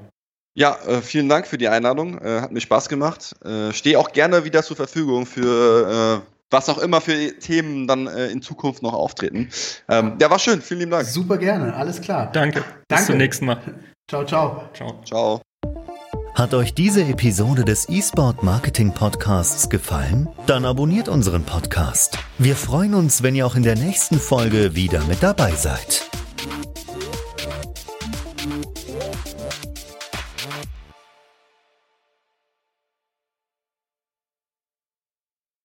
Ja, 0.53 0.77
äh, 0.87 1.01
vielen 1.01 1.27
Dank 1.27 1.47
für 1.47 1.57
die 1.57 1.69
Einladung. 1.69 2.19
Äh, 2.19 2.41
hat 2.41 2.51
mir 2.51 2.61
Spaß 2.61 2.87
gemacht. 2.87 3.35
Äh, 3.43 3.73
Stehe 3.73 3.97
auch 3.97 4.11
gerne 4.11 4.45
wieder 4.45 4.61
zur 4.61 4.75
Verfügung 4.75 5.25
für 5.25 6.21
äh, 6.23 6.36
was 6.49 6.69
auch 6.69 6.77
immer 6.77 7.01
für 7.01 7.37
Themen 7.39 7.87
dann 7.87 8.07
äh, 8.07 8.27
in 8.27 8.41
Zukunft 8.41 8.83
noch 8.83 8.93
auftreten. 8.93 9.49
Ähm, 9.89 10.17
ja, 10.21 10.29
war 10.29 10.39
schön. 10.39 10.61
Vielen 10.61 10.81
lieben 10.81 10.91
Dank. 10.91 11.05
Super 11.07 11.37
gerne. 11.37 11.75
Alles 11.75 12.01
klar. 12.01 12.31
Danke. 12.31 12.63
Bis 12.87 13.05
zum 13.05 13.17
nächsten 13.17 13.45
Mal. 13.45 13.61
Ciao, 14.09 14.25
ciao. 14.25 14.69
Ciao. 14.73 15.01
Ciao. 15.03 15.41
Hat 16.33 16.53
euch 16.53 16.75
diese 16.75 17.03
Episode 17.03 17.65
des 17.65 17.89
eSport 17.89 18.43
Marketing 18.43 18.93
Podcasts 18.93 19.69
gefallen? 19.69 20.29
Dann 20.45 20.65
abonniert 20.65 21.09
unseren 21.09 21.43
Podcast. 21.43 22.19
Wir 22.37 22.55
freuen 22.55 22.93
uns, 22.93 23.23
wenn 23.23 23.35
ihr 23.35 23.45
auch 23.47 23.55
in 23.55 23.63
der 23.63 23.75
nächsten 23.75 24.19
Folge 24.19 24.75
wieder 24.75 25.03
mit 25.05 25.23
dabei 25.23 25.51
seid. 25.53 26.07